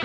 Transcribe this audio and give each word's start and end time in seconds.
All 0.00 0.04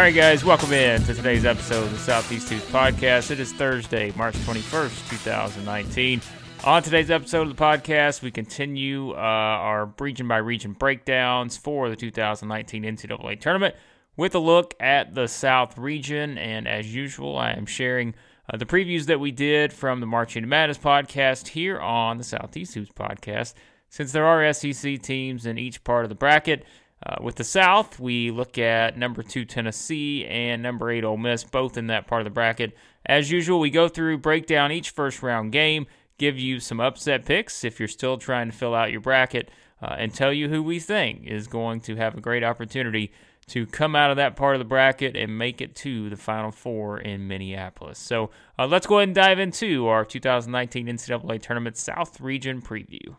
right, 0.00 0.14
guys, 0.14 0.44
welcome 0.44 0.74
in 0.74 1.02
to 1.04 1.14
today's 1.14 1.46
episode 1.46 1.84
of 1.84 1.92
the 1.92 1.98
Southeast 1.98 2.50
Hoops 2.50 2.66
Podcast. 2.66 3.30
It 3.30 3.40
is 3.40 3.54
Thursday, 3.54 4.12
March 4.16 4.34
21st, 4.34 5.08
2019. 5.08 6.20
On 6.64 6.82
today's 6.82 7.10
episode 7.10 7.48
of 7.48 7.56
the 7.56 7.62
podcast, 7.62 8.20
we 8.20 8.32
continue 8.32 9.12
uh, 9.12 9.14
our 9.14 9.90
region 9.98 10.28
by 10.28 10.36
region 10.36 10.74
breakdowns 10.74 11.56
for 11.56 11.88
the 11.88 11.96
2019 11.96 12.82
NCAA 12.82 13.40
tournament 13.40 13.74
with 14.16 14.34
a 14.34 14.38
look 14.38 14.74
at 14.80 15.14
the 15.14 15.26
South 15.26 15.76
region. 15.78 16.38
And 16.38 16.68
as 16.68 16.94
usual, 16.94 17.36
I 17.36 17.52
am 17.52 17.66
sharing 17.66 18.14
uh, 18.52 18.56
the 18.56 18.66
previews 18.66 19.06
that 19.06 19.20
we 19.20 19.30
did 19.30 19.72
from 19.72 20.00
the 20.00 20.06
Marching 20.06 20.48
Madness 20.48 20.78
podcast 20.78 21.48
here 21.48 21.80
on 21.80 22.18
the 22.18 22.24
Southeast 22.24 22.74
Hoops 22.74 22.92
podcast. 22.92 23.54
Since 23.88 24.12
there 24.12 24.26
are 24.26 24.52
SEC 24.52 25.00
teams 25.00 25.46
in 25.46 25.58
each 25.58 25.84
part 25.84 26.04
of 26.04 26.08
the 26.08 26.14
bracket, 26.14 26.64
uh, 27.06 27.16
with 27.20 27.36
the 27.36 27.44
South, 27.44 28.00
we 28.00 28.30
look 28.30 28.56
at 28.56 28.96
number 28.96 29.22
two 29.22 29.44
Tennessee 29.44 30.24
and 30.24 30.62
number 30.62 30.90
eight 30.90 31.04
Ole 31.04 31.18
Miss, 31.18 31.44
both 31.44 31.76
in 31.76 31.88
that 31.88 32.06
part 32.06 32.22
of 32.22 32.24
the 32.24 32.30
bracket. 32.30 32.74
As 33.04 33.30
usual, 33.30 33.60
we 33.60 33.70
go 33.70 33.88
through, 33.88 34.18
break 34.18 34.46
down 34.46 34.72
each 34.72 34.90
first 34.90 35.22
round 35.22 35.52
game, 35.52 35.86
give 36.16 36.38
you 36.38 36.60
some 36.60 36.80
upset 36.80 37.26
picks 37.26 37.62
if 37.62 37.78
you're 37.78 37.88
still 37.88 38.16
trying 38.16 38.50
to 38.50 38.56
fill 38.56 38.74
out 38.74 38.90
your 38.90 39.02
bracket, 39.02 39.50
uh, 39.82 39.96
and 39.98 40.14
tell 40.14 40.32
you 40.32 40.48
who 40.48 40.62
we 40.62 40.80
think 40.80 41.26
is 41.26 41.46
going 41.46 41.80
to 41.80 41.96
have 41.96 42.16
a 42.16 42.20
great 42.20 42.42
opportunity 42.42 43.12
to 43.46 43.66
come 43.66 43.94
out 43.94 44.10
of 44.10 44.16
that 44.16 44.36
part 44.36 44.54
of 44.54 44.58
the 44.58 44.64
bracket 44.64 45.16
and 45.16 45.38
make 45.38 45.60
it 45.60 45.74
to 45.76 46.10
the 46.10 46.16
Final 46.16 46.50
Four 46.50 46.98
in 46.98 47.28
Minneapolis. 47.28 47.98
So 47.98 48.30
uh, 48.58 48.66
let's 48.66 48.86
go 48.86 48.98
ahead 48.98 49.08
and 49.08 49.14
dive 49.14 49.38
into 49.38 49.86
our 49.86 50.04
2019 50.04 50.86
NCAA 50.86 51.42
Tournament 51.42 51.76
South 51.76 52.20
Region 52.20 52.62
preview. 52.62 53.16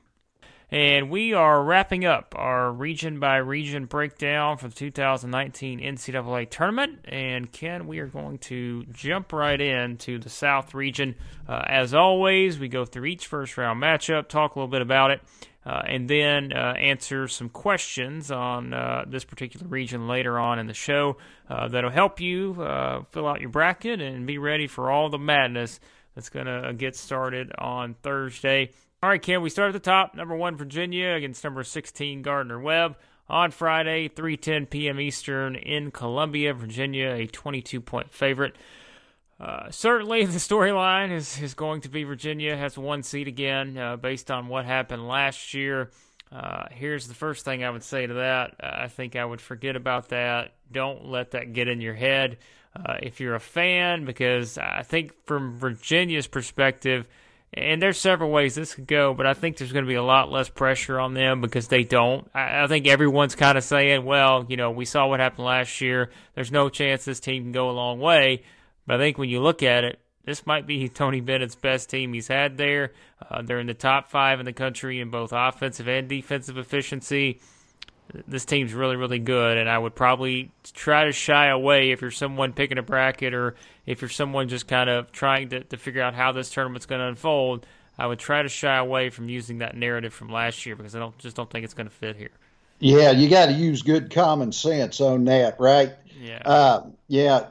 And 0.76 1.10
we 1.10 1.32
are 1.32 1.64
wrapping 1.64 2.04
up 2.04 2.36
our 2.38 2.70
region 2.70 3.18
by 3.18 3.38
region 3.38 3.86
breakdown 3.86 4.58
for 4.58 4.68
the 4.68 4.76
2019 4.76 5.80
NCAA 5.80 6.50
tournament. 6.50 7.00
And 7.06 7.50
Ken, 7.50 7.88
we 7.88 8.00
are 8.00 8.08
going 8.08 8.40
to 8.40 8.84
jump 8.92 9.32
right 9.32 9.62
into 9.62 10.20
the 10.20 10.28
South 10.28 10.74
region. 10.74 11.16
Uh, 11.48 11.64
as 11.66 11.94
always, 11.94 12.60
we 12.60 12.68
go 12.68 12.84
through 12.84 13.06
each 13.06 13.28
first 13.28 13.58
round 13.58 13.82
matchup, 13.82 14.28
talk 14.28 14.58
a 14.58 14.60
little 14.60 14.70
bit 14.70 14.82
about 14.82 15.12
it, 15.12 15.22
uh, 15.66 15.82
and 15.88 16.10
then 16.10 16.52
uh, 16.52 16.74
answer 16.78 17.30
some 17.30 17.48
questions 17.48 18.30
on 18.30 18.74
uh, 18.74 19.06
this 19.08 19.24
particular 19.24 19.68
region 19.68 20.10
later 20.10 20.38
on 20.38 20.60
in 20.60 20.68
the 20.68 20.74
show 20.74 21.16
uh, 21.50 21.70
that'll 21.70 21.90
help 21.90 22.20
you 22.20 22.62
uh, 22.62 23.02
fill 23.12 23.30
out 23.30 23.40
your 23.40 23.50
bracket 23.50 24.02
and 24.02 24.28
be 24.28 24.38
ready 24.38 24.68
for 24.68 24.92
all 24.92 25.08
the 25.08 25.18
madness 25.18 25.80
that's 26.16 26.28
going 26.28 26.48
to 26.48 26.74
get 26.74 26.98
started 26.98 27.54
on 27.58 27.94
Thursday. 28.02 28.72
All 29.06 29.12
right, 29.12 29.22
Ken, 29.22 29.44
we 29.44 29.52
start 29.52 29.68
at 29.68 29.74
the 29.74 29.80
top. 29.80 30.16
Number 30.16 30.36
one, 30.36 30.56
Virginia 30.56 31.12
against 31.12 31.44
number 31.44 31.64
16, 31.64 32.24
Gardner 32.24 32.60
Webb. 32.60 32.98
On 33.30 33.52
Friday, 33.52 34.10
3:10 34.10 34.68
p.m. 34.68 35.00
Eastern 35.00 35.56
in 35.56 35.92
Columbia, 35.92 36.56
Virginia, 36.56 37.12
a 37.12 37.28
22-point 37.28 38.12
favorite. 38.12 38.56
Uh, 39.40 39.70
certainly, 39.70 40.26
the 40.26 40.40
storyline 40.40 41.12
is, 41.12 41.40
is 41.40 41.54
going 41.54 41.82
to 41.82 41.90
be 41.90 42.04
Virginia 42.04 42.58
has 42.58 42.80
one 42.80 43.04
seed 43.04 43.28
again, 43.28 43.78
uh, 43.78 43.96
based 43.96 44.32
on 44.32 44.48
what 44.48 44.66
happened 44.66 45.08
last 45.08 45.54
year. 45.54 45.92
Uh, 46.32 46.64
here's 46.72 47.08
the 47.08 47.14
first 47.14 47.46
thing 47.46 47.64
I 47.64 47.70
would 47.70 47.84
say 47.84 48.08
to 48.08 48.14
that. 48.16 48.56
I 48.60 48.88
think 48.88 49.16
I 49.16 49.24
would 49.24 49.40
forget 49.40 49.76
about 49.76 50.10
that. 50.10 50.56
Don't 50.72 51.06
let 51.06 51.30
that 51.30 51.54
get 51.54 51.68
in 51.68 51.80
your 51.80 51.94
head. 51.94 52.40
Uh, 52.76 52.96
if 53.04 53.20
you're 53.20 53.36
a 53.36 53.40
fan, 53.40 54.04
because 54.04 54.58
I 54.58 54.82
think 54.82 55.14
from 55.28 55.60
Virginia's 55.60 56.26
perspective, 56.26 57.08
and 57.58 57.82
there's 57.82 57.98
several 57.98 58.32
ways 58.32 58.56
this 58.56 58.76
could 58.76 58.88
go, 58.88 59.14
but 59.14 59.26
I 59.26 59.34
think 59.34 59.58
there's 59.58 59.72
going 59.72 59.86
to 59.86 59.90
be 59.90 59.96
a 59.96 60.04
lot 60.04 60.30
less 60.30 60.50
pressure 60.50 61.00
on 61.00 61.14
them 61.14 61.40
because 61.40 61.70
they 61.70 61.84
don't. 61.84 62.30
I, 62.34 62.64
I 62.64 62.68
think 62.68 62.86
everyone's 62.86 63.36
kind 63.36 63.58
of 63.58 63.64
saying, 63.64 64.04
well, 64.04 64.46
you 64.50 64.58
know, 64.58 64.72
we 64.72 64.84
saw 64.84 65.08
what 65.08 65.22
happened 65.22 65.46
last 65.46 65.80
year. 65.80 66.12
There's 66.34 66.52
no 66.52 66.68
chance 66.68 67.06
this 67.06 67.22
team 67.22 67.44
can 67.44 67.52
go 67.54 67.70
a 67.70 67.72
long 67.72 68.00
way. 68.02 68.44
But 68.86 68.96
I 68.96 69.00
think 69.00 69.18
when 69.18 69.30
you 69.30 69.42
look 69.42 69.64
at 69.64 69.86
it, 69.86 70.00
this 70.26 70.46
might 70.46 70.68
be 70.68 70.90
Tony 70.90 71.22
Bennett's 71.22 71.56
best 71.56 71.90
team 71.90 72.12
he's 72.12 72.28
had 72.28 72.58
there. 72.58 72.92
Uh, 73.30 73.42
they're 73.42 73.60
in 73.60 73.68
the 73.68 73.74
top 73.74 74.10
five 74.10 74.40
in 74.42 74.46
the 74.46 74.54
country 74.54 75.00
in 75.00 75.10
both 75.10 75.32
offensive 75.32 75.88
and 75.88 76.10
defensive 76.10 76.58
efficiency. 76.58 77.40
This 78.28 78.46
team's 78.46 78.74
really, 78.74 78.96
really 78.96 79.20
good, 79.20 79.58
and 79.58 79.70
I 79.70 79.78
would 79.78 79.96
probably 79.96 80.52
try 80.74 81.06
to 81.06 81.12
shy 81.12 81.48
away 81.48 81.92
if 81.92 82.02
you're 82.02 82.12
someone 82.12 82.54
picking 82.54 82.78
a 82.78 82.84
bracket 82.84 83.34
or 83.34 83.56
if 83.86 84.02
you're 84.02 84.10
someone 84.10 84.48
just 84.50 84.68
kind 84.68 84.90
of 84.90 85.12
trying 85.12 85.50
to, 85.50 85.64
to 85.64 85.78
figure 85.78 86.02
out 86.02 86.14
how 86.14 86.32
this 86.32 86.50
tournament's 86.50 86.86
going 86.86 87.00
to 87.00 87.08
unfold. 87.08 87.66
I 87.98 88.08
would 88.08 88.20
try 88.20 88.42
to 88.42 88.50
shy 88.50 88.78
away 88.78 89.10
from 89.10 89.30
using 89.30 89.60
that 89.60 89.76
narrative 89.76 90.14
from 90.14 90.30
last 90.30 90.66
year 90.66 90.76
because 90.76 90.96
I 90.96 91.00
don't 91.00 91.18
just 91.18 91.36
don't 91.36 91.50
think 91.50 91.64
it's 91.64 91.74
going 91.74 91.88
to 91.88 91.94
fit 91.94 92.16
here. 92.16 92.32
Yeah, 92.80 93.12
you 93.12 93.30
got 93.30 93.46
to 93.46 93.54
use 93.54 93.82
good 93.82 94.12
common 94.12 94.52
sense 94.52 95.00
on 95.00 95.26
that, 95.26 95.60
right? 95.60 95.94
Yeah. 96.20 96.42
Uh, 96.44 96.88
yeah 97.08 97.46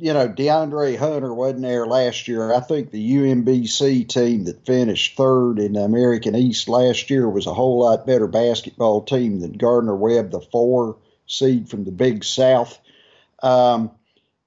you 0.00 0.14
know, 0.14 0.28
DeAndre 0.28 0.96
Hunter 0.96 1.34
wasn't 1.34 1.62
there 1.62 1.86
last 1.86 2.28
year. 2.28 2.54
I 2.54 2.60
think 2.60 2.90
the 2.90 3.12
UMBC 3.14 4.08
team 4.08 4.44
that 4.44 4.64
finished 4.64 5.16
third 5.16 5.58
in 5.58 5.72
the 5.72 5.80
American 5.80 6.36
East 6.36 6.68
last 6.68 7.10
year 7.10 7.28
was 7.28 7.46
a 7.46 7.54
whole 7.54 7.80
lot 7.80 8.06
better 8.06 8.28
basketball 8.28 9.02
team 9.02 9.40
than 9.40 9.52
Gardner 9.52 9.96
Webb, 9.96 10.30
the 10.30 10.40
four 10.40 10.96
seed 11.26 11.68
from 11.68 11.84
the 11.84 11.90
Big 11.90 12.24
South. 12.24 12.78
Um, 13.42 13.90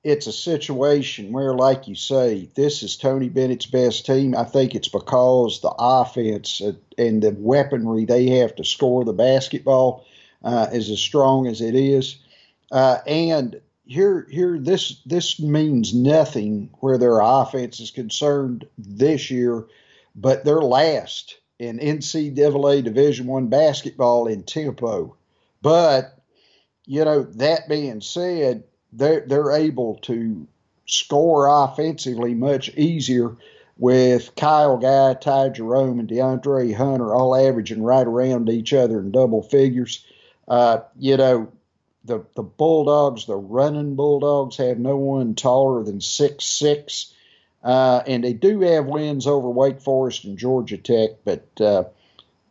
it's 0.04 0.26
a 0.26 0.32
situation 0.32 1.32
where, 1.32 1.54
like 1.54 1.88
you 1.88 1.96
say, 1.96 2.50
this 2.56 2.82
is 2.82 2.98
Tony 2.98 3.30
Bennett's 3.30 3.68
best 3.68 4.06
team. 4.06 4.36
I 4.36 4.46
think 4.46 4.74
it's 4.74 4.88
because 4.88 5.62
the 5.62 5.74
offense 5.78 6.62
and 6.98 7.22
the 7.22 7.36
weaponry 7.38 8.06
they 8.06 8.40
have 8.40 8.56
to 8.56 8.64
score 8.64 9.04
the 9.04 9.14
basketball 9.14 10.06
uh, 10.44 10.68
is 10.72 10.90
as 10.90 11.00
strong 11.00 11.46
as 11.48 11.62
it 11.62 11.76
is. 11.76 12.18
Uh, 12.72 12.98
and 13.06 13.62
here 13.91 14.25
here 14.29 14.57
this 14.57 15.02
this 15.06 15.40
means 15.40 15.94
nothing 15.94 16.69
where 16.79 16.97
their 16.97 17.19
offense 17.19 17.81
is 17.81 17.91
concerned 17.91 18.66
this 18.78 19.29
year, 19.29 19.66
but 20.16 20.46
they're 20.46 20.62
last 20.62 21.38
in 21.59 21.78
NCAA 21.78 22.85
Division 22.85 23.28
One 23.28 23.47
basketball 23.47 24.28
in 24.28 24.44
tempo. 24.44 25.18
But 25.62 26.18
you 26.85 27.03
know 27.03 27.24
that 27.24 27.68
being 27.68 28.00
said, 28.00 28.63
they're 28.94 29.25
they're 29.28 29.52
able 29.52 29.96
to 30.03 30.47
score 30.85 31.47
offensively 31.47 32.34
much 32.34 32.69
easier 32.75 33.35
with 33.78 34.35
Kyle 34.38 34.78
Guy, 34.78 35.16
Ty 35.16 35.50
Jerome, 35.50 36.00
and 36.00 36.08
DeAndre 36.08 36.73
Hunter 36.73 37.13
all 37.13 37.35
averaging 37.35 37.84
right 37.84 38.08
around 38.08 38.47
each 38.47 38.73
other 38.73 39.00
in 39.00 39.12
double 39.12 39.44
figures. 39.44 40.06
Uh, 40.47 40.79
you 40.97 41.18
know, 41.18 41.52
the 42.06 42.26
the 42.36 42.44
Bulldogs, 42.44 43.26
the 43.26 43.36
running 43.36 43.96
Bulldogs, 43.96 44.58
have 44.58 44.80
no 44.80 44.98
one 44.98 45.36
taller 45.36 45.84
than 45.84 46.02
six 46.02 46.46
six, 46.46 47.14
uh, 47.64 48.02
and 48.08 48.24
they 48.24 48.34
do 48.34 48.62
have 48.62 48.86
wins 48.86 49.28
over 49.28 49.50
Wake 49.50 49.82
Forest 49.82 50.26
and 50.26 50.38
Georgia 50.38 50.78
Tech. 50.78 51.12
But 51.24 51.62
uh, 51.62 51.84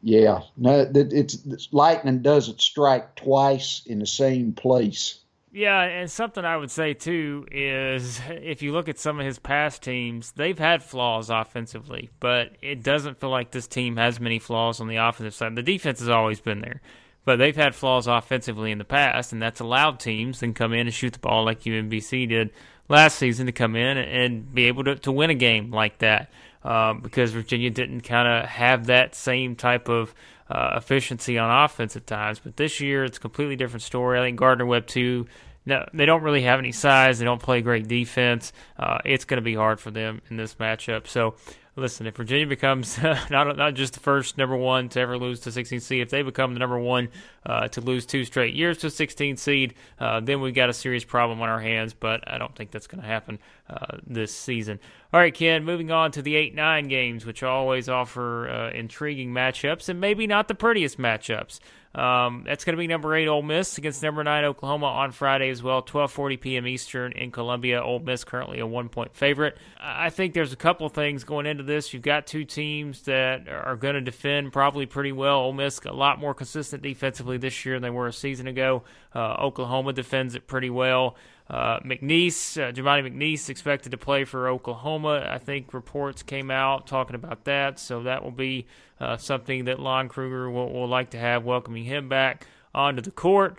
yeah, 0.02 0.42
no, 0.56 0.90
it's, 0.94 1.44
it's 1.44 1.68
lightning 1.72 2.22
doesn't 2.22 2.60
strike 2.60 3.16
twice 3.16 3.82
in 3.86 3.98
the 3.98 4.06
same 4.06 4.52
place. 4.52 5.20
Yeah, 5.52 5.82
and 5.82 6.08
something 6.08 6.44
I 6.44 6.56
would 6.56 6.70
say 6.70 6.94
too 6.94 7.44
is 7.50 8.20
if 8.28 8.62
you 8.62 8.72
look 8.72 8.88
at 8.88 9.00
some 9.00 9.18
of 9.18 9.26
his 9.26 9.40
past 9.40 9.82
teams, 9.82 10.30
they've 10.32 10.58
had 10.58 10.82
flaws 10.82 11.28
offensively, 11.28 12.10
but 12.20 12.52
it 12.62 12.84
doesn't 12.84 13.18
feel 13.18 13.30
like 13.30 13.50
this 13.50 13.66
team 13.66 13.96
has 13.96 14.20
many 14.20 14.38
flaws 14.38 14.80
on 14.80 14.86
the 14.86 14.96
offensive 14.96 15.34
side. 15.34 15.56
The 15.56 15.62
defense 15.62 15.98
has 15.98 16.08
always 16.08 16.40
been 16.40 16.60
there. 16.60 16.80
But 17.30 17.36
they've 17.36 17.54
had 17.54 17.76
flaws 17.76 18.08
offensively 18.08 18.72
in 18.72 18.78
the 18.78 18.84
past, 18.84 19.32
and 19.32 19.40
that's 19.40 19.60
allowed 19.60 20.00
teams 20.00 20.40
to 20.40 20.52
come 20.52 20.72
in 20.72 20.88
and 20.88 20.92
shoot 20.92 21.12
the 21.12 21.20
ball 21.20 21.44
like 21.44 21.60
UMBC 21.60 22.28
did 22.28 22.50
last 22.88 23.18
season 23.18 23.46
to 23.46 23.52
come 23.52 23.76
in 23.76 23.98
and 23.98 24.52
be 24.52 24.64
able 24.64 24.82
to, 24.82 24.96
to 24.96 25.12
win 25.12 25.30
a 25.30 25.34
game 25.36 25.70
like 25.70 25.98
that. 25.98 26.32
Um, 26.64 27.02
because 27.02 27.30
Virginia 27.30 27.70
didn't 27.70 28.00
kind 28.00 28.26
of 28.26 28.48
have 28.48 28.86
that 28.86 29.14
same 29.14 29.54
type 29.54 29.88
of 29.88 30.12
uh, 30.48 30.72
efficiency 30.74 31.38
on 31.38 31.64
offense 31.64 31.94
at 31.94 32.04
times. 32.04 32.40
But 32.40 32.56
this 32.56 32.80
year, 32.80 33.04
it's 33.04 33.18
a 33.18 33.20
completely 33.20 33.54
different 33.54 33.82
story. 33.82 34.18
I 34.18 34.24
think 34.24 34.36
Gardner 34.36 34.66
Webb, 34.66 34.88
too, 34.88 35.28
no, 35.64 35.86
they 35.94 36.06
don't 36.06 36.24
really 36.24 36.42
have 36.42 36.58
any 36.58 36.72
size. 36.72 37.20
They 37.20 37.24
don't 37.24 37.40
play 37.40 37.62
great 37.62 37.86
defense. 37.86 38.52
Uh, 38.76 38.98
it's 39.04 39.24
going 39.24 39.38
to 39.38 39.42
be 39.42 39.54
hard 39.54 39.78
for 39.78 39.92
them 39.92 40.20
in 40.30 40.36
this 40.36 40.56
matchup. 40.56 41.06
So 41.06 41.36
listen, 41.76 42.06
if 42.06 42.16
Virginia 42.16 42.46
becomes 42.46 42.98
not 43.30 43.56
not 43.56 43.74
just 43.74 43.94
the 43.94 44.00
first 44.00 44.38
number 44.38 44.56
one 44.56 44.88
to 44.90 45.00
ever 45.00 45.18
lose 45.18 45.40
to 45.40 45.52
16 45.52 45.80
seed, 45.80 46.02
if 46.02 46.10
they 46.10 46.22
become 46.22 46.52
the 46.52 46.58
number 46.58 46.78
one 46.78 47.08
uh, 47.46 47.68
to 47.68 47.80
lose 47.80 48.06
two 48.06 48.24
straight 48.24 48.54
years 48.54 48.78
to 48.78 48.90
16 48.90 49.36
seed, 49.36 49.74
uh, 49.98 50.20
then 50.20 50.40
we've 50.40 50.54
got 50.54 50.68
a 50.68 50.72
serious 50.72 51.04
problem 51.04 51.40
on 51.40 51.48
our 51.48 51.60
hands. 51.60 51.94
But 51.94 52.22
I 52.26 52.38
don't 52.38 52.54
think 52.54 52.70
that's 52.70 52.86
going 52.86 53.02
to 53.02 53.06
happen 53.06 53.38
uh, 53.68 53.98
this 54.06 54.34
season. 54.34 54.78
All 55.12 55.20
right, 55.20 55.34
Ken. 55.34 55.64
Moving 55.64 55.90
on 55.90 56.12
to 56.12 56.22
the 56.22 56.36
eight 56.36 56.54
nine 56.54 56.88
games, 56.88 57.24
which 57.26 57.42
always 57.42 57.88
offer 57.88 58.48
uh, 58.48 58.70
intriguing 58.70 59.32
matchups 59.32 59.88
and 59.88 60.00
maybe 60.00 60.26
not 60.26 60.48
the 60.48 60.54
prettiest 60.54 60.98
matchups. 60.98 61.60
Um, 61.92 62.44
that's 62.46 62.64
going 62.64 62.76
to 62.76 62.78
be 62.78 62.86
number 62.86 63.16
eight 63.16 63.26
Ole 63.26 63.42
Miss 63.42 63.76
against 63.76 64.00
number 64.02 64.22
nine 64.22 64.44
Oklahoma 64.44 64.86
on 64.86 65.10
Friday 65.10 65.50
as 65.50 65.60
well, 65.60 65.82
12:40 65.82 66.40
p.m. 66.40 66.66
Eastern 66.68 67.10
in 67.12 67.32
Columbia. 67.32 67.82
Ole 67.82 67.98
Miss 67.98 68.22
currently 68.22 68.60
a 68.60 68.66
one-point 68.66 69.16
favorite. 69.16 69.58
I 69.80 70.10
think 70.10 70.32
there's 70.32 70.52
a 70.52 70.56
couple 70.56 70.88
things 70.88 71.24
going 71.24 71.46
into 71.46 71.64
this. 71.64 71.92
You've 71.92 72.02
got 72.02 72.28
two 72.28 72.44
teams 72.44 73.02
that 73.02 73.48
are 73.48 73.74
going 73.74 73.94
to 73.94 74.00
defend 74.00 74.52
probably 74.52 74.86
pretty 74.86 75.10
well. 75.10 75.40
Ole 75.40 75.52
Miss 75.52 75.80
a 75.84 75.92
lot 75.92 76.20
more 76.20 76.32
consistent 76.32 76.82
defensively 76.82 77.38
this 77.38 77.64
year 77.66 77.74
than 77.74 77.82
they 77.82 77.90
were 77.90 78.06
a 78.06 78.12
season 78.12 78.46
ago. 78.46 78.84
Uh, 79.12 79.34
Oklahoma 79.40 79.92
defends 79.92 80.36
it 80.36 80.46
pretty 80.46 80.70
well. 80.70 81.16
Uh, 81.50 81.80
McNeace, 81.80 82.56
uh, 82.56 82.72
McNeace, 82.72 83.48
expected 83.48 83.90
to 83.90 83.98
play 83.98 84.24
for 84.24 84.48
Oklahoma. 84.48 85.26
I 85.28 85.38
think 85.38 85.74
reports 85.74 86.22
came 86.22 86.48
out 86.48 86.86
talking 86.86 87.16
about 87.16 87.42
that, 87.44 87.80
so 87.80 88.04
that 88.04 88.22
will 88.22 88.30
be 88.30 88.68
uh, 89.00 89.16
something 89.16 89.64
that 89.64 89.80
Lon 89.80 90.08
Kruger 90.08 90.48
will, 90.48 90.72
will, 90.72 90.86
like 90.86 91.10
to 91.10 91.18
have, 91.18 91.44
welcoming 91.44 91.82
him 91.82 92.08
back 92.08 92.46
onto 92.72 93.02
the 93.02 93.10
court. 93.10 93.58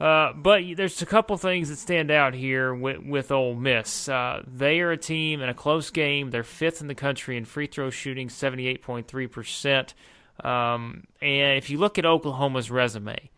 Uh, 0.00 0.32
but 0.32 0.62
there's 0.76 1.02
a 1.02 1.06
couple 1.06 1.36
things 1.36 1.68
that 1.68 1.76
stand 1.76 2.10
out 2.10 2.32
here 2.32 2.74
with, 2.74 3.00
with 3.00 3.30
Ole 3.30 3.54
Miss. 3.54 4.08
Uh, 4.08 4.42
they 4.46 4.80
are 4.80 4.92
a 4.92 4.96
team 4.96 5.42
in 5.42 5.50
a 5.50 5.54
close 5.54 5.90
game. 5.90 6.30
They're 6.30 6.42
fifth 6.42 6.80
in 6.80 6.86
the 6.86 6.94
country 6.94 7.36
in 7.36 7.44
free 7.44 7.66
throw 7.66 7.90
shooting, 7.90 8.28
78.3%. 8.28 10.46
Um, 10.46 11.04
and 11.20 11.58
if 11.58 11.68
you 11.68 11.76
look 11.76 11.98
at 11.98 12.06
Oklahoma's 12.06 12.70
resume, 12.70 13.30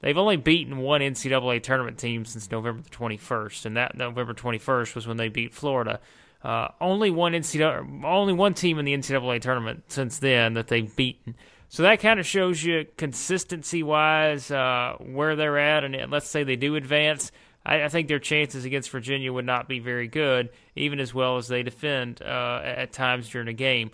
They've 0.00 0.16
only 0.16 0.36
beaten 0.36 0.78
one 0.78 1.00
NCAA 1.00 1.62
tournament 1.62 1.98
team 1.98 2.24
since 2.24 2.50
November 2.50 2.82
the 2.82 2.90
21st, 2.90 3.66
and 3.66 3.76
that 3.76 3.96
November 3.96 4.34
21st 4.34 4.94
was 4.94 5.06
when 5.06 5.16
they 5.16 5.28
beat 5.28 5.54
Florida. 5.54 6.00
Uh, 6.42 6.68
only 6.80 7.10
one 7.10 7.32
NCAA, 7.32 8.04
only 8.04 8.32
one 8.32 8.54
team 8.54 8.78
in 8.78 8.86
the 8.86 8.96
NCAA 8.96 9.42
tournament 9.42 9.84
since 9.88 10.18
then 10.18 10.54
that 10.54 10.68
they've 10.68 10.94
beaten. 10.96 11.34
So 11.68 11.82
that 11.84 12.00
kind 12.00 12.18
of 12.18 12.26
shows 12.26 12.64
you 12.64 12.86
consistency 12.96 13.82
wise 13.82 14.50
uh, 14.50 14.96
where 14.98 15.36
they're 15.36 15.58
at, 15.58 15.84
and 15.84 16.10
let's 16.10 16.28
say 16.28 16.42
they 16.42 16.56
do 16.56 16.76
advance. 16.76 17.30
I, 17.64 17.84
I, 17.84 17.88
think 17.88 18.08
their 18.08 18.18
chances 18.18 18.64
against 18.64 18.90
Virginia 18.90 19.32
would 19.32 19.44
not 19.44 19.68
be 19.68 19.78
very 19.78 20.08
good, 20.08 20.48
even 20.74 20.98
as 20.98 21.12
well 21.12 21.36
as 21.36 21.46
they 21.46 21.62
defend 21.62 22.22
uh, 22.22 22.60
at 22.64 22.92
times 22.92 23.28
during 23.28 23.48
a 23.48 23.52
game. 23.52 23.90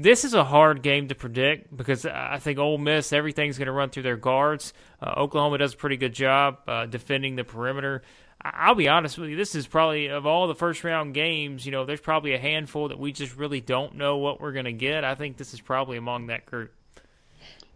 This 0.00 0.24
is 0.24 0.32
a 0.32 0.44
hard 0.44 0.82
game 0.82 1.08
to 1.08 1.16
predict 1.16 1.76
because 1.76 2.06
I 2.06 2.38
think 2.38 2.60
Ole 2.60 2.78
Miss, 2.78 3.12
everything's 3.12 3.58
going 3.58 3.66
to 3.66 3.72
run 3.72 3.90
through 3.90 4.04
their 4.04 4.16
guards. 4.16 4.72
Uh, 5.02 5.14
Oklahoma 5.16 5.58
does 5.58 5.74
a 5.74 5.76
pretty 5.76 5.96
good 5.96 6.12
job 6.12 6.58
uh, 6.68 6.86
defending 6.86 7.34
the 7.34 7.42
perimeter. 7.42 8.02
I'll 8.40 8.76
be 8.76 8.86
honest 8.86 9.18
with 9.18 9.30
you, 9.30 9.34
this 9.34 9.56
is 9.56 9.66
probably, 9.66 10.06
of 10.06 10.24
all 10.24 10.46
the 10.46 10.54
first 10.54 10.84
round 10.84 11.14
games, 11.14 11.66
you 11.66 11.72
know, 11.72 11.84
there's 11.84 12.00
probably 12.00 12.34
a 12.34 12.38
handful 12.38 12.86
that 12.90 12.98
we 13.00 13.10
just 13.10 13.36
really 13.36 13.60
don't 13.60 13.96
know 13.96 14.18
what 14.18 14.40
we're 14.40 14.52
going 14.52 14.66
to 14.66 14.72
get. 14.72 15.02
I 15.02 15.16
think 15.16 15.36
this 15.36 15.52
is 15.52 15.60
probably 15.60 15.96
among 15.96 16.28
that 16.28 16.46
group. 16.46 16.72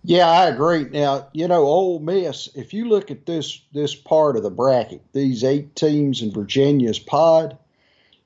Yeah, 0.04 0.28
I 0.28 0.46
agree. 0.46 0.84
Now, 0.84 1.26
you 1.32 1.48
know, 1.48 1.64
Ole 1.64 1.98
Miss, 1.98 2.48
if 2.54 2.72
you 2.72 2.84
look 2.84 3.10
at 3.10 3.26
this 3.26 3.60
this 3.72 3.96
part 3.96 4.36
of 4.36 4.44
the 4.44 4.50
bracket, 4.50 5.02
these 5.12 5.42
eight 5.42 5.74
teams 5.74 6.22
in 6.22 6.32
Virginia's 6.32 7.00
pod, 7.00 7.58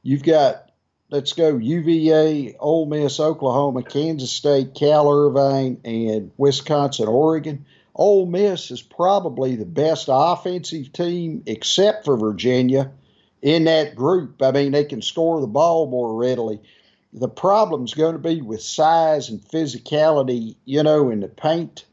you've 0.03 0.23
got 0.23 0.66
let's 1.11 1.33
go 1.33 1.57
UVA, 1.57 2.57
Ole 2.59 2.87
Miss, 2.87 3.21
Oklahoma, 3.21 3.83
Kansas 3.83 4.31
State, 4.31 4.75
Cal 4.75 5.11
Irvine, 5.11 5.81
and 5.85 6.31
Wisconsin, 6.37 7.09
Oregon. 7.09 7.65
Ole 7.95 8.27
Miss 8.27 8.71
is 8.71 8.83
probably 8.83 9.57
the 9.57 9.65
best 9.65 10.09
offensive 10.11 10.93
team, 10.93 11.43
except 11.47 12.05
for 12.05 12.17
Virginia, 12.17 12.91
in 13.41 13.65
that 13.65 13.95
group. 13.95 14.43
I 14.43 14.51
mean, 14.53 14.73
they 14.73 14.85
can 14.85 15.01
score 15.01 15.41
the 15.41 15.47
ball 15.47 15.87
more 15.89 16.15
readily. 16.15 16.61
The 17.13 17.29
problem's 17.29 17.95
going 17.95 18.13
to 18.13 18.19
be 18.19 18.43
with 18.43 18.61
size 18.61 19.31
and 19.31 19.41
physicality, 19.41 20.57
you 20.67 20.83
know, 20.83 21.11
in 21.11 21.21
the 21.21 21.29
paint. 21.29 21.87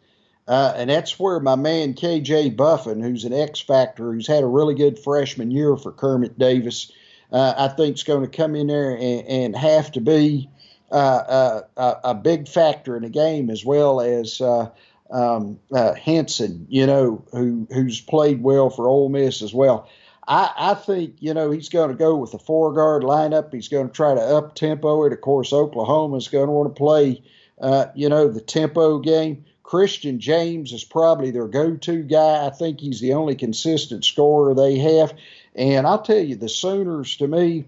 Uh, 0.46 0.74
and 0.76 0.90
that's 0.90 1.18
where 1.18 1.40
my 1.40 1.56
man 1.56 1.94
KJ 1.94 2.58
Buffen, 2.58 3.02
who's 3.02 3.24
an 3.24 3.32
X 3.32 3.62
factor, 3.62 4.12
who's 4.12 4.28
had 4.28 4.44
a 4.44 4.48
really 4.48 4.76
good 4.76 5.00
freshman 5.00 5.52
year 5.52 5.78
for 5.78 5.94
Kermit 5.94 6.38
Davis, 6.38 6.92
uh, 7.34 7.54
I 7.58 7.68
think 7.68 7.96
is 7.96 8.04
going 8.04 8.22
to 8.22 8.38
come 8.38 8.56
in 8.56 8.68
there 8.68 8.92
and, 8.92 9.28
and 9.28 9.56
have 9.58 9.92
to 9.94 10.02
be 10.02 10.50
uh, 10.92 11.62
uh, 11.76 11.96
a 12.04 12.14
big 12.14 12.48
factor 12.48 12.96
in 12.96 13.02
the 13.02 13.10
game 13.10 13.50
as 13.50 13.66
well 13.66 14.00
as 14.00 14.40
uh, 14.40 14.70
um, 15.12 15.60
uh, 15.74 15.94
Hinson, 15.96 16.68
you 16.70 16.86
know, 16.86 17.26
who 17.32 17.68
who's 17.74 18.00
played 18.00 18.44
well 18.44 18.70
for 18.70 18.88
Ole 18.88 19.10
Miss 19.10 19.42
as 19.42 19.54
well. 19.54 19.90
I, 20.28 20.52
I 20.56 20.74
think 20.76 21.16
you 21.20 21.34
know 21.34 21.50
he's 21.50 21.70
going 21.70 21.90
to 21.90 21.96
go 21.96 22.16
with 22.16 22.32
the 22.32 22.40
four 22.40 22.74
guard 22.74 23.04
lineup. 23.04 23.52
He's 23.52 23.68
going 23.68 23.88
to 23.88 23.94
try 23.94 24.14
to 24.14 24.22
up 24.22 24.54
tempo 24.56 25.04
it. 25.06 25.14
Of 25.14 25.22
course, 25.22 25.52
Oklahoma's 25.52 26.28
going 26.28 26.48
to 26.48 26.52
want 26.52 26.76
to 26.76 26.80
play, 26.80 27.24
uh, 27.60 27.88
you 27.96 28.10
know, 28.10 28.28
the 28.28 28.42
tempo 28.42 29.00
game. 29.00 29.46
Christian 29.64 30.20
James 30.20 30.72
is 30.72 30.84
probably 30.84 31.32
their 31.32 31.48
go-to 31.48 32.04
guy. 32.04 32.46
I 32.46 32.52
think 32.52 32.80
he's 32.80 33.00
the 33.00 33.14
only 33.14 33.34
consistent 33.34 34.06
scorer 34.06 34.54
they 34.54 34.78
have. 34.78 35.14
And 35.56 35.86
I'll 35.86 36.02
tell 36.02 36.18
you, 36.18 36.36
the 36.36 36.50
Sooners, 36.50 37.18
to 37.18 37.28
me, 37.28 37.66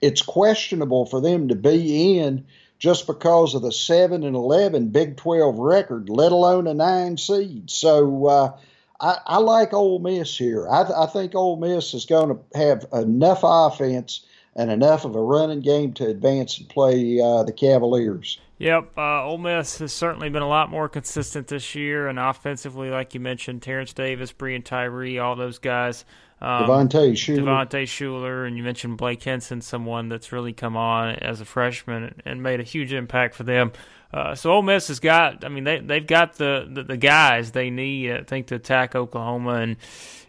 it's 0.00 0.22
questionable 0.22 1.06
for 1.06 1.20
them 1.20 1.48
to 1.48 1.54
be 1.54 2.18
in 2.18 2.46
just 2.78 3.06
because 3.06 3.54
of 3.54 3.62
the 3.62 3.72
7 3.72 4.22
and 4.22 4.36
11 4.36 4.88
Big 4.88 5.16
12 5.16 5.58
record, 5.58 6.08
let 6.08 6.32
alone 6.32 6.66
a 6.66 6.74
nine 6.74 7.16
seed. 7.16 7.70
So 7.70 8.26
uh, 8.26 8.56
I, 9.00 9.18
I, 9.26 9.38
like 9.38 9.72
Ole 9.72 9.98
Miss 9.98 10.36
here. 10.36 10.68
I, 10.68 10.82
I 10.82 11.06
think 11.06 11.34
Ole 11.34 11.56
Miss 11.56 11.92
is 11.92 12.06
going 12.06 12.28
to 12.28 12.58
have 12.58 12.86
enough 12.92 13.40
offense 13.42 14.24
and 14.54 14.70
enough 14.70 15.04
of 15.04 15.16
a 15.16 15.22
running 15.22 15.60
game 15.60 15.92
to 15.94 16.06
advance 16.06 16.58
and 16.58 16.68
play 16.68 17.20
uh, 17.20 17.42
the 17.42 17.52
Cavaliers. 17.52 18.38
Yep, 18.58 18.98
uh, 18.98 19.24
Ole 19.24 19.38
Miss 19.38 19.78
has 19.78 19.92
certainly 19.92 20.30
been 20.30 20.42
a 20.42 20.48
lot 20.48 20.68
more 20.68 20.88
consistent 20.88 21.46
this 21.46 21.76
year, 21.76 22.08
and 22.08 22.18
offensively, 22.18 22.90
like 22.90 23.14
you 23.14 23.20
mentioned, 23.20 23.62
Terrence 23.62 23.92
Davis, 23.92 24.32
Breein 24.32 24.64
Tyree, 24.64 25.18
all 25.18 25.36
those 25.36 25.60
guys 25.60 26.04
um, 26.40 26.64
Devontae 26.64 27.12
Shuler. 27.12 27.40
Devontae 27.40 27.84
Shuler, 27.84 28.46
and 28.46 28.56
you 28.56 28.62
mentioned 28.62 28.96
Blake 28.96 29.22
Hinson, 29.22 29.60
someone 29.60 30.08
that's 30.08 30.32
really 30.32 30.52
come 30.52 30.76
on 30.76 31.16
as 31.16 31.40
a 31.40 31.44
freshman 31.44 32.20
and 32.24 32.42
made 32.42 32.60
a 32.60 32.64
huge 32.64 32.92
impact 32.92 33.34
for 33.34 33.44
them. 33.44 33.72
Uh, 34.12 34.34
so 34.34 34.50
Ole 34.52 34.62
Miss 34.62 34.88
has 34.88 35.00
got, 35.00 35.44
I 35.44 35.48
mean, 35.48 35.64
they 35.64 35.80
they've 35.80 36.06
got 36.06 36.34
the, 36.34 36.66
the, 36.70 36.82
the 36.82 36.96
guys 36.96 37.50
they 37.50 37.68
need, 37.68 38.10
I 38.10 38.22
think, 38.22 38.46
to 38.46 38.54
attack 38.54 38.94
Oklahoma, 38.94 39.56
and 39.56 39.76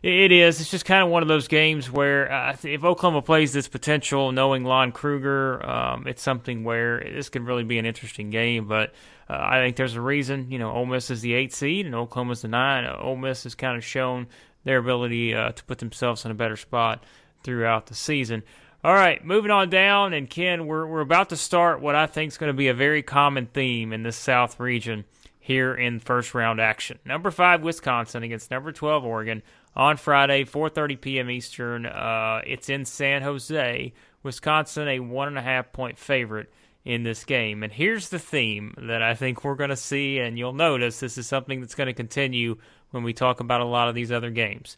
it 0.03 0.33
is. 0.33 0.59
It's 0.59 0.69
just 0.69 0.83
kind 0.83 1.01
of 1.01 1.09
one 1.09 1.21
of 1.21 1.29
those 1.29 1.47
games 1.47 1.89
where 1.89 2.29
uh, 2.29 2.57
if 2.63 2.83
Oklahoma 2.83 3.21
plays 3.21 3.53
this 3.53 3.69
potential, 3.69 4.33
knowing 4.33 4.65
Lon 4.65 4.91
Kruger, 4.91 5.65
um, 5.65 6.07
it's 6.07 6.21
something 6.21 6.65
where 6.65 6.99
this 6.99 7.29
could 7.29 7.45
really 7.45 7.63
be 7.63 7.79
an 7.79 7.85
interesting 7.85 8.31
game. 8.31 8.67
But 8.67 8.93
uh, 9.29 9.37
I 9.39 9.59
think 9.59 9.77
there's 9.77 9.95
a 9.95 10.01
reason, 10.01 10.51
you 10.51 10.59
know, 10.59 10.71
Ole 10.71 10.85
Miss 10.85 11.09
is 11.09 11.21
the 11.21 11.33
eight 11.33 11.53
seed 11.53 11.85
and 11.85 11.95
Oklahoma's 11.95 12.41
the 12.41 12.47
nine. 12.47 12.85
Ole 12.85 13.15
Miss 13.15 13.43
has 13.43 13.55
kind 13.55 13.77
of 13.77 13.83
shown 13.85 14.27
their 14.69 14.77
ability 14.77 15.33
uh, 15.33 15.51
to 15.51 15.63
put 15.63 15.79
themselves 15.79 16.25
in 16.25 16.29
a 16.31 16.35
better 16.35 16.55
spot 16.55 17.03
throughout 17.43 17.87
the 17.87 17.95
season. 17.95 18.43
All 18.83 18.93
right, 18.93 19.25
moving 19.25 19.49
on 19.49 19.71
down, 19.71 20.13
and 20.13 20.29
Ken, 20.29 20.67
we're 20.67 20.85
we're 20.85 21.01
about 21.01 21.29
to 21.29 21.37
start 21.37 21.81
what 21.81 21.95
I 21.95 22.05
think 22.05 22.31
is 22.31 22.37
going 22.37 22.51
to 22.51 22.57
be 22.57 22.67
a 22.67 22.75
very 22.75 23.01
common 23.01 23.47
theme 23.47 23.91
in 23.91 24.03
this 24.03 24.15
South 24.15 24.59
region 24.59 25.05
here 25.39 25.73
in 25.73 25.99
first 25.99 26.35
round 26.35 26.61
action. 26.61 26.99
Number 27.03 27.31
five, 27.31 27.63
Wisconsin 27.63 28.21
against 28.21 28.51
number 28.51 28.71
twelve, 28.71 29.03
Oregon, 29.03 29.41
on 29.75 29.97
Friday, 29.97 30.45
4:30 30.45 31.01
p.m. 31.01 31.31
Eastern. 31.31 31.87
Uh, 31.87 32.41
it's 32.45 32.69
in 32.69 32.85
San 32.85 33.23
Jose. 33.23 33.91
Wisconsin, 34.21 34.87
a 34.87 34.99
one 34.99 35.29
and 35.29 35.37
a 35.39 35.41
half 35.41 35.73
point 35.73 35.97
favorite 35.97 36.53
in 36.85 37.01
this 37.01 37.23
game. 37.23 37.63
And 37.63 37.73
here's 37.73 38.09
the 38.09 38.19
theme 38.19 38.75
that 38.77 39.01
I 39.01 39.15
think 39.15 39.43
we're 39.43 39.55
going 39.55 39.71
to 39.71 39.75
see, 39.75 40.19
and 40.19 40.37
you'll 40.37 40.53
notice 40.53 40.99
this 40.99 41.17
is 41.17 41.25
something 41.25 41.59
that's 41.59 41.75
going 41.75 41.87
to 41.87 41.93
continue 41.93 42.57
when 42.91 43.03
we 43.03 43.13
talk 43.13 43.39
about 43.39 43.61
a 43.61 43.65
lot 43.65 43.87
of 43.87 43.95
these 43.95 44.11
other 44.11 44.31
games. 44.31 44.77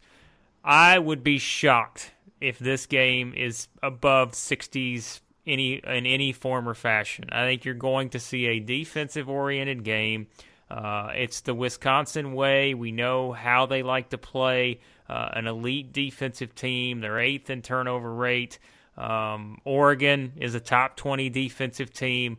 I 0.64 0.98
would 0.98 1.24
be 1.24 1.38
shocked 1.38 2.12
if 2.40 2.58
this 2.58 2.86
game 2.86 3.34
is 3.34 3.68
above 3.82 4.32
60s 4.32 5.20
any 5.46 5.74
in 5.74 6.06
any 6.06 6.32
form 6.32 6.68
or 6.68 6.74
fashion. 6.74 7.24
I 7.32 7.44
think 7.44 7.64
you're 7.64 7.74
going 7.74 8.10
to 8.10 8.20
see 8.20 8.46
a 8.46 8.60
defensive 8.60 9.28
oriented 9.28 9.84
game. 9.84 10.28
Uh, 10.70 11.10
it's 11.14 11.40
the 11.40 11.54
Wisconsin 11.54 12.32
way. 12.32 12.74
We 12.74 12.92
know 12.92 13.32
how 13.32 13.66
they 13.66 13.82
like 13.82 14.10
to 14.10 14.18
play. 14.18 14.80
Uh, 15.08 15.30
an 15.34 15.46
elite 15.46 15.92
defensive 15.92 16.54
team. 16.54 17.00
They're 17.00 17.18
eighth 17.18 17.50
in 17.50 17.60
turnover 17.60 18.12
rate. 18.12 18.58
Um, 18.96 19.58
Oregon 19.64 20.32
is 20.36 20.54
a 20.54 20.60
top 20.60 20.96
20 20.96 21.28
defensive 21.28 21.92
team. 21.92 22.38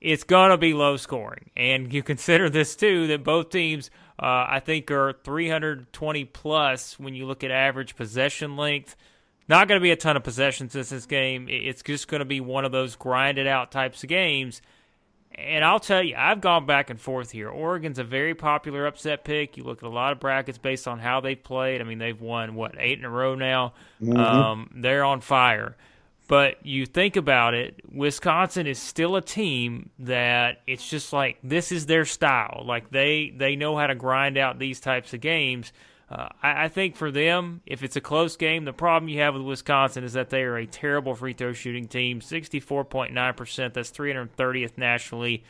It's 0.00 0.24
going 0.24 0.50
to 0.50 0.58
be 0.58 0.74
low 0.74 0.96
scoring. 0.96 1.50
And 1.56 1.92
you 1.92 2.02
consider 2.04 2.48
this 2.48 2.76
too 2.76 3.08
that 3.08 3.24
both 3.24 3.50
teams, 3.50 3.90
uh, 4.18 4.46
I 4.48 4.60
think, 4.64 4.90
are 4.90 5.12
320 5.24 6.24
plus 6.26 6.98
when 6.98 7.14
you 7.14 7.26
look 7.26 7.44
at 7.44 7.50
average 7.50 7.96
possession 7.96 8.56
length. 8.56 8.96
Not 9.48 9.68
going 9.68 9.80
to 9.80 9.82
be 9.82 9.90
a 9.90 9.96
ton 9.96 10.16
of 10.16 10.22
possessions 10.22 10.74
in 10.74 10.82
this 10.82 11.06
game. 11.06 11.48
It's 11.50 11.82
just 11.82 12.08
going 12.08 12.20
to 12.20 12.24
be 12.24 12.40
one 12.40 12.64
of 12.64 12.72
those 12.72 12.96
grinded 12.96 13.46
out 13.46 13.72
types 13.72 14.02
of 14.02 14.08
games. 14.08 14.62
And 15.34 15.64
I'll 15.64 15.80
tell 15.80 16.02
you, 16.02 16.14
I've 16.16 16.40
gone 16.40 16.66
back 16.66 16.90
and 16.90 17.00
forth 17.00 17.30
here. 17.30 17.48
Oregon's 17.48 17.98
a 17.98 18.04
very 18.04 18.34
popular 18.34 18.86
upset 18.86 19.24
pick. 19.24 19.56
You 19.56 19.64
look 19.64 19.78
at 19.82 19.86
a 19.86 19.88
lot 19.88 20.12
of 20.12 20.20
brackets 20.20 20.58
based 20.58 20.86
on 20.86 20.98
how 20.98 21.20
they've 21.20 21.42
played. 21.42 21.80
I 21.80 21.84
mean, 21.84 21.98
they've 21.98 22.20
won, 22.20 22.54
what, 22.54 22.74
eight 22.78 22.98
in 22.98 23.04
a 23.04 23.10
row 23.10 23.34
now? 23.34 23.72
Mm-hmm. 24.00 24.16
Um, 24.16 24.70
they're 24.76 25.04
on 25.04 25.20
fire. 25.22 25.76
But 26.32 26.64
you 26.64 26.86
think 26.86 27.16
about 27.16 27.52
it, 27.52 27.82
Wisconsin 27.92 28.66
is 28.66 28.78
still 28.78 29.16
a 29.16 29.20
team 29.20 29.90
that 29.98 30.62
it's 30.66 30.88
just 30.88 31.12
like 31.12 31.36
this 31.44 31.70
is 31.70 31.84
their 31.84 32.06
style. 32.06 32.64
Like 32.66 32.90
they 32.90 33.34
they 33.36 33.54
know 33.54 33.76
how 33.76 33.86
to 33.86 33.94
grind 33.94 34.38
out 34.38 34.58
these 34.58 34.80
types 34.80 35.12
of 35.12 35.20
games. 35.20 35.74
Uh, 36.10 36.30
I, 36.42 36.64
I, 36.64 36.68
think 36.68 36.96
for 36.96 37.10
them, 37.10 37.60
if 37.66 37.82
it's 37.82 37.96
a 37.96 38.00
close 38.00 38.38
game, 38.38 38.64
the 38.64 38.72
problem 38.72 39.10
you 39.10 39.20
have 39.20 39.34
with 39.34 39.42
Wisconsin 39.42 40.04
is 40.04 40.14
that 40.14 40.30
they 40.30 40.42
are 40.44 40.56
a 40.56 40.64
terrible 40.64 41.14
free 41.14 41.34
throw 41.34 41.52
shooting 41.52 41.86
team. 41.86 42.20
64.9%, 42.20 43.74
that's 43.74 43.90
330th 43.90 44.78
nationally. 44.78 45.44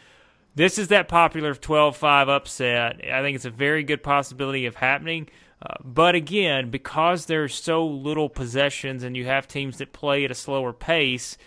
This 0.57 0.79
is 0.79 0.89
that 0.89 1.07
popular 1.07 1.55
12 1.55 1.97
5 1.97 2.29
upset. 2.29 3.01
I 3.09 3.23
think 3.23 3.37
it's 3.37 3.45
a 3.45 3.51
very 3.51 3.85
good 3.85 4.03
possibility 4.03 4.67
of 4.67 4.75
happening. 4.75 5.29
Uh, 5.65 5.75
but 5.85 6.17
again, 6.17 6.71
because 6.71 7.27
there's 7.27 7.55
so 7.55 7.87
little 7.87 8.29
possessions 8.29 9.05
and 9.05 9.17
you 9.17 9.27
have 9.27 9.47
teams 9.47 9.79
that 9.79 9.93
play 9.93 10.25
at 10.25 10.31
a 10.31 10.35
slower 10.35 10.73
pace, 10.73 11.39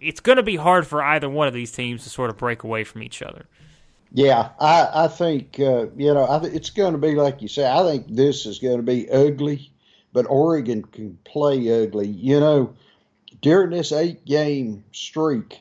it's 0.00 0.20
going 0.20 0.36
to 0.36 0.42
be 0.42 0.56
hard 0.56 0.86
for 0.86 1.02
either 1.02 1.28
one 1.28 1.46
of 1.46 1.52
these 1.52 1.70
teams 1.70 2.02
to 2.02 2.08
sort 2.08 2.30
of 2.30 2.38
break 2.38 2.62
away 2.62 2.84
from 2.84 3.02
each 3.02 3.20
other. 3.20 3.44
Yeah, 4.12 4.48
I, 4.58 5.04
I 5.04 5.08
think 5.08 5.60
uh, 5.60 5.86
you 5.96 6.14
know 6.14 6.40
th- 6.40 6.54
it's 6.54 6.70
going 6.70 6.92
to 6.92 6.98
be 6.98 7.14
like 7.14 7.42
you 7.42 7.48
say. 7.48 7.70
I 7.70 7.82
think 7.84 8.06
this 8.08 8.46
is 8.46 8.58
going 8.58 8.78
to 8.78 8.82
be 8.82 9.08
ugly, 9.10 9.70
but 10.12 10.26
Oregon 10.28 10.82
can 10.82 11.18
play 11.24 11.84
ugly. 11.84 12.08
You 12.08 12.40
know, 12.40 12.74
during 13.40 13.70
this 13.70 13.92
eight-game 13.92 14.82
streak, 14.90 15.60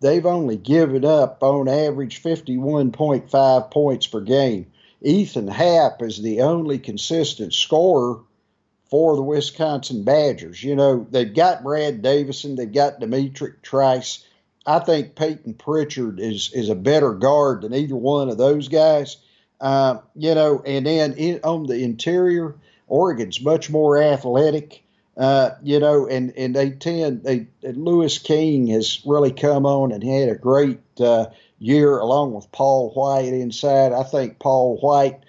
they've 0.00 0.26
only 0.26 0.56
given 0.56 1.04
up 1.04 1.42
on 1.42 1.68
average 1.68 2.16
fifty-one 2.16 2.90
point 2.90 3.30
five 3.30 3.70
points 3.70 4.06
per 4.06 4.20
game. 4.20 4.66
Ethan 5.02 5.48
Happ 5.48 6.02
is 6.02 6.20
the 6.20 6.42
only 6.42 6.78
consistent 6.78 7.54
scorer 7.54 8.20
for 8.90 9.16
the 9.16 9.22
Wisconsin 9.22 10.04
Badgers. 10.04 10.62
You 10.62 10.74
know, 10.76 11.06
they've 11.10 11.32
got 11.32 11.62
Brad 11.62 12.02
Davison, 12.02 12.56
they've 12.56 12.70
got 12.70 13.00
D'Mitrik 13.00 13.62
Trice. 13.62 14.24
I 14.66 14.78
think 14.80 15.14
Payton 15.14 15.54
Pritchard 15.54 16.20
is 16.20 16.52
is 16.52 16.68
a 16.68 16.74
better 16.74 17.14
guard 17.14 17.62
than 17.62 17.74
either 17.74 17.96
one 17.96 18.28
of 18.28 18.36
those 18.36 18.68
guys. 18.68 19.16
Uh, 19.60 19.98
you 20.14 20.34
know, 20.34 20.62
and 20.66 20.86
then 20.86 21.14
in, 21.14 21.40
on 21.44 21.66
the 21.66 21.82
interior, 21.82 22.56
Oregon's 22.86 23.40
much 23.40 23.70
more 23.70 24.02
athletic. 24.02 24.82
Uh, 25.16 25.50
you 25.62 25.78
know, 25.78 26.06
and, 26.06 26.32
and 26.36 26.54
they 26.54 26.70
tend 26.70 27.24
they 27.24 27.46
Louis 27.62 28.18
King 28.18 28.68
has 28.68 29.00
really 29.04 29.32
come 29.32 29.66
on 29.66 29.92
and 29.92 30.02
had 30.02 30.28
a 30.28 30.34
great 30.34 30.80
uh, 30.98 31.26
year 31.60 31.98
along 31.98 32.32
with 32.32 32.50
Paul 32.50 32.90
White 32.90 33.32
inside. 33.32 33.92
I 33.92 34.02
think 34.02 34.40
Paul 34.40 34.78
White, 34.78 35.20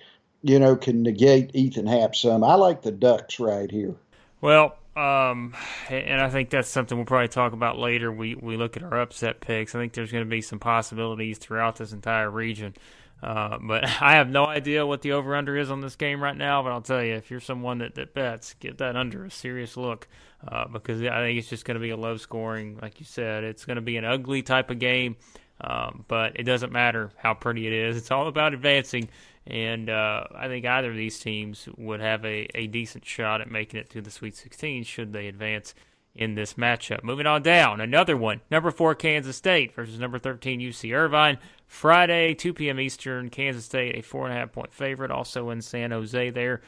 you 0.41 0.57
know, 0.57 0.75
can 0.75 1.03
negate 1.03 1.51
Ethan 1.53 1.85
Happ 1.85 2.15
some. 2.15 2.43
I 2.43 2.55
like 2.55 2.81
the 2.81 2.91
Ducks 2.91 3.39
right 3.39 3.69
here. 3.69 3.93
Well, 4.39 4.75
um, 4.95 5.53
and 5.89 6.19
I 6.19 6.29
think 6.29 6.49
that's 6.49 6.67
something 6.67 6.97
we'll 6.97 7.05
probably 7.05 7.27
talk 7.27 7.53
about 7.53 7.77
later. 7.77 8.11
We 8.11 8.35
we 8.35 8.57
look 8.57 8.75
at 8.75 8.83
our 8.83 8.99
upset 8.99 9.39
picks. 9.39 9.75
I 9.75 9.79
think 9.79 9.93
there's 9.93 10.11
going 10.11 10.23
to 10.23 10.29
be 10.29 10.41
some 10.41 10.59
possibilities 10.59 11.37
throughout 11.37 11.75
this 11.75 11.93
entire 11.93 12.29
region. 12.29 12.73
Uh, 13.21 13.59
but 13.61 13.83
I 14.01 14.13
have 14.15 14.29
no 14.29 14.45
idea 14.45 14.85
what 14.85 15.01
the 15.01 15.11
over 15.13 15.35
under 15.35 15.55
is 15.55 15.69
on 15.69 15.81
this 15.81 15.95
game 15.95 16.21
right 16.21 16.35
now. 16.35 16.63
But 16.63 16.71
I'll 16.71 16.81
tell 16.81 17.03
you, 17.03 17.13
if 17.13 17.29
you're 17.29 17.39
someone 17.39 17.77
that, 17.79 17.95
that 17.95 18.13
bets, 18.13 18.55
get 18.55 18.79
that 18.79 18.95
under 18.95 19.25
a 19.25 19.31
serious 19.31 19.77
look 19.77 20.07
uh, 20.47 20.67
because 20.67 21.01
I 21.01 21.19
think 21.21 21.39
it's 21.39 21.49
just 21.49 21.65
going 21.65 21.75
to 21.75 21.81
be 21.81 21.91
a 21.91 21.97
low 21.97 22.17
scoring, 22.17 22.79
like 22.81 22.99
you 22.99 23.05
said. 23.05 23.43
It's 23.43 23.65
going 23.65 23.75
to 23.75 23.81
be 23.81 23.97
an 23.97 24.05
ugly 24.05 24.41
type 24.41 24.71
of 24.71 24.79
game. 24.79 25.15
Um, 25.63 26.05
but 26.07 26.39
it 26.39 26.43
doesn't 26.43 26.71
matter 26.71 27.11
how 27.17 27.33
pretty 27.33 27.67
it 27.67 27.73
is. 27.73 27.97
It's 27.97 28.11
all 28.11 28.27
about 28.27 28.53
advancing. 28.53 29.09
And 29.47 29.89
uh, 29.89 30.25
I 30.35 30.47
think 30.47 30.65
either 30.65 30.91
of 30.91 30.95
these 30.95 31.19
teams 31.19 31.67
would 31.77 31.99
have 31.99 32.25
a, 32.25 32.47
a 32.55 32.67
decent 32.67 33.05
shot 33.05 33.41
at 33.41 33.49
making 33.49 33.79
it 33.79 33.89
to 33.91 34.01
the 34.01 34.11
Sweet 34.11 34.35
16 34.35 34.83
should 34.83 35.13
they 35.13 35.27
advance 35.27 35.73
in 36.15 36.35
this 36.35 36.55
matchup. 36.55 37.03
Moving 37.03 37.25
on 37.25 37.41
down, 37.41 37.79
another 37.79 38.17
one. 38.17 38.41
Number 38.49 38.71
four, 38.71 38.95
Kansas 38.95 39.37
State 39.37 39.73
versus 39.73 39.99
number 39.99 40.19
13, 40.19 40.59
UC 40.59 40.95
Irvine. 40.95 41.37
Friday, 41.67 42.33
2 42.33 42.53
p.m. 42.53 42.79
Eastern. 42.79 43.29
Kansas 43.29 43.65
State, 43.65 43.95
a 43.97 44.01
four 44.01 44.25
and 44.25 44.35
a 44.35 44.39
half 44.39 44.51
point 44.51 44.73
favorite, 44.73 45.11
also 45.11 45.49
in 45.49 45.61
San 45.61 45.91
Jose 45.91 46.29
there. 46.31 46.61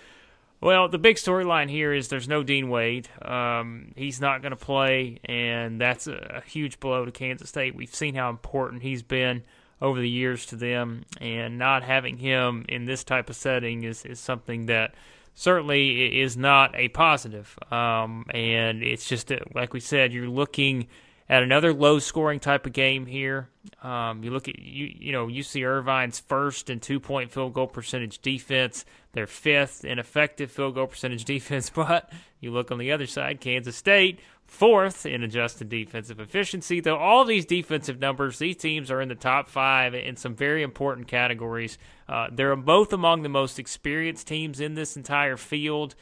Well, 0.64 0.88
the 0.88 0.98
big 0.98 1.18
storyline 1.18 1.70
here 1.70 1.92
is 1.92 2.08
there's 2.08 2.30
no 2.30 2.42
Dean 2.42 2.70
Wade. 2.70 3.10
Um, 3.22 3.92
he's 3.98 4.22
not 4.22 4.42
going 4.42 4.52
to 4.52 4.56
play, 4.56 5.20
and 5.26 5.82
that's 5.82 6.08
a, 6.08 6.38
a, 6.38 6.42
huge 6.42 6.80
blow 6.80 7.04
to 7.04 7.12
Kansas 7.12 7.50
State. 7.50 7.76
We've 7.76 7.94
seen 7.94 8.16
how 8.16 8.30
important 8.30 8.82
he's 8.82 9.04
been 9.04 9.44
over 9.82 10.00
the 10.00 10.10
years 10.10 10.46
to 10.48 10.56
them, 10.56 11.04
and 11.20 11.58
not 11.58 11.84
having 11.84 12.16
him 12.16 12.64
in 12.70 12.86
this 12.86 13.04
type 13.04 13.30
of 13.30 13.36
setting 13.36 13.84
is, 13.84 14.06
is 14.06 14.22
something 14.22 14.68
that 14.68 14.96
certainly 15.36 16.22
is 16.22 16.38
not 16.38 16.74
a 16.76 16.88
positive. 16.88 17.60
Um, 17.70 18.26
and 18.34 18.84
it's 18.84 19.06
just, 19.06 19.34
like 19.54 19.74
we 19.74 19.82
said, 19.82 20.14
you're 20.14 20.30
looking 20.30 20.88
at 21.28 21.44
another 21.44 21.74
low 21.74 22.00
scoring 22.00 22.40
type 22.40 22.66
of 22.66 22.74
game 22.74 23.06
here. 23.06 23.50
Um, 23.82 24.24
you 24.24 24.32
look 24.32 24.48
at 24.48 24.60
you 24.60 24.92
you 24.98 25.12
know 25.12 25.28
UC 25.28 25.66
Irvine's 25.66 26.20
first 26.20 26.70
and 26.70 26.82
two 26.82 27.00
point 27.00 27.32
field 27.32 27.54
goal 27.54 27.68
percentage 27.68 28.20
defense. 28.20 28.86
They're 29.14 29.28
fifth 29.28 29.86
in 29.86 30.00
effective 30.00 30.52
field 30.52 30.76
goal 30.76 30.88
percentage 30.88 31.26
defense, 31.26 31.70
but 31.70 32.12
you 32.40 32.52
look 32.52 32.72
on 32.72 32.78
the 32.78 32.92
other 32.92 33.08
side, 33.08 33.40
Kansas 33.40 33.76
State 33.76 34.20
fourth 34.46 35.06
in 35.06 35.24
adjusted 35.24 35.70
defensive 35.70 36.20
efficiency. 36.20 36.80
Though 36.80 36.98
all 36.98 37.26
these 37.26 37.46
defensive 37.46 38.00
numbers, 38.00 38.38
these 38.38 38.58
teams 38.58 38.92
are 38.92 39.02
in 39.02 39.10
the 39.10 39.16
top 39.16 39.50
five 39.50 39.96
in 39.96 40.16
some 40.16 40.36
very 40.36 40.62
important 40.62 41.08
categories. 41.08 41.78
Uh, 42.08 42.28
they're 42.32 42.56
both 42.56 42.94
among 42.94 43.24
the 43.24 43.30
most 43.30 43.58
experienced 43.58 44.28
teams 44.28 44.60
in 44.60 44.76
this 44.76 44.98
entire 44.98 45.38
field 45.38 45.96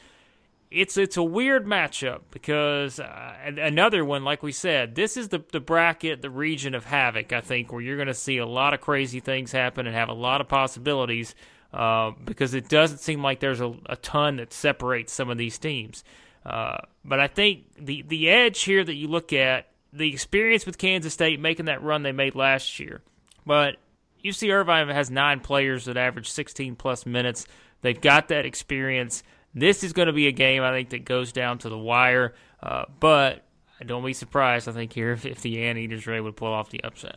it's 0.72 0.96
it's 0.96 1.16
a 1.16 1.22
weird 1.22 1.66
matchup 1.66 2.20
because 2.30 2.98
uh, 2.98 3.34
another 3.44 4.04
one, 4.04 4.24
like 4.24 4.42
we 4.42 4.52
said, 4.52 4.94
this 4.94 5.16
is 5.16 5.28
the 5.28 5.44
the 5.52 5.60
bracket, 5.60 6.22
the 6.22 6.30
region 6.30 6.74
of 6.74 6.84
havoc. 6.84 7.32
I 7.32 7.40
think 7.40 7.72
where 7.72 7.80
you're 7.80 7.96
going 7.96 8.08
to 8.08 8.14
see 8.14 8.38
a 8.38 8.46
lot 8.46 8.74
of 8.74 8.80
crazy 8.80 9.20
things 9.20 9.52
happen 9.52 9.86
and 9.86 9.94
have 9.94 10.08
a 10.08 10.14
lot 10.14 10.40
of 10.40 10.48
possibilities 10.48 11.34
uh, 11.72 12.12
because 12.24 12.54
it 12.54 12.68
doesn't 12.68 12.98
seem 12.98 13.22
like 13.22 13.40
there's 13.40 13.60
a, 13.60 13.74
a, 13.86 13.96
ton 13.96 14.36
that 14.36 14.52
separates 14.52 15.12
some 15.12 15.30
of 15.30 15.38
these 15.38 15.58
teams. 15.58 16.04
Uh, 16.44 16.78
but 17.04 17.20
I 17.20 17.28
think 17.28 17.64
the 17.78 18.02
the 18.02 18.28
edge 18.28 18.62
here 18.62 18.84
that 18.84 18.94
you 18.94 19.08
look 19.08 19.32
at 19.32 19.68
the 19.92 20.12
experience 20.12 20.66
with 20.66 20.76
Kansas 20.76 21.12
State 21.12 21.40
making 21.40 21.66
that 21.66 21.82
run 21.82 22.02
they 22.02 22.12
made 22.12 22.34
last 22.34 22.78
year, 22.80 23.00
but 23.46 23.76
UC 24.24 24.52
Irvine 24.52 24.88
has 24.88 25.10
nine 25.10 25.40
players 25.40 25.84
that 25.86 25.96
average 25.96 26.30
16 26.30 26.76
plus 26.76 27.06
minutes. 27.06 27.46
They've 27.80 28.00
got 28.00 28.28
that 28.28 28.46
experience. 28.46 29.22
This 29.54 29.84
is 29.84 29.92
going 29.92 30.06
to 30.06 30.12
be 30.12 30.28
a 30.28 30.32
game 30.32 30.62
I 30.62 30.70
think 30.70 30.90
that 30.90 31.04
goes 31.04 31.32
down 31.32 31.58
to 31.58 31.68
the 31.68 31.78
wire, 31.78 32.34
uh, 32.62 32.84
but 33.00 33.44
don't 33.84 34.04
be 34.04 34.12
surprised. 34.12 34.68
I 34.68 34.72
think 34.72 34.92
here 34.92 35.12
if, 35.12 35.26
if 35.26 35.40
the 35.42 35.64
Anteaters 35.64 36.06
are 36.06 36.14
able 36.14 36.28
to 36.28 36.32
pull 36.32 36.52
off 36.52 36.70
the 36.70 36.82
upset. 36.84 37.16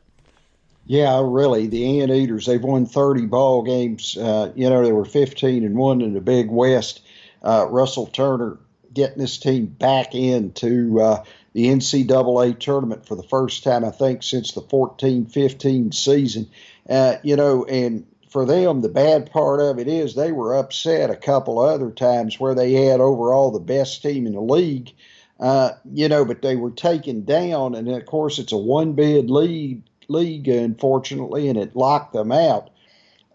Yeah, 0.87 1.21
really, 1.23 1.67
the 1.67 2.01
Anteaters 2.01 2.45
they've 2.45 2.61
won 2.61 2.85
30 2.85 3.25
ball 3.25 3.63
games. 3.63 4.15
Uh, 4.17 4.51
you 4.55 4.69
know 4.69 4.83
they 4.83 4.91
were 4.91 5.05
15 5.05 5.63
and 5.63 5.75
one 5.75 6.01
in 6.01 6.13
the 6.13 6.21
Big 6.21 6.49
West. 6.49 7.01
Uh, 7.41 7.67
Russell 7.69 8.05
Turner 8.07 8.59
getting 8.93 9.17
this 9.17 9.37
team 9.37 9.65
back 9.65 10.13
into 10.13 11.01
uh, 11.01 11.23
the 11.53 11.65
NCAA 11.65 12.59
tournament 12.59 13.05
for 13.05 13.15
the 13.15 13.23
first 13.23 13.63
time, 13.63 13.83
I 13.83 13.91
think, 13.91 14.23
since 14.23 14.51
the 14.51 14.61
14-15 14.61 15.93
season. 15.93 16.49
Uh, 16.89 17.15
you 17.23 17.35
know, 17.35 17.65
and 17.65 18.05
for 18.29 18.45
them, 18.45 18.81
the 18.81 18.89
bad 18.89 19.31
part 19.31 19.61
of 19.61 19.79
it 19.79 19.87
is 19.87 20.13
they 20.13 20.31
were 20.31 20.55
upset 20.55 21.09
a 21.09 21.15
couple 21.15 21.59
other 21.59 21.91
times 21.91 22.39
where 22.39 22.55
they 22.55 22.73
had 22.73 22.99
overall 23.01 23.51
the 23.51 23.59
best 23.59 24.01
team 24.01 24.27
in 24.27 24.33
the 24.33 24.41
league, 24.41 24.93
uh, 25.39 25.71
you 25.91 26.07
know, 26.09 26.25
but 26.25 26.41
they 26.41 26.55
were 26.55 26.71
taken 26.71 27.25
down. 27.25 27.75
And 27.75 27.89
of 27.89 28.05
course, 28.05 28.39
it's 28.39 28.53
a 28.53 28.57
one 28.57 28.93
bid 28.93 29.29
lead 29.29 29.83
league, 30.09 30.47
unfortunately, 30.47 31.47
and 31.49 31.57
it 31.57 31.75
locked 31.75 32.13
them 32.13 32.31
out. 32.31 32.69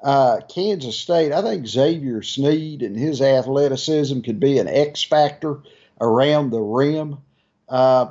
Uh, 0.02 0.40
Kansas 0.48 0.98
State, 0.98 1.32
I 1.32 1.42
think 1.42 1.66
Xavier 1.66 2.22
Sneed 2.22 2.82
and 2.82 2.96
his 2.96 3.20
athleticism 3.20 4.20
could 4.20 4.40
be 4.40 4.58
an 4.58 4.68
X 4.68 5.02
factor 5.02 5.60
around 6.00 6.50
the 6.50 6.60
rim. 6.60 7.18
Uh, 7.68 8.10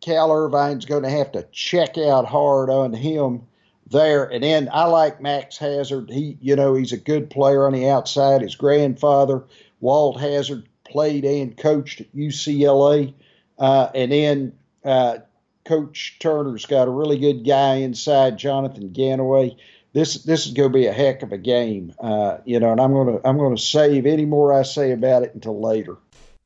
Cal 0.00 0.32
Irvine's 0.32 0.84
going 0.84 1.04
to 1.04 1.10
have 1.10 1.32
to 1.32 1.46
check 1.52 1.96
out 1.96 2.26
hard 2.26 2.68
on 2.68 2.92
him 2.92 3.42
there. 3.88 4.24
And 4.24 4.42
then 4.42 4.68
I 4.72 4.84
like 4.84 5.22
Max 5.22 5.56
Hazzard. 5.56 6.10
He, 6.10 6.36
you 6.40 6.56
know, 6.56 6.74
he's 6.74 6.92
a 6.92 6.98
good 6.98 7.30
player 7.30 7.66
on 7.66 7.72
the 7.72 7.88
outside. 7.88 8.42
His 8.42 8.56
grandfather, 8.56 9.44
Walt 9.80 10.20
Hazzard, 10.20 10.68
played 10.84 11.24
and 11.24 11.56
coached 11.56 12.00
at 12.00 12.14
UCLA. 12.14 13.14
Uh, 13.58 13.88
and 13.94 14.12
then 14.12 14.52
uh, 14.84 15.18
Coach 15.64 16.18
Turner's 16.20 16.66
got 16.66 16.88
a 16.88 16.90
really 16.90 17.18
good 17.18 17.46
guy 17.46 17.76
inside, 17.76 18.38
Jonathan 18.38 18.92
Galloway. 18.92 19.56
This 19.92 20.24
this 20.24 20.46
is 20.46 20.52
going 20.52 20.72
to 20.72 20.78
be 20.78 20.86
a 20.86 20.92
heck 20.92 21.22
of 21.22 21.32
a 21.32 21.38
game, 21.38 21.94
uh, 21.98 22.38
you 22.44 22.60
know. 22.60 22.72
And 22.72 22.80
I'm 22.80 22.92
going 22.92 23.18
to 23.18 23.26
I'm 23.26 23.38
going 23.38 23.56
to 23.56 23.62
save 23.62 24.06
any 24.06 24.26
more 24.26 24.52
I 24.52 24.62
say 24.62 24.92
about 24.92 25.22
it 25.22 25.34
until 25.34 25.60
later. 25.60 25.96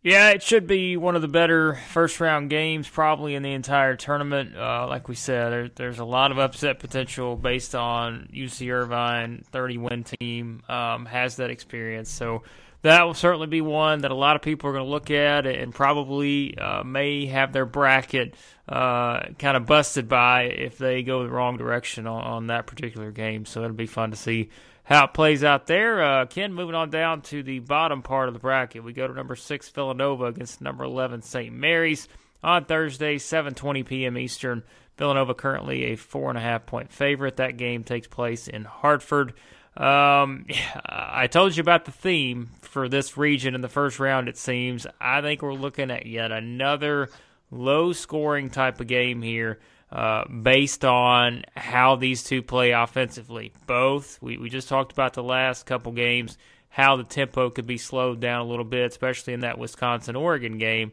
Yeah, 0.03 0.31
it 0.31 0.45
should 0.45 0.69
be 0.69 0.97
one 0.97 1.17
of 1.17 1.23
the 1.23 1.29
better 1.29 1.75
first 1.75 2.21
round 2.21 2.51
games 2.51 2.89
probably 2.89 3.35
in 3.35 3.43
the 3.43 3.53
entire 3.53 3.97
tournament. 3.97 4.57
Uh, 4.57 4.87
like 4.89 5.09
we 5.09 5.17
said, 5.17 5.53
there, 5.53 5.69
there's 5.69 5.99
a 5.99 6.05
lot 6.05 6.31
of 6.31 6.39
upset 6.39 6.79
potential 6.79 7.35
based 7.35 7.75
on 7.75 8.29
UC 8.33 8.73
Irvine, 8.73 9.45
30 9.51 9.79
win 9.79 10.05
team, 10.05 10.63
um, 10.69 11.05
has 11.07 11.37
that 11.37 11.51
experience. 11.51 12.11
So 12.11 12.45
that 12.83 13.03
will 13.03 13.15
certainly 13.15 13.49
be 13.49 13.61
one 13.61 14.03
that 14.03 14.13
a 14.13 14.15
lot 14.15 14.37
of 14.37 14.43
people 14.43 14.71
are 14.71 14.73
going 14.73 14.85
to 14.85 14.91
look 14.91 15.11
at 15.11 15.47
and 15.47 15.75
probably 15.75 16.57
uh, 16.57 16.85
may 16.85 17.27
have 17.27 17.53
their 17.53 17.67
bracket 17.67 18.35
uh, 18.69 19.21
kind 19.39 19.57
of 19.57 19.65
busted 19.65 20.09
by 20.09 20.43
if 20.43 20.77
they 20.77 21.03
go 21.03 21.23
the 21.23 21.31
wrong 21.31 21.57
direction 21.57 22.07
on, 22.07 22.23
on, 22.23 22.47
that 22.49 22.67
particular 22.67 23.11
game. 23.11 23.47
So 23.47 23.65
it'll 23.65 23.75
be 23.75 23.87
fun 23.87 24.11
to 24.11 24.17
see 24.17 24.51
how 24.85 25.07
it 25.07 25.15
plays 25.15 25.43
out 25.43 25.67
there. 25.67 26.03
Uh, 26.03 26.27
Ken, 26.27 26.53
moving 26.53 26.75
on 26.75 26.91
down 26.91 27.23
to 27.23 27.43
the 27.43 27.61
bottom 27.61 28.03
part 28.03 28.29
of 28.29 28.35
the 28.35 28.41
bracket, 28.41 28.85
we 28.85 28.93
go 28.93 29.09
to 29.09 29.15
number 29.15 29.37
six 29.37 29.71
Villanova 29.71 30.27
against 30.27 30.61
number 30.61 30.85
eleven 30.85 31.23
St. 31.23 31.55
Mary's 31.55 32.09
on 32.43 32.67
Thursday, 32.67 33.17
7:20 33.17 33.87
p.m. 33.87 34.19
Eastern. 34.19 34.63
Villanova 34.99 35.33
currently 35.33 35.85
a 35.85 35.97
four 35.97 36.29
and 36.29 36.37
a 36.37 36.43
half 36.43 36.67
point 36.67 36.93
favorite. 36.93 37.37
That 37.37 37.57
game 37.57 37.85
takes 37.85 38.07
place 38.07 38.49
in 38.49 38.65
Hartford. 38.65 39.33
Um, 39.77 40.47
I 40.85 41.27
told 41.29 41.57
you 41.57 41.63
about 41.63 41.87
the 41.87 41.93
theme 41.93 42.51
for 42.61 42.89
this 42.89 43.17
region 43.17 43.55
in 43.55 43.63
the 43.63 43.69
first 43.69 43.99
round. 43.99 44.29
It 44.29 44.37
seems 44.37 44.87
I 45.01 45.23
think 45.23 45.41
we're 45.41 45.55
looking 45.55 45.91
at 45.91 46.05
yet 46.05 46.33
another 46.33 47.09
low 47.51 47.93
scoring 47.93 48.51
type 48.51 48.81
of 48.81 48.87
game 48.87 49.23
here. 49.23 49.59
Uh, 49.91 50.23
based 50.29 50.85
on 50.85 51.43
how 51.57 51.97
these 51.97 52.23
two 52.23 52.43
play 52.43 52.73
offensively. 52.73 53.55
Both, 53.67 54.21
we, 54.21 54.37
we 54.37 54.51
just 54.51 54.69
talked 54.69 54.93
about 54.93 55.15
the 55.15 55.23
last 55.23 55.65
couple 55.65 55.93
games, 55.93 56.37
how 56.69 56.97
the 56.97 57.05
tempo 57.05 57.49
could 57.49 57.67
be 57.67 57.79
slowed 57.79 58.21
down 58.21 58.43
a 58.43 58.51
little 58.51 58.67
bit, 58.67 58.91
especially 58.91 59.33
in 59.33 59.41
that 59.41 59.59
Wisconsin 59.59 60.15
Oregon 60.15 60.59
game. 60.59 60.93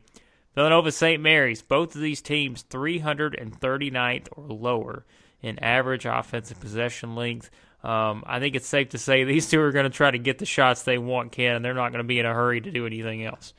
Villanova 0.55 0.93
St. 0.93 1.21
Mary's, 1.21 1.61
both 1.61 1.93
of 1.93 2.01
these 2.01 2.21
teams 2.21 2.63
339th 2.63 4.27
or 4.31 4.47
lower 4.47 5.05
in 5.41 5.59
average 5.59 6.05
offensive 6.05 6.61
possession 6.61 7.15
length. 7.15 7.51
Um, 7.83 8.23
I 8.25 8.39
think 8.39 8.55
it's 8.55 8.67
safe 8.67 8.89
to 8.89 8.97
say 8.97 9.23
these 9.25 9.49
two 9.49 9.59
are 9.59 9.73
going 9.73 9.83
to 9.83 9.89
try 9.89 10.09
to 10.09 10.17
get 10.17 10.39
the 10.39 10.45
shots 10.45 10.83
they 10.83 10.97
want, 10.97 11.33
Ken, 11.33 11.55
and 11.55 11.65
they're 11.65 11.73
not 11.73 11.91
going 11.91 12.03
to 12.03 12.07
be 12.07 12.19
in 12.19 12.25
a 12.25 12.33
hurry 12.33 12.61
to 12.61 12.71
do 12.71 12.85
anything 12.85 13.25
else. 13.25 13.53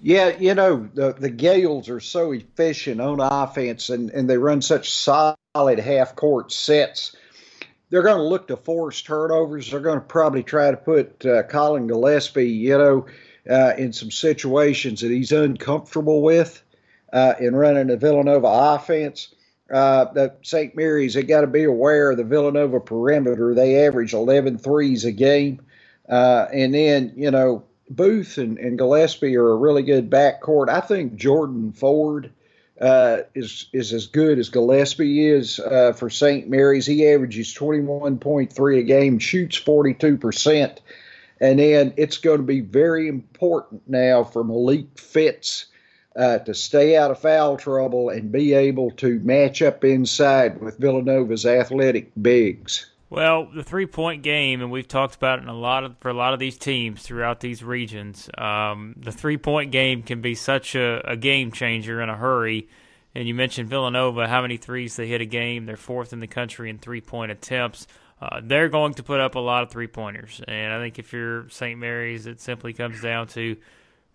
Yeah, 0.00 0.36
you 0.38 0.54
know, 0.54 0.88
the, 0.94 1.12
the 1.12 1.30
Gaels 1.30 1.88
are 1.90 2.00
so 2.00 2.32
efficient 2.32 3.00
on 3.00 3.20
offense 3.20 3.90
and, 3.90 4.10
and 4.10 4.28
they 4.28 4.38
run 4.38 4.62
such 4.62 4.92
solid 4.92 5.78
half 5.78 6.16
court 6.16 6.52
sets. 6.52 7.14
They're 7.90 8.02
going 8.02 8.16
to 8.16 8.22
look 8.22 8.48
to 8.48 8.56
force 8.56 9.02
turnovers. 9.02 9.70
They're 9.70 9.80
going 9.80 9.98
to 9.98 10.04
probably 10.04 10.42
try 10.42 10.70
to 10.70 10.76
put 10.76 11.26
uh, 11.26 11.42
Collin 11.44 11.86
Gillespie, 11.86 12.48
you 12.48 12.78
know, 12.78 13.06
uh, 13.50 13.74
in 13.76 13.92
some 13.92 14.10
situations 14.10 15.00
that 15.00 15.10
he's 15.10 15.32
uncomfortable 15.32 16.22
with 16.22 16.62
uh, 17.12 17.34
in 17.38 17.54
running 17.54 17.88
the 17.88 17.96
Villanova 17.96 18.46
offense 18.46 19.34
uh, 19.70 20.12
the 20.12 20.34
St. 20.42 20.74
Mary's, 20.74 21.14
they 21.14 21.22
got 21.22 21.42
to 21.42 21.46
be 21.46 21.64
aware 21.64 22.10
of 22.10 22.16
the 22.16 22.24
Villanova 22.24 22.80
perimeter. 22.80 23.54
They 23.54 23.86
average 23.86 24.12
11 24.12 24.58
threes 24.58 25.04
a 25.04 25.12
game. 25.12 25.60
Uh, 26.08 26.46
and 26.52 26.74
then, 26.74 27.12
you 27.14 27.30
know, 27.30 27.64
Booth 27.90 28.38
and, 28.38 28.56
and 28.58 28.78
Gillespie 28.78 29.36
are 29.36 29.50
a 29.50 29.56
really 29.56 29.82
good 29.82 30.08
backcourt. 30.08 30.68
I 30.68 30.80
think 30.80 31.16
Jordan 31.16 31.72
Ford 31.72 32.30
uh, 32.80 33.18
is 33.34 33.66
is 33.72 33.92
as 33.92 34.06
good 34.06 34.38
as 34.38 34.48
Gillespie 34.48 35.26
is 35.26 35.58
uh, 35.58 35.92
for 35.92 36.08
St. 36.08 36.48
Mary's. 36.48 36.86
He 36.86 37.06
averages 37.08 37.52
21.3 37.54 38.78
a 38.78 38.82
game, 38.84 39.18
shoots 39.18 39.58
42%. 39.60 40.78
And 41.42 41.58
then 41.58 41.94
it's 41.96 42.18
going 42.18 42.38
to 42.38 42.44
be 42.44 42.60
very 42.60 43.08
important 43.08 43.82
now 43.86 44.24
for 44.24 44.44
Malik 44.44 44.98
Fitts 44.98 45.66
uh, 46.14 46.38
to 46.38 46.54
stay 46.54 46.96
out 46.96 47.10
of 47.10 47.20
foul 47.20 47.56
trouble 47.56 48.10
and 48.10 48.32
be 48.32 48.52
able 48.52 48.90
to 48.92 49.18
match 49.20 49.62
up 49.62 49.84
inside 49.84 50.60
with 50.60 50.78
Villanova's 50.78 51.46
athletic 51.46 52.12
bigs. 52.20 52.86
Well, 53.10 53.48
the 53.52 53.64
three-point 53.64 54.22
game, 54.22 54.62
and 54.62 54.70
we've 54.70 54.86
talked 54.86 55.16
about 55.16 55.40
it 55.40 55.42
in 55.42 55.48
a 55.48 55.54
lot 55.54 55.82
of 55.82 55.98
for 55.98 56.10
a 56.10 56.14
lot 56.14 56.32
of 56.32 56.38
these 56.38 56.56
teams 56.56 57.02
throughout 57.02 57.40
these 57.40 57.62
regions. 57.64 58.30
Um, 58.38 58.94
the 58.96 59.10
three-point 59.10 59.72
game 59.72 60.04
can 60.04 60.20
be 60.20 60.36
such 60.36 60.76
a, 60.76 61.02
a 61.04 61.16
game 61.16 61.50
changer 61.50 62.00
in 62.00 62.08
a 62.08 62.16
hurry. 62.16 62.68
And 63.12 63.26
you 63.26 63.34
mentioned 63.34 63.68
Villanova, 63.68 64.28
how 64.28 64.42
many 64.42 64.56
threes 64.56 64.94
they 64.94 65.08
hit 65.08 65.20
a 65.20 65.26
game. 65.26 65.66
They're 65.66 65.76
fourth 65.76 66.12
in 66.12 66.20
the 66.20 66.28
country 66.28 66.70
in 66.70 66.78
three-point 66.78 67.32
attempts. 67.32 67.88
Uh, 68.22 68.40
they're 68.44 68.68
going 68.68 68.94
to 68.94 69.02
put 69.02 69.18
up 69.18 69.34
a 69.34 69.40
lot 69.40 69.64
of 69.64 69.70
three-pointers, 69.70 70.40
and 70.46 70.72
I 70.72 70.78
think 70.78 71.00
if 71.00 71.12
you're 71.12 71.48
St. 71.48 71.80
Mary's, 71.80 72.26
it 72.26 72.40
simply 72.40 72.72
comes 72.72 73.00
down 73.00 73.26
to 73.28 73.56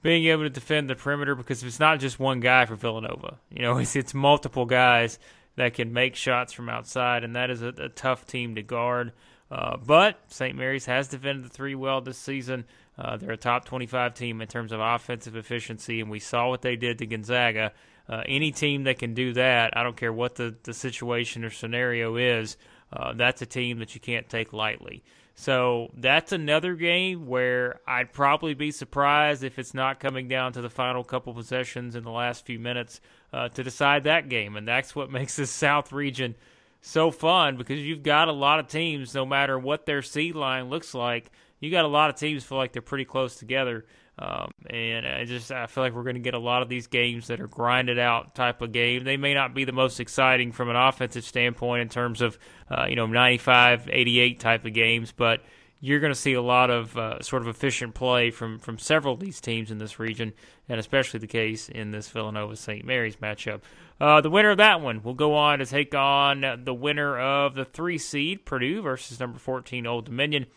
being 0.04 0.26
able 0.26 0.44
to 0.44 0.50
defend 0.50 0.90
the 0.90 0.96
perimeter 0.96 1.36
because 1.36 1.64
it's 1.64 1.80
not 1.80 2.00
just 2.00 2.18
one 2.20 2.40
guy 2.40 2.66
for 2.66 2.76
Villanova. 2.76 3.40
You 3.50 3.64
know, 3.64 3.78
it's 3.80 3.96
it's 3.98 4.14
multiple 4.14 4.66
guys 4.66 5.20
that 5.56 5.74
can 5.74 5.94
make 5.94 6.16
shots 6.16 6.54
from 6.54 6.70
outside, 6.70 7.24
and 7.24 7.36
that 7.36 7.50
is 7.50 7.62
a, 7.62 7.70
a 7.78 7.90
tough 7.90 8.26
team 8.26 8.56
to 8.56 8.62
guard. 8.62 9.14
Uh, 9.50 9.78
but 9.78 10.20
St. 10.28 10.58
Mary's 10.58 10.86
has 10.86 11.08
defended 11.08 11.46
the 11.46 11.50
three 11.50 11.76
well 11.76 12.02
this 12.02 12.18
season. 12.18 12.66
Uh, 12.98 13.18
they're 13.18 13.32
a 13.32 13.38
top 13.38 13.66
25 13.66 14.14
team 14.14 14.42
in 14.42 14.48
terms 14.48 14.72
of 14.72 14.80
offensive 14.80 15.36
efficiency, 15.36 16.02
and 16.02 16.10
we 16.10 16.20
saw 16.20 16.50
what 16.50 16.62
they 16.62 16.76
did 16.76 16.98
to 17.00 17.06
Gonzaga. 17.06 17.72
Uh, 18.08 18.24
any 18.28 18.52
team 18.52 18.84
that 18.84 19.00
can 19.00 19.14
do 19.14 19.34
that, 19.34 19.76
I 19.78 19.84
don't 19.84 19.98
care 19.98 20.14
what 20.14 20.36
the, 20.36 20.56
the 20.64 20.74
situation 20.74 21.44
or 21.44 21.50
scenario 21.50 22.16
is, 22.16 22.58
uh, 22.94 23.14
that's 23.14 23.42
a 23.42 23.46
team 23.46 23.80
that 23.80 23.96
you 23.96 24.02
can't 24.02 24.30
take 24.30 24.54
lightly. 24.54 25.04
So 25.38 25.92
that's 25.98 26.32
another 26.32 26.76
game 26.76 27.28
where 27.28 27.82
I'd 27.86 28.14
probably 28.14 28.54
be 28.54 28.72
surprised 28.72 29.44
if 29.44 29.60
it's 29.60 29.74
not 29.74 30.00
coming 30.00 30.30
down 30.30 30.54
to 30.54 30.62
the 30.62 30.70
final 30.70 31.04
couple 31.04 31.34
possessions 31.34 31.96
in 31.96 32.04
the 32.04 32.12
last 32.12 32.46
few 32.46 32.58
minutes 32.58 33.02
uh, 33.34 33.50
to 33.50 33.64
decide 33.64 34.04
that 34.04 34.30
game. 34.30 34.56
And 34.56 34.68
that's 34.68 34.96
what 34.96 35.12
makes 35.12 35.36
this 35.36 35.52
South 35.52 35.92
region 35.92 36.36
so 36.82 37.12
fun 37.12 37.58
because 37.58 37.80
you've 37.80 38.04
got 38.04 38.28
a 38.28 38.34
lot 38.34 38.60
of 38.60 38.68
teams, 38.68 39.14
no 39.14 39.26
matter 39.26 39.58
what 39.58 39.86
their 39.86 40.02
seed 40.02 40.36
line 40.36 40.70
looks 40.70 40.94
like, 40.94 41.32
you 41.60 41.72
got 41.72 41.86
a 41.86 41.90
lot 41.90 42.10
of 42.10 42.16
teams 42.16 42.44
feel 42.44 42.58
like 42.58 42.74
they're 42.74 42.82
pretty 42.82 43.06
close 43.06 43.36
together. 43.36 43.86
Um, 44.18 44.52
and 44.70 45.06
I 45.06 45.26
just 45.26 45.52
I 45.52 45.68
feel 45.68 45.84
like 45.84 45.94
we're 45.94 46.04
going 46.04 46.16
to 46.16 46.22
get 46.22 46.36
a 46.36 46.40
lot 46.40 46.62
of 46.62 46.70
these 46.70 46.88
games 46.88 47.28
that 47.28 47.42
are 47.42 47.48
grinded 47.48 48.00
out 48.00 48.34
type 48.34 48.62
of 48.62 48.72
game. 48.72 49.04
They 49.04 49.18
may 49.18 49.34
not 49.34 49.54
be 49.54 49.66
the 49.66 49.74
most 49.74 50.00
exciting 50.00 50.54
from 50.54 50.70
an 50.70 50.78
offensive 50.78 51.26
standpoint 51.26 51.82
in 51.82 51.90
terms 51.90 52.22
of 52.22 52.40
uh, 52.70 52.86
you 52.88 52.96
know 52.96 53.08
95, 53.08 53.90
88 53.92 54.40
type 54.40 54.66
of 54.66 54.74
games, 54.74 55.12
but 55.12 55.42
you're 55.80 56.00
going 56.00 56.14
to 56.14 56.20
see 56.20 56.34
a 56.34 56.42
lot 56.42 56.70
of 56.70 56.98
uh, 56.98 57.22
sort 57.22 57.42
of 57.42 57.48
efficient 57.48 57.94
play 57.94 58.32
from 58.32 58.60
from 58.60 58.78
several 58.78 59.14
of 59.14 59.20
these 59.20 59.42
teams 59.42 59.72
in 59.72 59.78
this 59.78 60.00
region, 60.00 60.34
and 60.70 60.80
especially 60.80 61.20
the 61.20 61.28
case 61.28 61.70
in 61.70 61.92
this 61.92 62.10
Villanova 62.10 62.56
St. 62.56 62.86
Mary's 62.86 63.18
matchup. 63.18 63.62
Uh, 64.00 64.20
the 64.22 64.30
winner 64.30 64.52
of 64.52 64.58
that 64.58 64.82
one 64.82 65.04
will 65.04 65.14
go 65.14 65.36
on 65.36 65.60
to 65.60 65.66
take 65.66 65.96
on 65.96 66.62
the 66.64 66.74
winner 66.74 67.20
of 67.20 67.56
the 67.56 67.66
three 67.66 67.98
seed 67.98 68.46
Purdue 68.46 68.82
versus 68.82 69.20
number 69.20 69.40
14 69.40 69.86
Old 69.86 70.06
Dominion. 70.06 70.48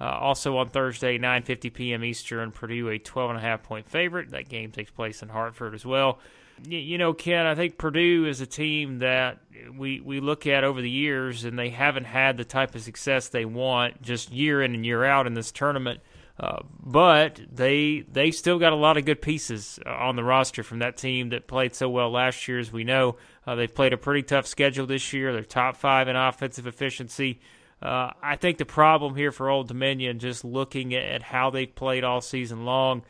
Uh, 0.00 0.04
also 0.04 0.56
on 0.56 0.68
Thursday, 0.68 1.18
9:50 1.18 1.72
p.m. 1.74 2.04
Eastern, 2.04 2.52
Purdue 2.52 2.88
a 2.88 2.98
12 2.98 3.30
and 3.30 3.38
a 3.38 3.42
half 3.42 3.62
point 3.62 3.88
favorite. 3.88 4.30
That 4.30 4.48
game 4.48 4.70
takes 4.70 4.90
place 4.90 5.22
in 5.22 5.28
Hartford 5.28 5.74
as 5.74 5.84
well. 5.84 6.20
You, 6.66 6.98
know, 6.98 7.12
Ken, 7.12 7.46
I 7.46 7.54
think 7.54 7.78
Purdue 7.78 8.26
is 8.26 8.40
a 8.40 8.46
team 8.46 8.98
that 8.98 9.38
we 9.76 10.00
we 10.00 10.20
look 10.20 10.46
at 10.46 10.64
over 10.64 10.80
the 10.80 10.90
years, 10.90 11.44
and 11.44 11.58
they 11.58 11.70
haven't 11.70 12.04
had 12.04 12.36
the 12.36 12.44
type 12.44 12.74
of 12.74 12.82
success 12.82 13.28
they 13.28 13.44
want 13.44 14.02
just 14.02 14.32
year 14.32 14.62
in 14.62 14.74
and 14.74 14.84
year 14.84 15.04
out 15.04 15.26
in 15.26 15.34
this 15.34 15.52
tournament. 15.52 16.00
Uh, 16.40 16.60
but 16.80 17.40
they 17.52 18.04
they 18.12 18.30
still 18.30 18.58
got 18.58 18.72
a 18.72 18.76
lot 18.76 18.96
of 18.96 19.04
good 19.04 19.20
pieces 19.20 19.80
uh, 19.84 19.90
on 19.90 20.14
the 20.14 20.22
roster 20.22 20.62
from 20.62 20.78
that 20.78 20.96
team 20.96 21.30
that 21.30 21.48
played 21.48 21.74
so 21.74 21.88
well 21.88 22.10
last 22.10 22.46
year. 22.46 22.58
As 22.58 22.72
we 22.72 22.84
know, 22.84 23.16
uh, 23.46 23.56
they've 23.56 23.74
played 23.74 23.92
a 23.92 23.98
pretty 23.98 24.22
tough 24.22 24.46
schedule 24.46 24.86
this 24.86 25.12
year. 25.12 25.32
They're 25.32 25.42
top 25.42 25.76
five 25.76 26.06
in 26.06 26.14
offensive 26.14 26.66
efficiency. 26.66 27.40
Uh, 27.82 28.10
I 28.22 28.36
think 28.36 28.58
the 28.58 28.64
problem 28.64 29.14
here 29.14 29.32
for 29.32 29.48
Old 29.48 29.68
Dominion, 29.68 30.18
just 30.18 30.44
looking 30.44 30.94
at 30.94 31.22
how 31.22 31.50
they've 31.50 31.72
played 31.72 32.04
all 32.04 32.20
season 32.20 32.64
long, 32.64 33.02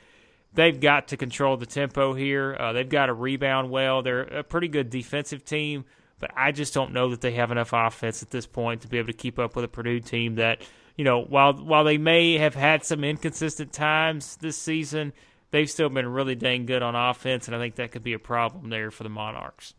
they've 0.55 0.79
got 0.79 1.09
to 1.09 1.17
control 1.17 1.57
the 1.57 1.67
tempo 1.67 2.15
here. 2.15 2.57
Uh, 2.59 2.73
they've 2.73 2.89
got 2.89 3.07
to 3.07 3.15
rebound 3.15 3.71
well. 3.71 4.03
They're 4.03 4.23
a 4.23 4.43
pretty 4.43 4.69
good 4.69 4.91
defensive 4.91 5.45
team, 5.45 5.85
but 6.19 6.31
I 6.37 6.53
just 6.53 6.75
don't 6.75 6.93
know 6.93 7.11
that 7.11 7.21
they 7.21 7.33
have 7.33 7.51
enough 7.51 7.73
offense 7.73 8.23
at 8.23 8.31
this 8.31 8.47
point 8.47 8.83
to 8.83 8.89
be 8.89 8.99
able 8.99 9.09
to 9.09 9.13
keep 9.13 9.39
up 9.39 9.57
with 9.57 9.65
a 9.65 9.69
Purdue 9.69 10.01
team 10.01 10.37
that, 10.37 10.63
you 10.97 11.05
know, 11.05 11.23
while 11.23 11.53
while 11.53 11.85
they 11.85 11.99
may 11.99 12.39
have 12.39 12.55
had 12.55 12.85
some 12.85 13.05
inconsistent 13.05 13.73
times 13.73 14.37
this 14.37 14.57
season, 14.57 15.13
they've 15.51 15.71
still 15.71 15.89
been 15.89 16.09
really 16.09 16.35
dang 16.35 16.67
good 16.67 16.83
on 16.83 16.95
offense, 16.95 17.47
and 17.47 17.57
I 17.57 17.59
think 17.59 17.77
that 17.77 17.93
could 17.93 18.05
be 18.05 18.13
a 18.13 18.19
problem 18.19 18.71
there 18.71 18.91
for 18.91 19.05
the 19.05 19.11
Monarchs. 19.11 19.75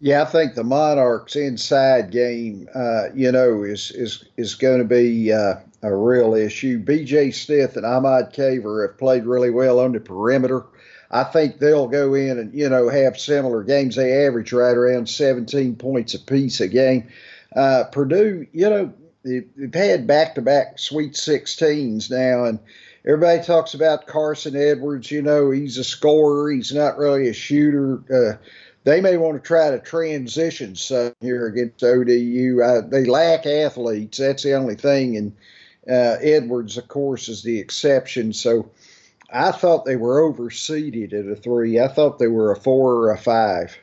Yeah, 0.00 0.22
I 0.22 0.26
think 0.26 0.54
the 0.54 0.64
Monarchs' 0.64 1.36
inside 1.36 2.10
game, 2.10 2.68
uh, 2.74 3.04
you 3.14 3.30
know, 3.32 3.62
is 3.62 3.90
is 3.92 4.24
is 4.36 4.54
going 4.54 4.78
to 4.78 4.84
be 4.84 5.32
uh, 5.32 5.54
a 5.84 5.94
real 5.94 6.34
issue. 6.34 6.78
B.J. 6.78 7.30
Stith 7.32 7.76
and 7.76 7.84
Ahmad 7.84 8.32
Caver 8.32 8.88
have 8.88 8.98
played 8.98 9.26
really 9.26 9.50
well 9.50 9.78
on 9.80 9.92
the 9.92 10.00
perimeter. 10.00 10.64
I 11.10 11.24
think 11.24 11.58
they'll 11.58 11.88
go 11.88 12.14
in 12.14 12.38
and 12.38 12.54
you 12.54 12.68
know 12.68 12.88
have 12.88 13.20
similar 13.20 13.62
games. 13.62 13.94
They 13.94 14.26
average 14.26 14.52
right 14.52 14.76
around 14.76 15.08
17 15.08 15.76
points 15.76 16.14
apiece 16.14 16.60
a 16.60 16.68
game. 16.68 17.08
Uh, 17.54 17.84
Purdue, 17.92 18.46
you 18.52 18.70
know, 18.70 18.92
they've 19.22 19.74
had 19.74 20.06
back-to-back 20.06 20.78
Sweet 20.78 21.12
16s 21.12 22.10
now, 22.10 22.46
and 22.46 22.58
everybody 23.06 23.42
talks 23.44 23.74
about 23.74 24.06
Carson 24.06 24.56
Edwards. 24.56 25.10
You 25.10 25.22
know, 25.22 25.50
he's 25.50 25.78
a 25.78 25.84
scorer. 25.84 26.50
He's 26.50 26.74
not 26.74 26.98
really 26.98 27.28
a 27.28 27.34
shooter. 27.34 28.02
Uh, 28.10 28.44
they 28.84 29.00
may 29.00 29.16
want 29.16 29.40
to 29.40 29.46
try 29.46 29.70
to 29.70 29.78
transition 29.78 30.76
some 30.76 31.14
here 31.20 31.46
against 31.46 31.84
ODU. 31.84 32.60
Uh, 32.62 32.80
they 32.88 33.04
lack 33.04 33.46
athletes. 33.46 34.18
That's 34.18 34.42
the 34.42 34.54
only 34.54 34.74
thing. 34.74 35.16
And 35.16 35.36
uh, 35.88 36.16
Edwards, 36.20 36.76
of 36.76 36.88
course, 36.88 37.28
is 37.28 37.42
the 37.42 37.58
exception. 37.58 38.32
So 38.32 38.70
I 39.32 39.50
thought 39.50 39.84
they 39.84 39.96
were 39.96 40.20
overseeded 40.20 41.12
at 41.12 41.26
a 41.26 41.36
three. 41.36 41.80
I 41.80 41.88
thought 41.88 42.18
they 42.18 42.28
were 42.28 42.52
a 42.52 42.56
four 42.56 42.94
or 42.94 43.10
a 43.10 43.18
five. 43.18 43.76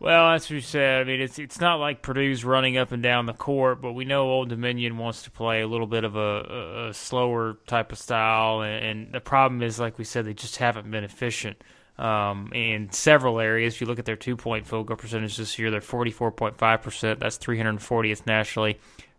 Well, 0.00 0.30
that's 0.30 0.48
what 0.48 0.54
you 0.54 0.60
said. 0.60 1.00
I 1.00 1.04
mean, 1.04 1.20
it's 1.20 1.40
it's 1.40 1.60
not 1.60 1.80
like 1.80 2.02
Purdue's 2.02 2.44
running 2.44 2.76
up 2.76 2.92
and 2.92 3.02
down 3.02 3.26
the 3.26 3.32
court, 3.32 3.82
but 3.82 3.94
we 3.94 4.04
know 4.04 4.30
Old 4.30 4.48
Dominion 4.48 4.96
wants 4.96 5.22
to 5.22 5.30
play 5.30 5.60
a 5.60 5.66
little 5.66 5.88
bit 5.88 6.04
of 6.04 6.14
a, 6.14 6.20
a, 6.20 6.88
a 6.90 6.94
slower 6.94 7.58
type 7.66 7.90
of 7.90 7.98
style, 7.98 8.60
and, 8.60 8.84
and, 8.84 9.12
the 9.12 9.20
problem 9.20 9.60
is, 9.60 9.80
like 9.80 9.98
we 9.98 10.04
said, 10.04 10.24
they 10.24 10.34
just 10.34 10.58
haven't 10.58 10.88
been 10.88 11.02
efficient 11.02 11.60
um, 11.98 12.52
in 12.54 12.92
several 12.92 13.40
areas. 13.40 13.74
If 13.74 13.80
you 13.80 13.88
look 13.88 13.98
at 13.98 14.04
their 14.04 14.14
two 14.14 14.36
point 14.36 14.68
field 14.68 14.86
goal 14.86 14.96
percentage 14.96 15.36
this 15.36 15.58
year, 15.58 15.72
they're 15.72 15.80
forty 15.80 16.12
four 16.12 16.30
point 16.30 16.56
five 16.58 16.80
percent. 16.80 17.18
That's 17.18 17.36
three 17.36 17.56
hundred 17.56 17.82
fortieth 17.82 18.24
nationally. 18.24 18.78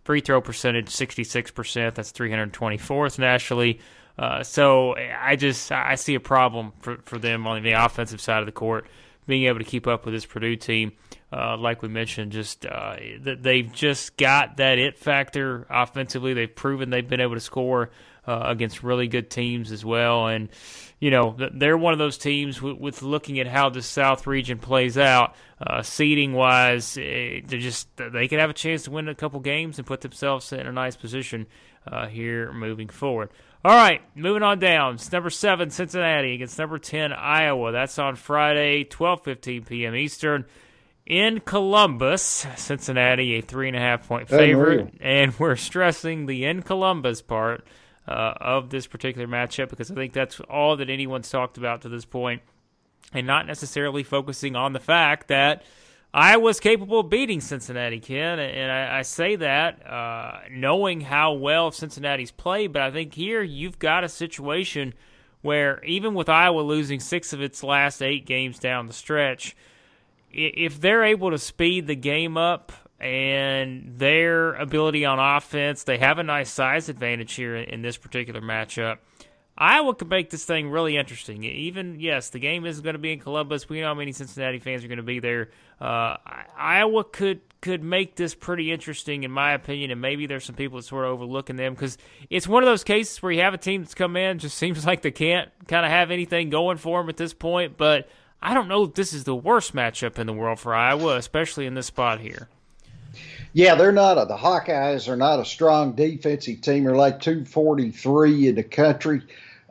Free 0.09 0.21
throw 0.21 0.41
percentage 0.41 0.89
sixty 0.89 1.23
six 1.23 1.51
percent. 1.51 1.93
That's 1.93 2.09
three 2.09 2.31
hundred 2.31 2.51
twenty 2.51 2.79
fourth 2.79 3.19
nationally. 3.19 3.79
Uh, 4.17 4.41
so 4.41 4.95
I 4.95 5.35
just 5.35 5.71
I 5.71 5.93
see 5.93 6.15
a 6.15 6.19
problem 6.19 6.73
for 6.79 6.97
for 7.05 7.19
them 7.19 7.45
on 7.45 7.61
the 7.61 7.73
offensive 7.73 8.19
side 8.19 8.39
of 8.39 8.47
the 8.47 8.51
court 8.51 8.87
being 9.27 9.43
able 9.43 9.59
to 9.59 9.63
keep 9.63 9.85
up 9.85 10.05
with 10.05 10.15
this 10.15 10.25
Purdue 10.25 10.55
team. 10.55 10.93
Uh, 11.31 11.55
like 11.57 11.83
we 11.83 11.89
mentioned, 11.89 12.31
just 12.31 12.65
uh, 12.65 12.95
they've 13.21 13.71
just 13.71 14.17
got 14.17 14.57
that 14.57 14.79
it 14.79 14.97
factor 14.97 15.67
offensively. 15.69 16.33
They've 16.33 16.55
proven 16.55 16.89
they've 16.89 17.07
been 17.07 17.21
able 17.21 17.35
to 17.35 17.39
score 17.39 17.91
uh, 18.29 18.43
against 18.45 18.83
really 18.83 19.07
good 19.07 19.31
teams 19.31 19.71
as 19.71 19.83
well, 19.83 20.27
and 20.27 20.49
you 20.99 21.09
know 21.09 21.35
they're 21.51 21.77
one 21.77 21.93
of 21.93 21.99
those 21.99 22.17
teams 22.17 22.61
with, 22.61 22.77
with 22.77 23.01
looking 23.01 23.39
at 23.39 23.47
how 23.47 23.69
the 23.69 23.81
South 23.81 24.27
region 24.27 24.59
plays 24.59 24.99
out, 24.99 25.33
uh, 25.59 25.81
seeding 25.81 26.33
wise, 26.33 26.95
eh, 26.97 27.41
they 27.43 27.57
just 27.57 27.87
they 27.97 28.27
could 28.27 28.39
have 28.39 28.51
a 28.51 28.53
chance 28.53 28.83
to 28.83 28.91
win 28.91 29.09
a 29.09 29.15
couple 29.15 29.39
games 29.39 29.79
and 29.79 29.87
put 29.87 30.01
themselves 30.01 30.53
in 30.53 30.67
a 30.67 30.71
nice 30.71 30.95
position 30.95 31.47
uh, 31.87 32.05
here 32.05 32.53
moving 32.53 32.87
forward. 32.87 33.29
All 33.65 33.75
right, 33.75 34.01
moving 34.13 34.43
on 34.43 34.59
down. 34.59 34.95
It's 34.95 35.11
number 35.11 35.31
seven, 35.31 35.71
Cincinnati 35.71 36.35
against 36.35 36.59
number 36.59 36.77
ten, 36.77 37.11
Iowa. 37.11 37.71
That's 37.71 37.97
on 37.97 38.15
Friday, 38.15 38.83
twelve 38.83 39.23
fifteen 39.23 39.65
p.m. 39.65 39.95
Eastern 39.95 40.45
in 41.07 41.39
Columbus. 41.39 42.45
Cincinnati, 42.57 43.39
a 43.39 43.41
three 43.41 43.69
and 43.69 43.75
a 43.75 43.79
half 43.79 44.07
point 44.07 44.29
favorite, 44.29 44.93
and 45.01 45.33
we're 45.39 45.55
stressing 45.55 46.27
the 46.27 46.45
in 46.45 46.61
Columbus 46.61 47.23
part 47.23 47.65
uh, 48.09 48.33
of 48.41 48.71
this 48.71 48.87
particular 48.87 49.27
matchup 49.27 49.69
because 49.69 49.91
I 49.91 49.95
think 49.95 50.13
that's 50.13 50.39
all 50.41 50.75
that 50.77 50.89
anyone's 50.89 51.29
talked 51.29 51.57
about 51.57 51.83
to 51.83 51.89
this 51.89 52.05
point, 52.05 52.41
and 53.13 53.27
not 53.27 53.45
necessarily 53.45 54.03
focusing 54.03 54.55
on 54.55 54.73
the 54.73 54.79
fact 54.79 55.27
that 55.27 55.63
Iowa's 56.11 56.59
capable 56.59 57.01
of 57.01 57.09
beating 57.09 57.39
Cincinnati, 57.39 57.99
Ken, 57.99 58.39
and 58.39 58.71
I, 58.71 58.99
I 58.99 59.01
say 59.03 59.35
that 59.35 59.85
uh, 59.87 60.39
knowing 60.49 61.01
how 61.01 61.33
well 61.33 61.69
Cincinnati's 61.69 62.31
played. 62.31 62.73
But 62.73 62.81
I 62.81 62.89
think 62.89 63.13
here 63.13 63.43
you've 63.43 63.77
got 63.77 64.03
a 64.03 64.09
situation 64.09 64.95
where 65.41 65.83
even 65.83 66.15
with 66.15 66.27
Iowa 66.27 66.61
losing 66.61 66.99
six 66.99 67.31
of 67.31 67.41
its 67.41 67.63
last 67.63 68.01
eight 68.01 68.25
games 68.25 68.57
down 68.57 68.87
the 68.87 68.93
stretch, 68.93 69.55
if 70.31 70.81
they're 70.81 71.03
able 71.03 71.29
to 71.29 71.37
speed 71.37 71.85
the 71.85 71.95
game 71.95 72.37
up 72.37 72.71
and 72.99 73.97
their 73.97 74.53
ability 74.53 75.05
on 75.05 75.19
offense, 75.19 75.83
they 75.83 75.97
have 75.97 76.19
a 76.19 76.23
nice 76.23 76.49
size 76.49 76.89
advantage 76.89 77.33
here 77.33 77.55
in 77.55 77.81
this 77.81 77.97
particular 77.97 78.41
matchup. 78.41 78.97
Iowa 79.59 79.93
could 79.93 80.09
make 80.09 80.29
this 80.29 80.45
thing 80.45 80.69
really 80.69 80.95
interesting. 80.95 81.43
Even 81.43 81.99
yes, 81.99 82.29
the 82.29 82.39
game 82.39 82.65
isn't 82.65 82.81
going 82.81 82.93
to 82.93 82.99
be 82.99 83.11
in 83.11 83.19
Columbus. 83.19 83.67
We 83.67 83.81
know 83.81 83.87
how 83.87 83.93
many 83.93 84.13
Cincinnati 84.13 84.59
fans 84.59 84.85
are 84.85 84.87
going 84.87 84.97
to 84.97 85.03
be 85.03 85.19
there. 85.19 85.49
Uh, 85.81 86.15
Iowa 86.57 87.03
could 87.03 87.41
could 87.59 87.83
make 87.83 88.15
this 88.15 88.33
pretty 88.33 88.71
interesting, 88.71 89.23
in 89.23 89.31
my 89.31 89.51
opinion. 89.51 89.91
And 89.91 89.99
maybe 89.99 90.27
there's 90.27 90.45
some 90.45 90.55
people 90.55 90.77
that 90.77 90.83
sort 90.83 91.03
of 91.03 91.11
overlooking 91.11 91.57
them 91.57 91.73
because 91.73 91.97
it's 92.29 92.47
one 92.47 92.63
of 92.63 92.67
those 92.67 92.85
cases 92.85 93.21
where 93.21 93.33
you 93.33 93.41
have 93.41 93.53
a 93.53 93.57
team 93.57 93.81
that's 93.83 93.93
come 93.93 94.15
in, 94.15 94.39
just 94.39 94.57
seems 94.57 94.85
like 94.85 95.01
they 95.01 95.11
can't 95.11 95.49
kind 95.67 95.85
of 95.85 95.91
have 95.91 96.09
anything 96.09 96.49
going 96.49 96.77
for 96.77 97.01
them 97.01 97.09
at 97.09 97.17
this 97.17 97.33
point. 97.33 97.75
But 97.75 98.07
I 98.41 98.53
don't 98.53 98.69
know 98.69 98.83
if 98.83 98.93
this 98.93 99.11
is 99.11 99.25
the 99.25 99.35
worst 99.35 99.75
matchup 99.75 100.17
in 100.19 100.25
the 100.25 100.33
world 100.33 100.61
for 100.61 100.73
Iowa, 100.73 101.17
especially 101.17 101.65
in 101.65 101.73
this 101.73 101.87
spot 101.87 102.21
here. 102.21 102.47
Yeah, 103.53 103.75
they're 103.75 103.91
not 103.91 104.17
a, 104.17 104.25
the 104.25 104.37
Hawkeyes 104.37 105.07
are 105.07 105.15
not 105.15 105.39
a 105.39 105.45
strong 105.45 105.93
defensive 105.93 106.61
team. 106.61 106.83
They're 106.83 106.95
like 106.95 107.19
243 107.19 108.49
in 108.49 108.55
the 108.55 108.63
country. 108.63 109.21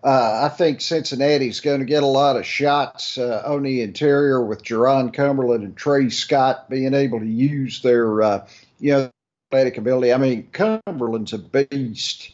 Uh, 0.02 0.40
I 0.44 0.48
think 0.48 0.80
Cincinnati's 0.80 1.60
going 1.60 1.80
to 1.80 1.86
get 1.86 2.02
a 2.02 2.06
lot 2.06 2.36
of 2.36 2.46
shots 2.46 3.18
uh, 3.18 3.42
on 3.44 3.62
the 3.64 3.82
interior 3.82 4.44
with 4.44 4.62
Jarron 4.62 5.12
Cumberland 5.12 5.64
and 5.64 5.76
Trey 5.76 6.08
Scott 6.08 6.68
being 6.70 6.94
able 6.94 7.18
to 7.20 7.26
use 7.26 7.82
their, 7.82 8.22
uh, 8.22 8.46
you 8.78 8.92
know, 8.92 9.10
athletic 9.50 9.78
ability. 9.78 10.12
I 10.12 10.18
mean, 10.18 10.48
Cumberland's 10.52 11.32
a 11.32 11.38
beast 11.38 12.32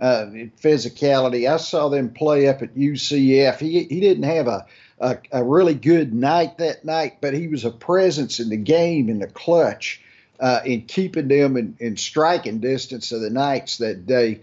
uh, 0.00 0.26
in 0.32 0.50
physicality. 0.60 1.48
I 1.48 1.58
saw 1.58 1.88
them 1.88 2.10
play 2.10 2.48
up 2.48 2.62
at 2.62 2.74
UCF. 2.74 3.58
He 3.58 3.84
he 3.84 4.00
didn't 4.00 4.24
have 4.24 4.48
a, 4.48 4.66
a, 4.98 5.18
a 5.30 5.44
really 5.44 5.74
good 5.74 6.12
night 6.12 6.58
that 6.58 6.84
night, 6.84 7.18
but 7.20 7.34
he 7.34 7.48
was 7.48 7.64
a 7.64 7.70
presence 7.70 8.40
in 8.40 8.48
the 8.48 8.56
game 8.56 9.08
in 9.08 9.20
the 9.20 9.28
clutch, 9.28 10.00
uh, 10.40 10.60
in 10.64 10.82
keeping 10.82 11.28
them 11.28 11.56
in, 11.56 11.76
in 11.78 11.96
striking 11.96 12.60
distance 12.60 13.12
of 13.12 13.20
the 13.20 13.30
Knights 13.30 13.78
that 13.78 14.06
day. 14.06 14.40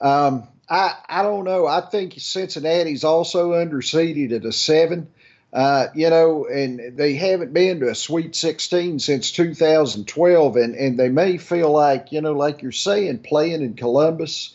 Um, 0.00 0.48
I, 0.68 0.94
I 1.08 1.22
don't 1.22 1.44
know. 1.44 1.66
I 1.66 1.80
think 1.82 2.14
Cincinnati's 2.18 3.04
also 3.04 3.52
underseeded 3.52 4.32
at 4.32 4.44
a 4.44 4.52
seven. 4.52 5.08
Uh, 5.52 5.86
you 5.94 6.10
know, 6.10 6.46
and 6.46 6.96
they 6.96 7.14
haven't 7.14 7.52
been 7.52 7.78
to 7.78 7.88
a 7.88 7.94
Sweet 7.94 8.34
16 8.34 8.98
since 8.98 9.30
2012, 9.30 10.56
and, 10.56 10.74
and 10.74 10.98
they 10.98 11.08
may 11.08 11.38
feel 11.38 11.70
like, 11.70 12.10
you 12.10 12.20
know, 12.20 12.32
like 12.32 12.62
you're 12.62 12.72
saying, 12.72 13.18
playing 13.18 13.62
in 13.62 13.74
Columbus 13.74 14.52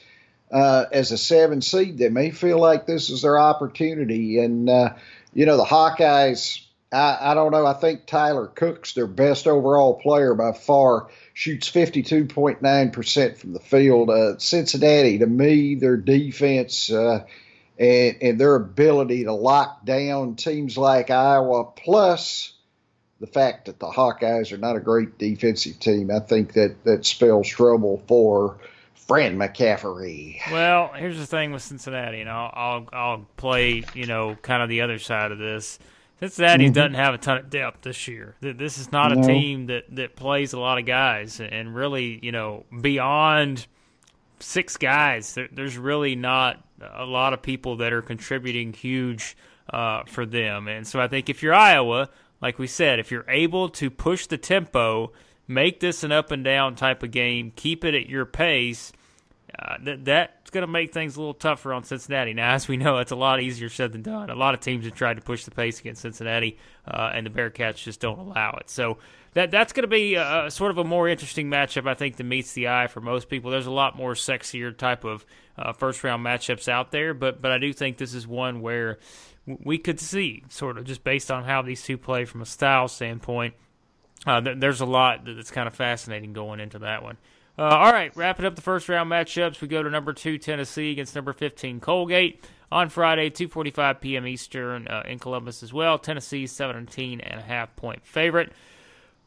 uh, 0.51 0.87
as 0.91 1.13
a 1.13 1.17
seven 1.17 1.61
seed, 1.61 1.97
they 1.97 2.09
may 2.09 2.31
feel 2.31 2.59
like 2.59 2.85
this 2.85 3.09
is 3.09 3.21
their 3.21 3.39
opportunity. 3.39 4.39
And, 4.39 4.69
uh, 4.69 4.95
you 5.33 5.45
know, 5.45 5.55
the 5.55 5.63
Hawkeyes, 5.63 6.65
I, 6.91 7.31
I 7.31 7.33
don't 7.33 7.51
know. 7.51 7.65
I 7.65 7.73
think 7.73 8.05
Tyler 8.05 8.47
Cook's 8.47 8.93
their 8.93 9.07
best 9.07 9.47
overall 9.47 9.99
player 9.99 10.33
by 10.33 10.53
far 10.53 11.09
shoots 11.33 11.69
52.9% 11.69 13.37
from 13.37 13.53
the 13.53 13.59
field. 13.59 14.09
Uh, 14.09 14.37
Cincinnati, 14.39 15.19
to 15.19 15.27
me, 15.27 15.75
their 15.75 15.97
defense 15.97 16.91
uh, 16.91 17.25
and, 17.77 18.17
and 18.21 18.39
their 18.39 18.55
ability 18.55 19.25
to 19.25 19.33
lock 19.33 19.85
down 19.85 20.35
teams 20.35 20.77
like 20.77 21.11
Iowa, 21.11 21.65
plus 21.65 22.53
the 23.19 23.27
fact 23.27 23.65
that 23.65 23.79
the 23.79 23.87
Hawkeyes 23.87 24.51
are 24.51 24.57
not 24.57 24.75
a 24.75 24.79
great 24.79 25.17
defensive 25.17 25.79
team, 25.79 26.09
I 26.09 26.19
think 26.19 26.53
that, 26.53 26.83
that 26.85 27.05
spells 27.05 27.47
trouble 27.47 28.01
for 28.07 28.57
Fran 28.95 29.37
McCaffery. 29.37 30.39
Well, 30.51 30.91
here's 30.95 31.17
the 31.17 31.25
thing 31.25 31.51
with 31.51 31.61
Cincinnati, 31.61 32.21
and 32.21 32.29
I'll, 32.29 32.51
I'll, 32.53 32.89
I'll 32.93 33.25
play, 33.37 33.83
you 33.93 34.05
know, 34.05 34.35
kind 34.41 34.63
of 34.63 34.69
the 34.69 34.81
other 34.81 34.99
side 34.99 35.31
of 35.31 35.37
this. 35.37 35.79
Cincinnati 36.19 36.65
mm-hmm. 36.65 36.73
doesn't 36.73 36.95
have 36.95 37.13
a 37.13 37.17
ton 37.17 37.37
of 37.37 37.49
depth 37.49 37.81
this 37.81 38.07
year. 38.07 38.35
This 38.41 38.77
is 38.77 38.91
not 38.91 39.11
no. 39.13 39.21
a 39.21 39.25
team 39.25 39.67
that, 39.67 39.85
that 39.95 40.15
plays 40.15 40.53
a 40.53 40.59
lot 40.59 40.77
of 40.77 40.85
guys, 40.85 41.39
and 41.39 41.73
really, 41.73 42.19
you 42.21 42.31
know, 42.31 42.65
beyond 42.81 43.65
six 44.39 44.77
guys, 44.77 45.33
there, 45.33 45.47
there's 45.51 45.77
really 45.77 46.15
not 46.15 46.63
a 46.93 47.05
lot 47.05 47.33
of 47.33 47.41
people 47.41 47.77
that 47.77 47.93
are 47.93 48.01
contributing 48.01 48.73
huge 48.73 49.37
uh, 49.71 50.03
for 50.07 50.25
them. 50.25 50.67
And 50.67 50.87
so 50.87 50.99
I 50.99 51.07
think 51.07 51.29
if 51.29 51.43
you're 51.43 51.53
Iowa, 51.53 52.09
like 52.41 52.59
we 52.59 52.67
said, 52.67 52.99
if 52.99 53.11
you're 53.11 53.25
able 53.27 53.69
to 53.69 53.89
push 53.89 54.27
the 54.27 54.37
tempo, 54.37 55.11
make 55.47 55.79
this 55.79 56.03
an 56.03 56.11
up 56.11 56.31
and 56.31 56.43
down 56.43 56.75
type 56.75 57.03
of 57.03 57.11
game, 57.11 57.51
keep 57.55 57.83
it 57.83 57.93
at 57.93 58.07
your 58.07 58.25
pace, 58.25 58.91
uh, 59.61 59.77
that 59.83 60.05
that's 60.05 60.51
going 60.51 60.61
to 60.61 60.71
make 60.71 60.93
things 60.93 61.17
a 61.17 61.19
little 61.19 61.33
tougher 61.33 61.73
on 61.73 61.83
Cincinnati. 61.83 62.33
Now, 62.33 62.53
as 62.53 62.67
we 62.67 62.77
know, 62.77 62.99
it's 62.99 63.11
a 63.11 63.15
lot 63.15 63.41
easier 63.41 63.67
said 63.67 63.91
than 63.91 64.01
done. 64.01 64.29
A 64.29 64.35
lot 64.35 64.53
of 64.53 64.61
teams 64.61 64.85
have 64.85 64.95
tried 64.95 65.15
to 65.15 65.21
push 65.21 65.43
the 65.43 65.51
pace 65.51 65.79
against 65.79 66.01
Cincinnati, 66.01 66.57
uh, 66.87 67.11
and 67.13 67.25
the 67.25 67.29
Bearcats 67.29 67.75
just 67.75 67.99
don't 67.99 68.19
allow 68.19 68.57
it. 68.59 68.69
So 68.69 68.99
that 69.33 69.51
that's 69.51 69.73
going 69.73 69.83
to 69.83 69.87
be 69.87 70.15
a, 70.15 70.49
sort 70.49 70.71
of 70.71 70.77
a 70.77 70.83
more 70.83 71.09
interesting 71.09 71.49
matchup, 71.49 71.87
I 71.87 71.93
think, 71.93 72.15
that 72.17 72.23
meets 72.23 72.53
the 72.53 72.69
eye 72.69 72.87
for 72.87 73.01
most 73.01 73.27
people. 73.27 73.51
There's 73.51 73.65
a 73.65 73.71
lot 73.71 73.97
more 73.97 74.13
sexier 74.13 74.75
type 74.75 75.03
of 75.03 75.25
uh, 75.57 75.73
first 75.73 76.03
round 76.03 76.25
matchups 76.25 76.69
out 76.69 76.91
there, 76.91 77.13
but 77.13 77.41
but 77.41 77.51
I 77.51 77.57
do 77.57 77.73
think 77.73 77.97
this 77.97 78.13
is 78.13 78.25
one 78.25 78.61
where 78.61 78.97
we 79.45 79.77
could 79.77 79.99
see 79.99 80.43
sort 80.49 80.77
of 80.77 80.85
just 80.85 81.03
based 81.03 81.31
on 81.31 81.43
how 81.43 81.61
these 81.63 81.83
two 81.83 81.97
play 81.97 82.23
from 82.23 82.41
a 82.41 82.45
style 82.45 82.87
standpoint. 82.87 83.55
Uh, 84.25 84.41
there's 84.41 84.81
a 84.81 84.85
lot 84.85 85.25
that's 85.25 85.51
kind 85.51 85.67
of 85.67 85.73
fascinating 85.73 86.33
going 86.33 86.59
into 86.59 86.79
that 86.79 87.03
one. 87.03 87.17
Uh, 87.59 87.63
all 87.63 87.91
right, 87.91 88.15
wrapping 88.15 88.45
up 88.45 88.55
the 88.55 88.61
first 88.61 88.87
round 88.87 89.11
matchups, 89.11 89.59
we 89.59 89.67
go 89.67 89.83
to 89.83 89.89
number 89.89 90.13
two 90.13 90.37
Tennessee 90.37 90.91
against 90.91 91.13
number 91.13 91.33
15 91.33 91.81
Colgate 91.81 92.41
on 92.71 92.87
Friday, 92.87 93.29
2:45 93.29 93.99
p.m. 93.99 94.25
Eastern 94.25 94.87
uh, 94.87 95.03
in 95.05 95.19
Columbus 95.19 95.61
as 95.61 95.73
well. 95.73 95.99
Tennessee 95.99 96.47
17 96.47 97.19
and 97.19 97.39
a 97.41 97.43
half 97.43 97.75
point 97.75 98.05
favorite. 98.05 98.53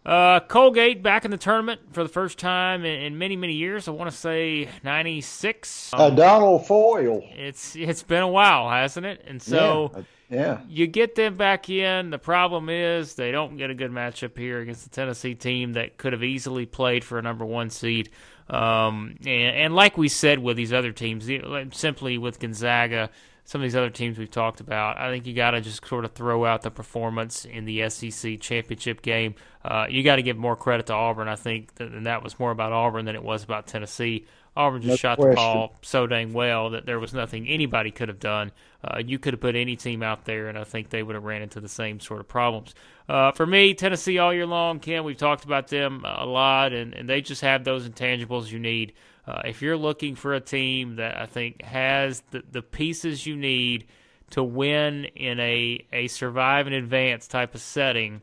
Uh, 0.06 0.40
Colgate 0.40 1.02
back 1.02 1.26
in 1.26 1.30
the 1.30 1.36
tournament 1.36 1.82
for 1.92 2.02
the 2.02 2.08
first 2.08 2.38
time 2.38 2.86
in, 2.86 3.02
in 3.02 3.18
many 3.18 3.36
many 3.36 3.52
years. 3.52 3.86
I 3.86 3.90
want 3.90 4.10
to 4.10 4.16
say 4.16 4.66
'96. 4.82 5.92
Um, 5.92 6.14
Adonal 6.14 6.58
Foyle. 6.58 7.22
It's 7.36 7.76
it's 7.76 8.02
been 8.02 8.22
a 8.22 8.28
while, 8.28 8.70
hasn't 8.70 9.04
it? 9.04 9.22
And 9.26 9.42
so. 9.42 9.92
Yeah. 9.94 10.02
Yeah. 10.32 10.60
You 10.66 10.86
get 10.86 11.14
them 11.14 11.36
back 11.36 11.68
in. 11.68 12.08
The 12.08 12.18
problem 12.18 12.70
is 12.70 13.14
they 13.14 13.32
don't 13.32 13.58
get 13.58 13.68
a 13.68 13.74
good 13.74 13.90
matchup 13.90 14.36
here 14.36 14.60
against 14.60 14.84
the 14.84 14.90
Tennessee 14.90 15.34
team 15.34 15.74
that 15.74 15.98
could 15.98 16.14
have 16.14 16.24
easily 16.24 16.64
played 16.64 17.04
for 17.04 17.18
a 17.18 17.22
number 17.22 17.44
one 17.44 17.68
seed. 17.68 18.08
Um, 18.48 19.16
and, 19.26 19.56
and, 19.56 19.74
like 19.74 19.98
we 19.98 20.08
said 20.08 20.38
with 20.38 20.56
these 20.56 20.72
other 20.72 20.90
teams, 20.90 21.28
simply 21.76 22.16
with 22.16 22.40
Gonzaga, 22.40 23.10
some 23.44 23.60
of 23.60 23.64
these 23.64 23.76
other 23.76 23.90
teams 23.90 24.18
we've 24.18 24.30
talked 24.30 24.60
about. 24.60 24.98
I 24.98 25.10
think 25.10 25.26
you 25.26 25.34
got 25.34 25.52
to 25.52 25.60
just 25.60 25.86
sort 25.86 26.04
of 26.04 26.12
throw 26.12 26.44
out 26.46 26.62
the 26.62 26.70
performance 26.70 27.44
in 27.44 27.66
the 27.66 27.88
SEC 27.90 28.40
championship 28.40 29.02
game. 29.02 29.34
Uh, 29.62 29.86
you 29.88 30.02
got 30.02 30.16
to 30.16 30.22
give 30.22 30.36
more 30.36 30.56
credit 30.56 30.86
to 30.86 30.94
Auburn. 30.94 31.28
I 31.28 31.36
think, 31.36 31.70
and 31.78 32.06
that 32.06 32.22
was 32.22 32.38
more 32.38 32.50
about 32.50 32.72
Auburn 32.72 33.04
than 33.04 33.14
it 33.14 33.22
was 33.22 33.44
about 33.44 33.66
Tennessee. 33.66 34.26
Auburn 34.54 34.82
just 34.82 34.90
no 34.90 34.96
shot 34.96 35.18
question. 35.18 35.30
the 35.30 35.36
ball 35.36 35.74
so 35.80 36.06
dang 36.06 36.32
well 36.32 36.70
that 36.70 36.84
there 36.84 37.00
was 37.00 37.14
nothing 37.14 37.48
anybody 37.48 37.90
could 37.90 38.08
have 38.08 38.20
done. 38.20 38.52
Uh, 38.84 38.98
you 39.04 39.18
could 39.18 39.32
have 39.32 39.40
put 39.40 39.56
any 39.56 39.76
team 39.76 40.02
out 40.02 40.24
there, 40.24 40.48
and 40.48 40.58
I 40.58 40.64
think 40.64 40.90
they 40.90 41.02
would 41.02 41.14
have 41.14 41.24
ran 41.24 41.40
into 41.40 41.60
the 41.60 41.68
same 41.68 42.00
sort 42.00 42.20
of 42.20 42.28
problems. 42.28 42.74
Uh, 43.08 43.32
for 43.32 43.46
me, 43.46 43.72
Tennessee 43.74 44.18
all 44.18 44.34
year 44.34 44.46
long, 44.46 44.78
Ken, 44.78 45.04
we've 45.04 45.16
talked 45.16 45.44
about 45.44 45.68
them 45.68 46.04
a 46.04 46.26
lot, 46.26 46.72
and, 46.72 46.92
and 46.92 47.08
they 47.08 47.20
just 47.20 47.40
have 47.40 47.64
those 47.64 47.88
intangibles 47.88 48.50
you 48.50 48.58
need. 48.58 48.92
Uh, 49.26 49.40
if 49.44 49.62
you're 49.62 49.76
looking 49.76 50.16
for 50.16 50.34
a 50.34 50.40
team 50.40 50.96
that 50.96 51.16
I 51.16 51.26
think 51.26 51.62
has 51.62 52.22
the, 52.32 52.42
the 52.50 52.62
pieces 52.62 53.26
you 53.26 53.36
need 53.36 53.86
to 54.30 54.42
win 54.42 55.04
in 55.14 55.38
a, 55.40 55.86
a 55.92 56.08
survive 56.08 56.66
and 56.66 56.74
advance 56.74 57.26
type 57.28 57.54
of 57.54 57.60
setting, 57.60 58.20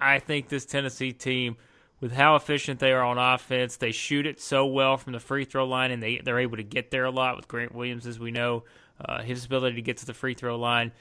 I 0.00 0.18
think 0.18 0.48
this 0.48 0.64
Tennessee 0.64 1.12
team– 1.12 1.56
with 2.00 2.12
how 2.12 2.34
efficient 2.36 2.80
they 2.80 2.92
are 2.92 3.04
on 3.04 3.18
offense. 3.18 3.76
They 3.76 3.92
shoot 3.92 4.26
it 4.26 4.40
so 4.40 4.66
well 4.66 4.96
from 4.96 5.12
the 5.12 5.20
free 5.20 5.44
throw 5.44 5.66
line, 5.66 5.90
and 5.90 6.02
they 6.02 6.18
they're 6.18 6.38
able 6.38 6.56
to 6.56 6.62
get 6.62 6.90
there 6.90 7.04
a 7.04 7.10
lot 7.10 7.36
with 7.36 7.48
Grant 7.48 7.74
Williams, 7.74 8.06
as 8.06 8.18
we 8.18 8.30
know, 8.30 8.64
uh, 9.04 9.22
his 9.22 9.44
ability 9.44 9.76
to 9.76 9.82
get 9.82 9.98
to 9.98 10.06
the 10.06 10.14
free 10.14 10.34
throw 10.34 10.56
line. 10.56 10.92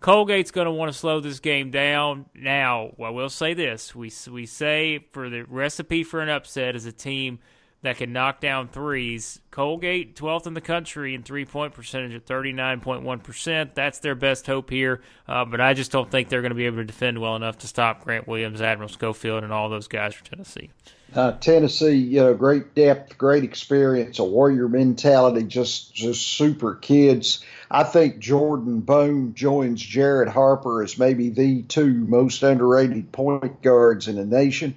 Colgate's 0.00 0.50
going 0.50 0.66
to 0.66 0.72
want 0.72 0.92
to 0.92 0.98
slow 0.98 1.20
this 1.20 1.40
game 1.40 1.70
down. 1.70 2.26
Now, 2.34 2.92
well, 2.96 3.14
we'll 3.14 3.30
say 3.30 3.54
this: 3.54 3.94
we 3.94 4.12
we 4.30 4.46
say 4.46 5.06
for 5.10 5.30
the 5.30 5.42
recipe 5.42 6.04
for 6.04 6.20
an 6.20 6.28
upset 6.28 6.76
is 6.76 6.86
a 6.86 6.92
team 6.92 7.38
that 7.86 7.98
can 7.98 8.12
knock 8.12 8.40
down 8.40 8.66
threes. 8.66 9.40
Colgate, 9.52 10.16
12th 10.16 10.48
in 10.48 10.54
the 10.54 10.60
country 10.60 11.14
in 11.14 11.22
three 11.22 11.44
point 11.44 11.72
percentage 11.72 12.14
at 12.14 12.26
39.1%. 12.26 13.74
That's 13.74 14.00
their 14.00 14.16
best 14.16 14.48
hope 14.48 14.70
here, 14.70 15.02
uh, 15.28 15.44
but 15.44 15.60
I 15.60 15.72
just 15.72 15.92
don't 15.92 16.10
think 16.10 16.28
they're 16.28 16.42
going 16.42 16.50
to 16.50 16.56
be 16.56 16.66
able 16.66 16.78
to 16.78 16.84
defend 16.84 17.20
well 17.20 17.36
enough 17.36 17.58
to 17.58 17.68
stop 17.68 18.02
Grant 18.02 18.26
Williams, 18.26 18.60
Admiral 18.60 18.88
Schofield, 18.88 19.44
and 19.44 19.52
all 19.52 19.68
those 19.68 19.86
guys 19.86 20.14
for 20.14 20.24
Tennessee. 20.24 20.70
Uh, 21.14 21.30
Tennessee, 21.38 21.94
you 21.94 22.18
know, 22.18 22.34
great 22.34 22.74
depth, 22.74 23.16
great 23.16 23.44
experience, 23.44 24.18
a 24.18 24.24
warrior 24.24 24.68
mentality, 24.68 25.44
just 25.44 25.94
just 25.94 26.26
super 26.26 26.74
kids. 26.74 27.44
I 27.70 27.84
think 27.84 28.18
Jordan 28.18 28.80
Bone 28.80 29.32
joins 29.34 29.80
Jared 29.80 30.28
Harper 30.28 30.82
as 30.82 30.98
maybe 30.98 31.30
the 31.30 31.62
two 31.62 31.92
most 31.94 32.42
underrated 32.42 33.12
point 33.12 33.62
guards 33.62 34.08
in 34.08 34.16
the 34.16 34.24
nation. 34.24 34.74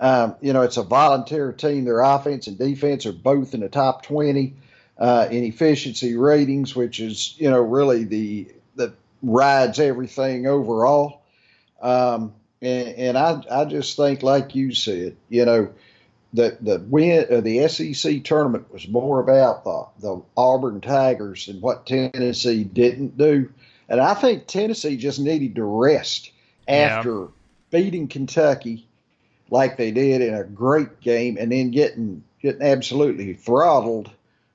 Um, 0.00 0.36
you 0.40 0.52
know, 0.52 0.62
it's 0.62 0.76
a 0.76 0.82
volunteer 0.82 1.52
team. 1.52 1.84
Their 1.84 2.00
offense 2.00 2.46
and 2.46 2.58
defense 2.58 3.06
are 3.06 3.12
both 3.12 3.54
in 3.54 3.60
the 3.60 3.68
top 3.68 4.04
20 4.04 4.54
uh, 4.98 5.28
in 5.30 5.44
efficiency 5.44 6.16
ratings, 6.16 6.74
which 6.74 7.00
is, 7.00 7.34
you 7.38 7.50
know, 7.50 7.60
really 7.60 8.04
the 8.04 8.48
that 8.76 8.94
rides 9.22 9.78
everything 9.78 10.46
overall. 10.46 11.22
Um, 11.80 12.34
and, 12.60 12.88
and 12.88 13.18
I, 13.18 13.42
I 13.50 13.64
just 13.64 13.96
think, 13.96 14.22
like 14.22 14.54
you 14.54 14.74
said, 14.74 15.16
you 15.28 15.44
know, 15.44 15.72
the 16.32 16.58
the 16.60 16.78
win 16.88 17.26
uh, 17.30 17.40
the 17.40 17.66
SEC 17.68 18.22
tournament 18.24 18.72
was 18.72 18.86
more 18.88 19.20
about 19.20 19.64
the 19.64 19.86
the 20.00 20.22
Auburn 20.36 20.80
Tigers 20.80 21.48
and 21.48 21.62
what 21.62 21.86
Tennessee 21.86 22.64
didn't 22.64 23.16
do, 23.16 23.50
and 23.88 24.00
I 24.00 24.14
think 24.14 24.46
Tennessee 24.46 24.96
just 24.96 25.20
needed 25.20 25.54
to 25.54 25.64
rest 25.64 26.30
after 26.66 27.20
yeah. 27.20 27.26
beating 27.70 28.08
Kentucky 28.08 28.87
like 29.50 29.76
they 29.76 29.90
did 29.90 30.20
in 30.20 30.34
a 30.34 30.44
great 30.44 31.00
game 31.00 31.36
and 31.38 31.52
then 31.52 31.70
getting 31.70 32.24
getting 32.40 32.62
absolutely 32.62 33.34
throttled 33.34 34.10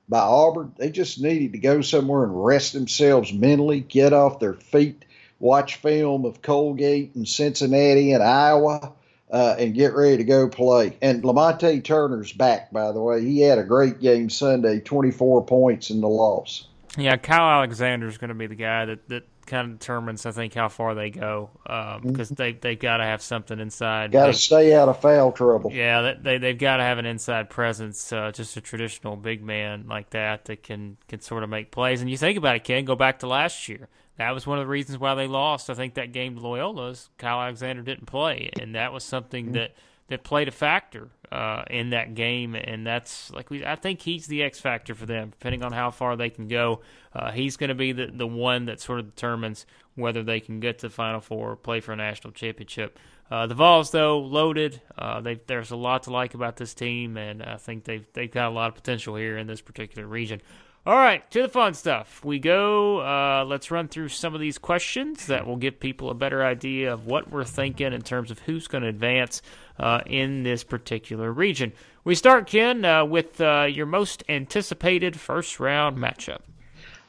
by 0.08 0.20
Auburn. 0.20 0.72
They 0.76 0.90
just 0.90 1.20
needed 1.20 1.52
to 1.52 1.58
go 1.58 1.80
somewhere 1.80 2.24
and 2.24 2.44
rest 2.44 2.72
themselves 2.72 3.32
mentally, 3.32 3.80
get 3.80 4.12
off 4.12 4.40
their 4.40 4.54
feet, 4.54 5.04
watch 5.38 5.76
film 5.76 6.24
of 6.24 6.42
Colgate 6.42 7.14
and 7.14 7.28
Cincinnati 7.28 8.12
and 8.12 8.22
Iowa, 8.22 8.92
uh, 9.30 9.56
and 9.58 9.74
get 9.74 9.94
ready 9.94 10.18
to 10.18 10.24
go 10.24 10.48
play. 10.48 10.96
And 11.02 11.22
Lamonte 11.22 11.82
Turner's 11.82 12.32
back, 12.32 12.72
by 12.72 12.92
the 12.92 13.00
way. 13.00 13.22
He 13.24 13.40
had 13.40 13.58
a 13.58 13.64
great 13.64 14.00
game 14.00 14.30
Sunday, 14.30 14.80
24 14.80 15.44
points 15.46 15.90
in 15.90 16.00
the 16.00 16.08
loss. 16.08 16.68
Yeah, 16.96 17.16
Kyle 17.16 17.58
Alexander 17.58 18.06
is 18.06 18.18
going 18.18 18.28
to 18.28 18.34
be 18.34 18.46
the 18.46 18.54
guy 18.54 18.84
that, 18.84 19.08
that 19.08 19.24
kind 19.46 19.72
of 19.72 19.78
determines, 19.78 20.26
I 20.26 20.32
think, 20.32 20.54
how 20.54 20.68
far 20.68 20.94
they 20.94 21.10
go 21.10 21.50
because 21.62 21.96
um, 21.96 22.12
mm-hmm. 22.14 22.34
they 22.34 22.52
they 22.52 22.76
got 22.76 22.98
to 22.98 23.04
have 23.04 23.22
something 23.22 23.58
inside. 23.58 24.12
Got 24.12 24.26
to 24.26 24.32
stay 24.32 24.74
out 24.74 24.88
of 24.88 25.00
foul 25.00 25.32
trouble. 25.32 25.72
Yeah, 25.72 26.14
they 26.20 26.38
they've 26.38 26.58
got 26.58 26.78
to 26.78 26.82
have 26.82 26.98
an 26.98 27.06
inside 27.06 27.50
presence, 27.50 28.12
uh, 28.12 28.32
just 28.32 28.56
a 28.56 28.60
traditional 28.60 29.16
big 29.16 29.42
man 29.42 29.86
like 29.88 30.10
that 30.10 30.46
that 30.46 30.62
can 30.62 30.96
can 31.08 31.20
sort 31.20 31.42
of 31.42 31.50
make 31.50 31.70
plays. 31.70 32.00
And 32.00 32.10
you 32.10 32.16
think 32.16 32.38
about 32.38 32.56
it, 32.56 32.64
Ken, 32.64 32.84
go 32.84 32.96
back 32.96 33.20
to 33.20 33.26
last 33.26 33.68
year. 33.68 33.88
That 34.16 34.30
was 34.30 34.46
one 34.46 34.58
of 34.58 34.64
the 34.64 34.70
reasons 34.70 34.98
why 34.98 35.14
they 35.14 35.26
lost. 35.26 35.68
I 35.70 35.74
think 35.74 35.94
that 35.94 36.12
game 36.12 36.36
to 36.36 36.40
Loyola's 36.40 37.10
Kyle 37.18 37.40
Alexander 37.40 37.82
didn't 37.82 38.06
play, 38.06 38.50
and 38.60 38.74
that 38.74 38.92
was 38.92 39.04
something 39.04 39.46
mm-hmm. 39.46 39.54
that 39.54 39.74
that 40.08 40.22
played 40.22 40.48
a 40.48 40.52
factor 40.52 41.10
uh, 41.34 41.64
in 41.68 41.90
that 41.90 42.14
game, 42.14 42.54
and 42.54 42.86
that's 42.86 43.30
like 43.32 43.50
we. 43.50 43.66
I 43.66 43.74
think 43.74 44.00
he's 44.00 44.28
the 44.28 44.44
X 44.44 44.60
factor 44.60 44.94
for 44.94 45.04
them, 45.04 45.30
depending 45.30 45.64
on 45.64 45.72
how 45.72 45.90
far 45.90 46.14
they 46.16 46.30
can 46.30 46.46
go. 46.46 46.80
Uh, 47.12 47.32
he's 47.32 47.56
going 47.56 47.68
to 47.68 47.74
be 47.74 47.90
the 47.90 48.06
the 48.06 48.26
one 48.26 48.66
that 48.66 48.80
sort 48.80 49.00
of 49.00 49.14
determines 49.14 49.66
whether 49.96 50.22
they 50.22 50.38
can 50.38 50.60
get 50.60 50.78
to 50.78 50.88
the 50.88 50.94
Final 50.94 51.20
Four 51.20 51.52
or 51.52 51.56
play 51.56 51.80
for 51.80 51.92
a 51.92 51.96
national 51.96 52.32
championship. 52.32 52.98
Uh, 53.30 53.48
the 53.48 53.54
Vols, 53.54 53.90
though, 53.90 54.20
loaded. 54.20 54.80
Uh, 54.96 55.34
there's 55.46 55.72
a 55.72 55.76
lot 55.76 56.04
to 56.04 56.12
like 56.12 56.34
about 56.34 56.56
this 56.56 56.72
team, 56.72 57.16
and 57.16 57.42
I 57.42 57.56
think 57.56 57.82
they've 57.82 58.06
they've 58.12 58.30
got 58.30 58.48
a 58.48 58.54
lot 58.54 58.68
of 58.68 58.76
potential 58.76 59.16
here 59.16 59.36
in 59.36 59.48
this 59.48 59.60
particular 59.60 60.06
region. 60.06 60.40
All 60.86 60.96
right, 60.96 61.28
to 61.30 61.40
the 61.40 61.48
fun 61.48 61.72
stuff. 61.72 62.22
We 62.22 62.38
go. 62.38 63.00
Uh, 63.00 63.46
let's 63.46 63.70
run 63.70 63.88
through 63.88 64.10
some 64.10 64.34
of 64.34 64.40
these 64.42 64.58
questions 64.58 65.28
that 65.28 65.46
will 65.46 65.56
give 65.56 65.80
people 65.80 66.10
a 66.10 66.14
better 66.14 66.44
idea 66.44 66.92
of 66.92 67.06
what 67.06 67.30
we're 67.30 67.42
thinking 67.42 67.94
in 67.94 68.02
terms 68.02 68.30
of 68.30 68.40
who's 68.40 68.68
going 68.68 68.82
to 68.82 68.90
advance 68.90 69.40
uh, 69.78 70.02
in 70.04 70.42
this 70.42 70.62
particular 70.62 71.32
region. 71.32 71.72
We 72.04 72.14
start, 72.14 72.48
Ken, 72.48 72.84
uh, 72.84 73.06
with 73.06 73.40
uh, 73.40 73.66
your 73.70 73.86
most 73.86 74.24
anticipated 74.28 75.18
first 75.18 75.58
round 75.58 75.96
matchup. 75.96 76.40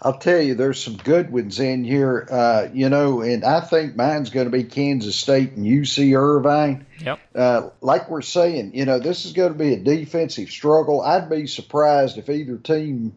I'll 0.02 0.20
tell 0.20 0.40
you, 0.40 0.56
there's 0.56 0.82
some 0.82 0.96
good 0.96 1.30
ones 1.30 1.60
in 1.60 1.84
here, 1.84 2.30
uh, 2.32 2.68
you 2.74 2.88
know, 2.88 3.20
and 3.20 3.44
I 3.44 3.60
think 3.60 3.98
mine's 3.98 4.30
going 4.30 4.46
to 4.46 4.58
be 4.58 4.64
Kansas 4.64 5.18
State 5.18 5.52
and 5.52 5.66
UC 5.66 6.18
Irvine. 6.18 6.86
Yep. 7.02 7.20
Uh, 7.36 7.70
like 7.82 8.10
we're 8.10 8.22
saying, 8.22 8.74
you 8.74 8.86
know, 8.86 9.00
this 9.00 9.26
is 9.26 9.34
going 9.34 9.52
to 9.52 9.60
be 9.60 9.74
a 9.74 9.80
defensive 9.80 10.50
struggle. 10.50 11.02
I'd 11.02 11.30
be 11.30 11.46
surprised 11.48 12.18
if 12.18 12.30
either 12.30 12.56
team 12.56 13.14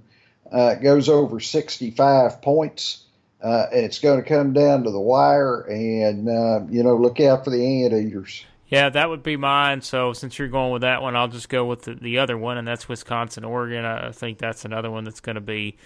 uh, 0.52 0.74
goes 0.76 1.08
over 1.08 1.40
65 1.40 2.42
points. 2.42 3.04
Uh, 3.42 3.66
it's 3.70 4.00
going 4.00 4.22
to 4.22 4.28
come 4.28 4.52
down 4.52 4.84
to 4.84 4.90
the 4.90 5.00
wire, 5.00 5.60
and 5.62 6.28
uh, 6.28 6.60
you 6.68 6.82
know, 6.82 6.96
look 6.96 7.20
out 7.20 7.44
for 7.44 7.50
the 7.50 7.84
anteaters. 7.84 8.44
Yeah, 8.66 8.90
that 8.90 9.08
would 9.08 9.22
be 9.22 9.36
mine. 9.36 9.80
So 9.80 10.12
since 10.12 10.38
you're 10.38 10.48
going 10.48 10.72
with 10.72 10.82
that 10.82 11.00
one, 11.00 11.16
I'll 11.16 11.28
just 11.28 11.48
go 11.48 11.64
with 11.64 11.82
the, 11.82 11.94
the 11.94 12.18
other 12.18 12.36
one, 12.36 12.58
and 12.58 12.68
that's 12.68 12.88
Wisconsin, 12.88 13.44
Oregon. 13.44 13.84
I 13.84 14.12
think 14.12 14.38
that's 14.38 14.64
another 14.64 14.90
one 14.90 15.04
that's 15.04 15.20
going 15.20 15.36
to 15.36 15.40
be, 15.40 15.78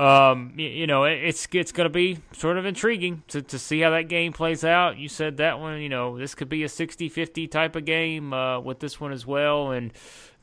um, 0.00 0.54
you, 0.56 0.66
you, 0.66 0.86
know, 0.88 1.04
it's 1.04 1.46
it's 1.52 1.70
going 1.70 1.84
to 1.84 1.92
be 1.92 2.18
sort 2.32 2.56
of 2.56 2.66
intriguing 2.66 3.22
to, 3.28 3.42
to 3.42 3.58
see 3.58 3.80
how 3.80 3.90
that 3.90 4.08
game 4.08 4.32
plays 4.32 4.64
out. 4.64 4.96
You 4.96 5.08
said 5.08 5.36
that 5.36 5.60
one, 5.60 5.80
you 5.80 5.88
know, 5.88 6.18
this 6.18 6.34
could 6.34 6.48
be 6.48 6.64
a 6.64 6.68
60-50 6.68 7.48
type 7.50 7.76
of 7.76 7.84
game 7.84 8.32
uh, 8.32 8.58
with 8.58 8.80
this 8.80 8.98
one 8.98 9.12
as 9.12 9.24
well, 9.24 9.70
and 9.70 9.92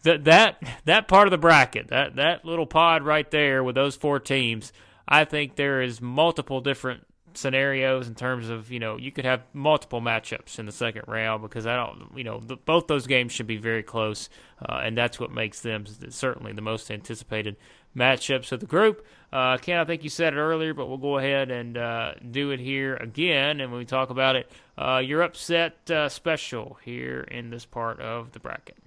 that 0.03 0.23
that 0.25 0.63
that 0.85 1.07
part 1.07 1.27
of 1.27 1.31
the 1.31 1.37
bracket, 1.37 1.89
that 1.89 2.15
that 2.15 2.45
little 2.45 2.65
pod 2.65 3.03
right 3.03 3.29
there 3.29 3.63
with 3.63 3.75
those 3.75 3.95
four 3.95 4.19
teams, 4.19 4.73
I 5.07 5.25
think 5.25 5.55
there 5.55 5.81
is 5.81 6.01
multiple 6.01 6.61
different 6.61 7.05
scenarios 7.33 8.07
in 8.07 8.15
terms 8.15 8.49
of 8.49 8.71
you 8.71 8.79
know 8.79 8.97
you 8.97 9.11
could 9.11 9.25
have 9.25 9.41
multiple 9.53 10.01
matchups 10.01 10.59
in 10.59 10.65
the 10.65 10.71
second 10.71 11.03
round 11.07 11.41
because 11.41 11.65
I 11.65 11.75
don't 11.75 12.11
you 12.15 12.23
know 12.23 12.41
the, 12.41 12.57
both 12.57 12.87
those 12.87 13.07
games 13.07 13.31
should 13.31 13.47
be 13.47 13.57
very 13.57 13.83
close 13.83 14.29
uh, 14.67 14.81
and 14.83 14.97
that's 14.97 15.19
what 15.19 15.31
makes 15.31 15.61
them 15.61 15.85
certainly 16.09 16.51
the 16.51 16.61
most 16.61 16.91
anticipated 16.91 17.55
matchups 17.95 18.51
of 18.51 18.59
the 18.59 18.65
group. 18.65 19.05
Uh, 19.31 19.57
Ken, 19.57 19.79
I 19.79 19.85
think 19.85 20.03
you 20.03 20.09
said 20.09 20.33
it 20.33 20.37
earlier, 20.37 20.73
but 20.73 20.87
we'll 20.87 20.97
go 20.97 21.17
ahead 21.17 21.51
and 21.51 21.77
uh, 21.77 22.13
do 22.29 22.51
it 22.51 22.59
here 22.59 22.95
again. 22.95 23.59
And 23.59 23.71
when 23.71 23.79
we 23.79 23.85
talk 23.85 24.09
about 24.09 24.35
it, 24.35 24.51
uh, 24.77 25.01
your 25.03 25.21
upset 25.21 25.89
uh, 25.89 26.09
special 26.09 26.77
here 26.83 27.21
in 27.21 27.49
this 27.49 27.65
part 27.65 27.99
of 27.99 28.31
the 28.31 28.39
bracket. 28.39 28.77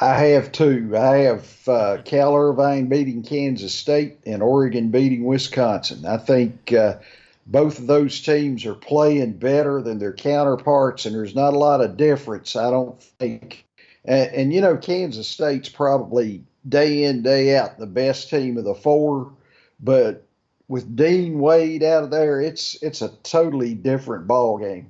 I 0.00 0.14
have 0.16 0.52
two. 0.52 0.96
I 0.96 1.16
have 1.18 1.68
uh, 1.68 1.98
Cal 2.04 2.34
Irvine 2.34 2.86
beating 2.86 3.22
Kansas 3.22 3.74
State 3.74 4.18
and 4.24 4.42
Oregon 4.42 4.90
beating 4.90 5.24
Wisconsin. 5.24 6.06
I 6.06 6.16
think 6.16 6.72
uh, 6.72 6.98
both 7.46 7.78
of 7.78 7.86
those 7.86 8.20
teams 8.20 8.64
are 8.64 8.74
playing 8.74 9.34
better 9.34 9.82
than 9.82 9.98
their 9.98 10.12
counterparts, 10.12 11.06
and 11.06 11.14
there's 11.14 11.34
not 11.34 11.54
a 11.54 11.58
lot 11.58 11.80
of 11.80 11.96
difference, 11.96 12.56
I 12.56 12.70
don't 12.70 13.02
think. 13.02 13.64
And, 14.04 14.30
and 14.32 14.52
you 14.52 14.60
know, 14.60 14.76
Kansas 14.76 15.28
State's 15.28 15.68
probably 15.68 16.44
day 16.68 17.04
in, 17.04 17.22
day 17.22 17.56
out 17.56 17.78
the 17.78 17.86
best 17.86 18.30
team 18.30 18.56
of 18.56 18.64
the 18.64 18.74
four, 18.74 19.32
but 19.80 20.26
with 20.68 20.94
Dean 20.94 21.40
Wade 21.40 21.82
out 21.82 22.04
of 22.04 22.10
there, 22.10 22.40
it's 22.40 22.80
it's 22.80 23.02
a 23.02 23.08
totally 23.22 23.74
different 23.74 24.28
ball 24.28 24.56
game. 24.58 24.88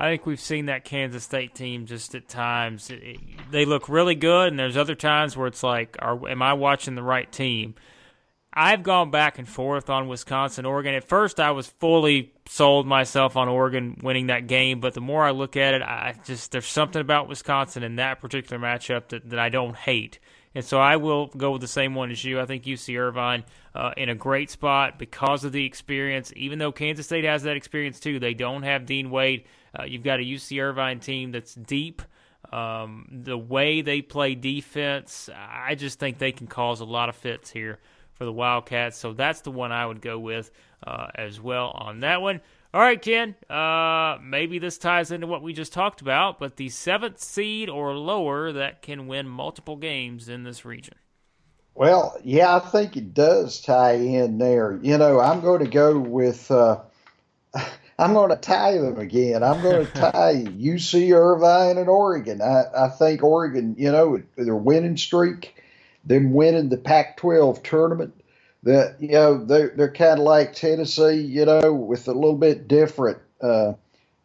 I 0.00 0.04
think 0.04 0.24
we've 0.24 0.40
seen 0.40 0.66
that 0.66 0.86
Kansas 0.86 1.24
State 1.24 1.54
team 1.54 1.84
just 1.84 2.14
at 2.14 2.26
times 2.26 2.88
it, 2.88 3.02
it, 3.02 3.20
they 3.50 3.66
look 3.66 3.86
really 3.86 4.14
good, 4.14 4.48
and 4.48 4.58
there's 4.58 4.78
other 4.78 4.94
times 4.94 5.36
where 5.36 5.46
it's 5.46 5.62
like, 5.62 5.94
are, 5.98 6.26
am 6.26 6.40
I 6.40 6.54
watching 6.54 6.94
the 6.94 7.02
right 7.02 7.30
team? 7.30 7.74
I've 8.50 8.82
gone 8.82 9.10
back 9.10 9.38
and 9.38 9.46
forth 9.46 9.90
on 9.90 10.08
Wisconsin, 10.08 10.64
Oregon. 10.64 10.94
At 10.94 11.04
first, 11.04 11.38
I 11.38 11.50
was 11.50 11.66
fully 11.66 12.32
sold 12.48 12.86
myself 12.86 13.36
on 13.36 13.46
Oregon 13.46 14.00
winning 14.02 14.28
that 14.28 14.46
game, 14.46 14.80
but 14.80 14.94
the 14.94 15.02
more 15.02 15.22
I 15.22 15.32
look 15.32 15.54
at 15.58 15.74
it, 15.74 15.82
I 15.82 16.14
just 16.24 16.50
there's 16.50 16.64
something 16.64 17.02
about 17.02 17.28
Wisconsin 17.28 17.82
in 17.82 17.96
that 17.96 18.22
particular 18.22 18.58
matchup 18.58 19.08
that, 19.08 19.28
that 19.28 19.38
I 19.38 19.50
don't 19.50 19.76
hate. 19.76 20.18
And 20.54 20.64
so 20.64 20.80
I 20.80 20.96
will 20.96 21.26
go 21.26 21.50
with 21.50 21.60
the 21.60 21.68
same 21.68 21.94
one 21.94 22.10
as 22.10 22.24
you. 22.24 22.40
I 22.40 22.46
think 22.46 22.64
UC 22.64 22.98
Irvine 22.98 23.44
uh, 23.74 23.92
in 23.98 24.08
a 24.08 24.14
great 24.14 24.50
spot 24.50 24.98
because 24.98 25.44
of 25.44 25.52
the 25.52 25.66
experience. 25.66 26.32
Even 26.36 26.58
though 26.58 26.72
Kansas 26.72 27.04
State 27.04 27.24
has 27.24 27.42
that 27.42 27.56
experience 27.56 28.00
too, 28.00 28.18
they 28.18 28.32
don't 28.32 28.62
have 28.62 28.86
Dean 28.86 29.10
Wade. 29.10 29.44
Uh, 29.78 29.84
you've 29.84 30.02
got 30.02 30.20
a 30.20 30.22
UC 30.22 30.62
Irvine 30.62 31.00
team 31.00 31.32
that's 31.32 31.54
deep. 31.54 32.02
Um, 32.52 33.06
the 33.10 33.38
way 33.38 33.82
they 33.82 34.02
play 34.02 34.34
defense, 34.34 35.28
I 35.34 35.74
just 35.74 35.98
think 35.98 36.18
they 36.18 36.32
can 36.32 36.46
cause 36.46 36.80
a 36.80 36.84
lot 36.84 37.08
of 37.08 37.16
fits 37.16 37.50
here 37.50 37.78
for 38.14 38.24
the 38.24 38.32
Wildcats. 38.32 38.96
So 38.96 39.12
that's 39.12 39.42
the 39.42 39.50
one 39.50 39.72
I 39.72 39.86
would 39.86 40.00
go 40.00 40.18
with 40.18 40.50
uh, 40.84 41.08
as 41.14 41.40
well 41.40 41.68
on 41.68 42.00
that 42.00 42.20
one. 42.22 42.40
All 42.72 42.80
right, 42.80 43.00
Ken. 43.00 43.34
Uh, 43.48 44.18
maybe 44.22 44.58
this 44.58 44.78
ties 44.78 45.10
into 45.10 45.26
what 45.26 45.42
we 45.42 45.52
just 45.52 45.72
talked 45.72 46.00
about, 46.00 46.38
but 46.38 46.56
the 46.56 46.68
seventh 46.68 47.20
seed 47.20 47.68
or 47.68 47.94
lower 47.94 48.52
that 48.52 48.82
can 48.82 49.06
win 49.06 49.28
multiple 49.28 49.76
games 49.76 50.28
in 50.28 50.44
this 50.44 50.64
region. 50.64 50.94
Well, 51.74 52.16
yeah, 52.22 52.56
I 52.56 52.58
think 52.60 52.96
it 52.96 53.14
does 53.14 53.60
tie 53.60 53.94
in 53.94 54.38
there. 54.38 54.78
You 54.82 54.98
know, 54.98 55.20
I'm 55.20 55.40
going 55.40 55.64
to 55.64 55.70
go 55.70 55.98
with. 55.98 56.50
Uh, 56.50 56.80
I'm 58.00 58.14
going 58.14 58.30
to 58.30 58.36
tie 58.36 58.78
them 58.78 58.98
again. 58.98 59.42
I'm 59.42 59.62
going 59.62 59.86
to 59.92 59.92
tie 59.92 60.44
UC 60.46 61.14
Irvine 61.14 61.78
and 61.78 61.88
Oregon. 61.88 62.40
I, 62.40 62.64
I 62.76 62.88
think 62.88 63.22
Oregon, 63.22 63.76
you 63.78 63.92
know, 63.92 64.22
their 64.36 64.56
winning 64.56 64.96
streak 64.96 65.60
them 66.04 66.32
winning 66.32 66.68
the 66.68 66.76
Pac-12 66.76 67.62
tournament. 67.62 68.14
That 68.62 68.96
you 69.00 69.12
know 69.12 69.42
they're 69.42 69.72
they're 69.74 69.92
kind 69.92 70.18
of 70.18 70.26
like 70.26 70.52
Tennessee, 70.52 71.22
you 71.22 71.46
know, 71.46 71.72
with 71.72 72.08
a 72.08 72.12
little 72.12 72.36
bit 72.36 72.68
different 72.68 73.16
uh, 73.40 73.72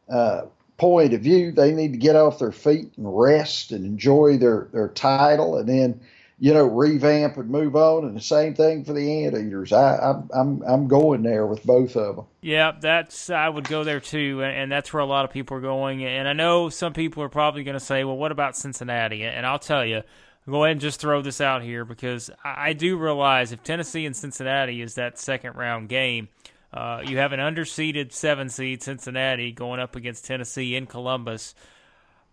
uh, 0.09 0.47
point 0.77 1.13
of 1.13 1.21
view. 1.21 1.53
They 1.53 1.71
need 1.71 1.93
to 1.93 1.97
get 1.97 2.17
off 2.17 2.39
their 2.39 2.51
feet 2.51 2.91
and 2.97 3.17
rest 3.17 3.71
and 3.71 3.85
enjoy 3.85 4.37
their 4.37 4.67
their 4.73 4.89
title, 4.89 5.57
and 5.57 5.69
then 5.69 6.01
you 6.39 6.53
know 6.53 6.65
revamp 6.65 7.37
and 7.37 7.49
move 7.49 7.75
on. 7.75 8.05
And 8.05 8.15
the 8.15 8.21
same 8.21 8.53
thing 8.53 8.83
for 8.83 8.93
the 8.93 9.25
Anteaters. 9.25 9.71
I, 9.73 9.97
I'm 9.97 10.29
I'm 10.33 10.61
I'm 10.63 10.87
going 10.87 11.23
there 11.23 11.45
with 11.45 11.63
both 11.63 11.95
of 11.95 12.15
them. 12.15 12.25
Yeah, 12.41 12.73
that's 12.79 13.29
I 13.29 13.49
would 13.49 13.67
go 13.67 13.83
there 13.83 13.99
too, 13.99 14.43
and 14.43 14.71
that's 14.71 14.93
where 14.93 15.01
a 15.01 15.05
lot 15.05 15.25
of 15.25 15.31
people 15.31 15.57
are 15.57 15.61
going. 15.61 16.03
And 16.03 16.27
I 16.27 16.33
know 16.33 16.69
some 16.69 16.93
people 16.93 17.23
are 17.23 17.29
probably 17.29 17.63
going 17.63 17.77
to 17.77 17.83
say, 17.83 18.03
well, 18.03 18.17
what 18.17 18.31
about 18.31 18.55
Cincinnati? 18.55 19.23
And 19.23 19.45
I'll 19.45 19.59
tell 19.59 19.85
you 19.85 20.03
go 20.49 20.63
ahead 20.63 20.73
and 20.73 20.81
just 20.81 20.99
throw 20.99 21.21
this 21.21 21.41
out 21.41 21.63
here 21.63 21.85
because 21.85 22.29
I, 22.43 22.73
do 22.73 22.97
realize 22.97 23.51
if 23.51 23.63
Tennessee 23.63 24.05
and 24.05 24.15
Cincinnati 24.15 24.81
is 24.81 24.95
that 24.95 25.17
second 25.17 25.55
round 25.55 25.89
game, 25.89 26.29
uh, 26.73 27.01
you 27.05 27.17
have 27.17 27.31
an 27.33 27.39
underseeded 27.39 28.11
seven 28.11 28.49
seed 28.49 28.83
Cincinnati 28.83 29.51
going 29.51 29.79
up 29.79 29.95
against 29.95 30.25
Tennessee 30.25 30.75
in 30.75 30.85
Columbus. 30.85 31.55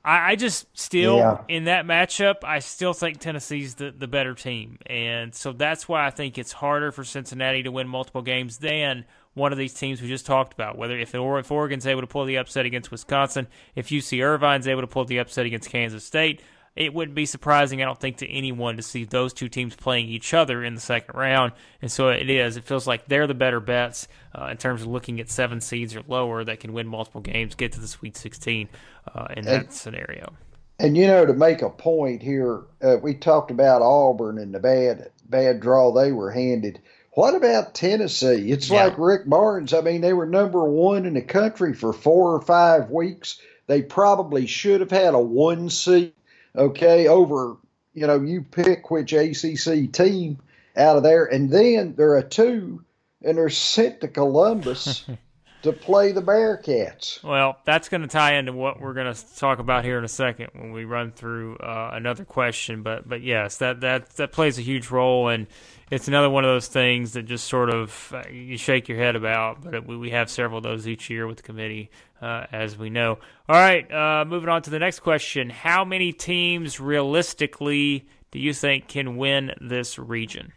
I, 0.05 0.33
I 0.33 0.37
just 0.37 0.67
still 0.79 1.17
yeah. 1.17 1.39
in 1.49 1.65
that 1.65 1.87
matchup, 1.87 2.45
I 2.45 2.59
still 2.59 2.93
think 2.93 3.21
Tennessee's 3.21 3.77
the, 3.77 3.91
the 3.91 4.09
better 4.09 4.35
team, 4.35 4.79
and 4.87 5.35
so 5.35 5.53
that's 5.53 5.89
why 5.89 6.07
I 6.07 6.11
think 6.11 6.39
it's 6.39 6.53
harder 6.53 6.91
for 6.93 7.05
Cincinnati 7.05 7.63
to 7.63 7.71
win 7.71 7.89
multiple 7.89 8.23
games 8.23 8.59
than 8.59 9.05
one 9.35 9.53
of 9.53 9.59
these 9.59 9.75
teams 9.75 10.03
we 10.03 10.09
just 10.09 10.27
talked 10.27 10.53
about. 10.53 10.77
Whether 10.77 10.99
if, 10.99 11.15
if 11.15 11.51
Oregon's 11.51 11.87
able 11.87 12.01
to 12.01 12.07
pull 12.07 12.25
the 12.25 12.37
upset 12.37 12.67
against 12.67 12.91
Wisconsin, 12.91 13.47
if 13.75 13.89
UC 13.89 14.23
Irvine's 14.23 14.69
able 14.69 14.83
to 14.83 14.87
pull 14.87 15.05
the 15.05 15.19
upset 15.19 15.47
against 15.47 15.71
Kansas 15.71 16.05
State, 16.05 16.43
it 16.75 16.95
wouldn't 16.95 17.15
be 17.15 17.27
surprising, 17.27 17.83
I 17.83 17.85
don't 17.85 18.01
think, 18.01 18.19
to 18.19 18.29
anyone 18.31 18.77
to 18.77 18.83
see 18.83 19.05
those 19.05 19.35
two 19.35 19.49
teams 19.49 19.77
playing 19.77 20.09
each 20.09 20.33
other 20.33 20.65
in 20.65 20.75
the 20.75 20.81
second 20.81 21.17
round. 21.19 21.53
And 21.83 21.93
so 21.93 22.09
it 22.09 22.31
is. 22.31 22.57
It 22.57 22.65
feels 22.65 22.87
like 22.87 23.07
they're 23.07 23.27
the 23.27 23.35
better 23.35 23.61
bets 23.61 24.09
uh, 24.35 24.47
in 24.47 24.57
terms 24.57 24.81
of 24.81 24.89
looking 24.89 25.21
at 25.21 25.31
seven 25.31 25.61
seeds 25.61 25.95
or 25.95 26.03
lower 26.09 26.45
that 26.45 26.61
can 26.61 26.73
win 26.73 26.87
multiple 26.87 27.21
games, 27.21 27.55
get 27.55 27.73
to 27.73 27.81
the 27.81 27.89
Sweet 27.89 28.17
16 28.17 28.69
uh, 29.15 29.27
in 29.37 29.45
that 29.45 29.65
and, 29.65 29.73
scenario. 29.73 30.33
And, 30.79 30.97
you 30.97 31.07
know, 31.07 31.27
to 31.27 31.35
make 31.35 31.61
a 31.61 31.69
point 31.69 32.23
here, 32.23 32.63
uh, 32.83 32.97
we 33.03 33.15
talked 33.15 33.51
about 33.51 33.83
Auburn 33.83 34.39
and 34.39 34.55
the 34.55 34.61
bad, 34.61 35.11
bad 35.29 35.61
draw 35.61 35.93
they 35.93 36.11
were 36.11 36.31
handed. 36.31 36.81
What 37.11 37.35
about 37.35 37.75
Tennessee? 37.75 38.51
It's 38.51 38.71
yeah. 38.71 38.85
like 38.85 38.95
Rick 38.97 39.29
Barnes. 39.29 39.75
I 39.75 39.83
mean, 39.83 40.01
they 40.01 40.15
were 40.15 40.25
number 40.25 40.65
one 40.65 41.05
in 41.05 41.13
the 41.13 41.21
country 41.21 41.75
for 41.75 41.93
four 41.93 42.35
or 42.35 42.41
five 42.41 42.89
weeks. 42.89 43.39
They 43.67 43.83
probably 43.83 44.47
should 44.47 44.81
have 44.81 44.91
had 44.91 45.13
a 45.13 45.21
one 45.21 45.69
seed 45.69 46.15
okay, 46.57 47.09
over, 47.09 47.57
you 47.95 48.07
know, 48.07 48.21
you 48.21 48.43
pick 48.43 48.91
which 48.91 49.13
ACC 49.13 49.93
team 49.93 50.39
out 50.77 50.97
of 50.97 51.03
there. 51.03 51.27
And 51.27 51.51
then 51.51 51.95
there 51.97 52.17
are 52.17 52.23
two, 52.23 52.85
and 53.23 53.37
they're 53.37 53.49
sent 53.49 54.01
to 54.01 54.09
Columbus 54.09 55.05
to 55.63 55.73
play 55.73 56.13
the 56.13 56.23
Bearcats. 56.23 57.23
Well, 57.23 57.57
that's 57.65 57.89
going 57.89 58.03
to 58.03 58.09
tie 58.09 58.35
into 58.35 58.53
what 58.53 58.81
we're 58.81 58.95
going 58.95 59.13
to 59.13 59.37
talk 59.37 59.59
about 59.59 59.85
here 59.85 59.99
in 59.99 60.05
a 60.05 60.09
second 60.09 60.49
when 60.55 60.73
we 60.73 60.85
run 60.85 61.13
through 61.13 61.57
uh, 61.57 61.91
another 61.95 62.25
question. 62.25 62.83
But 62.83 63.09
but 63.09 63.23
yes, 63.23 63.59
that 63.59 63.81
that 63.81 64.11
that 64.17 64.33
plays 64.33 64.59
a 64.59 64.63
huge 64.63 64.91
role, 64.91 65.29
and 65.29 65.47
it's 65.93 66.09
another 66.09 66.31
one 66.31 66.43
of 66.43 66.49
those 66.49 66.69
things 66.69 67.13
that 67.13 67.25
just 67.25 67.47
sort 67.47 67.69
of 67.69 68.15
uh, 68.15 68.23
you 68.31 68.57
shake 68.57 68.89
your 68.89 68.97
head 68.97 69.15
about. 69.15 69.63
But 69.63 69.75
it, 69.75 69.87
we 69.87 70.09
have 70.11 70.31
several 70.31 70.57
of 70.57 70.65
those 70.65 70.89
each 70.89 71.11
year 71.11 71.27
with 71.27 71.37
the 71.37 71.43
committee, 71.43 71.91
uh, 72.23 72.47
as 72.51 72.79
we 72.79 72.89
know. 72.89 73.19
All 73.47 73.57
right, 73.57 73.93
uh, 73.93 74.25
moving 74.25 74.49
on 74.49 74.63
to 74.63 74.71
the 74.71 74.79
next 74.79 75.01
question: 75.01 75.51
How 75.51 75.85
many 75.85 76.15
teams 76.15 76.81
realistically 76.81 78.09
do 78.31 78.39
you 78.39 78.55
think 78.55 78.89
can 78.89 79.19
win 79.19 79.53
this 79.61 79.99
region? 79.99 80.53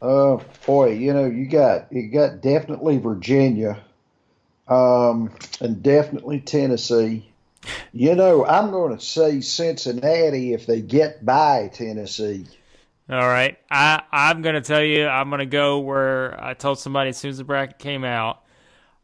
Oh 0.00 0.42
boy, 0.64 0.92
you 0.92 1.12
know 1.12 1.26
you 1.26 1.46
got 1.46 1.92
you 1.92 2.08
got 2.08 2.40
definitely 2.40 2.96
Virginia, 2.96 3.84
um, 4.66 5.30
and 5.60 5.82
definitely 5.82 6.40
Tennessee. 6.40 7.30
You 7.92 8.14
know, 8.14 8.46
I'm 8.46 8.70
going 8.70 8.96
to 8.96 9.04
say 9.04 9.42
Cincinnati 9.42 10.54
if 10.54 10.64
they 10.64 10.80
get 10.80 11.22
by 11.22 11.68
Tennessee. 11.70 12.46
All 13.10 13.26
right, 13.26 13.58
I 13.68 14.02
I'm 14.12 14.40
going 14.40 14.54
to 14.54 14.60
tell 14.60 14.82
you 14.82 15.08
I'm 15.08 15.30
going 15.30 15.40
to 15.40 15.46
go 15.46 15.80
where 15.80 16.42
I 16.42 16.54
told 16.54 16.78
somebody 16.78 17.10
as 17.10 17.16
soon 17.16 17.30
as 17.30 17.38
the 17.38 17.44
bracket 17.44 17.80
came 17.80 18.04
out. 18.04 18.44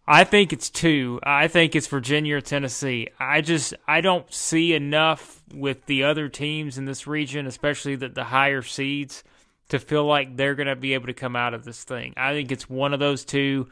I 0.06 0.22
think 0.22 0.52
it's 0.52 0.70
two. 0.70 1.18
I 1.24 1.48
think 1.48 1.74
it's 1.74 1.88
Virginia 1.88 2.36
or 2.36 2.40
Tennessee. 2.40 3.08
I 3.18 3.40
just 3.40 3.74
I 3.88 4.00
don't 4.00 4.32
see 4.32 4.74
enough 4.74 5.42
with 5.52 5.86
the 5.86 6.04
other 6.04 6.28
teams 6.28 6.78
in 6.78 6.84
this 6.84 7.08
region, 7.08 7.48
especially 7.48 7.96
the 7.96 8.08
the 8.08 8.22
higher 8.22 8.62
seeds 8.62 9.24
to 9.70 9.80
feel 9.80 10.04
like 10.04 10.36
they're 10.36 10.54
going 10.54 10.68
to 10.68 10.76
be 10.76 10.94
able 10.94 11.08
to 11.08 11.12
come 11.12 11.34
out 11.34 11.52
of 11.52 11.64
this 11.64 11.82
thing. 11.82 12.14
I 12.16 12.32
think 12.32 12.52
it's 12.52 12.70
one 12.70 12.94
of 12.94 13.00
those 13.00 13.24
two. 13.24 13.66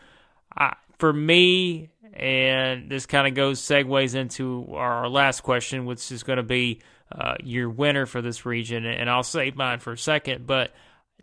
I, 0.56 0.74
for 0.98 1.12
me, 1.12 1.90
and 2.12 2.90
this 2.90 3.06
kind 3.06 3.28
of 3.28 3.34
goes 3.34 3.60
segues 3.60 4.16
into 4.16 4.66
our 4.74 5.08
last 5.08 5.42
question, 5.44 5.84
which 5.84 6.10
is 6.10 6.24
going 6.24 6.38
to 6.38 6.42
be 6.42 6.80
uh, 7.12 7.34
your 7.42 7.70
winner 7.70 8.06
for 8.06 8.22
this 8.22 8.46
region. 8.46 8.86
And 8.86 9.08
I'll 9.08 9.22
save 9.22 9.56
mine 9.56 9.80
for 9.80 9.92
a 9.92 9.98
second, 9.98 10.46
but 10.46 10.72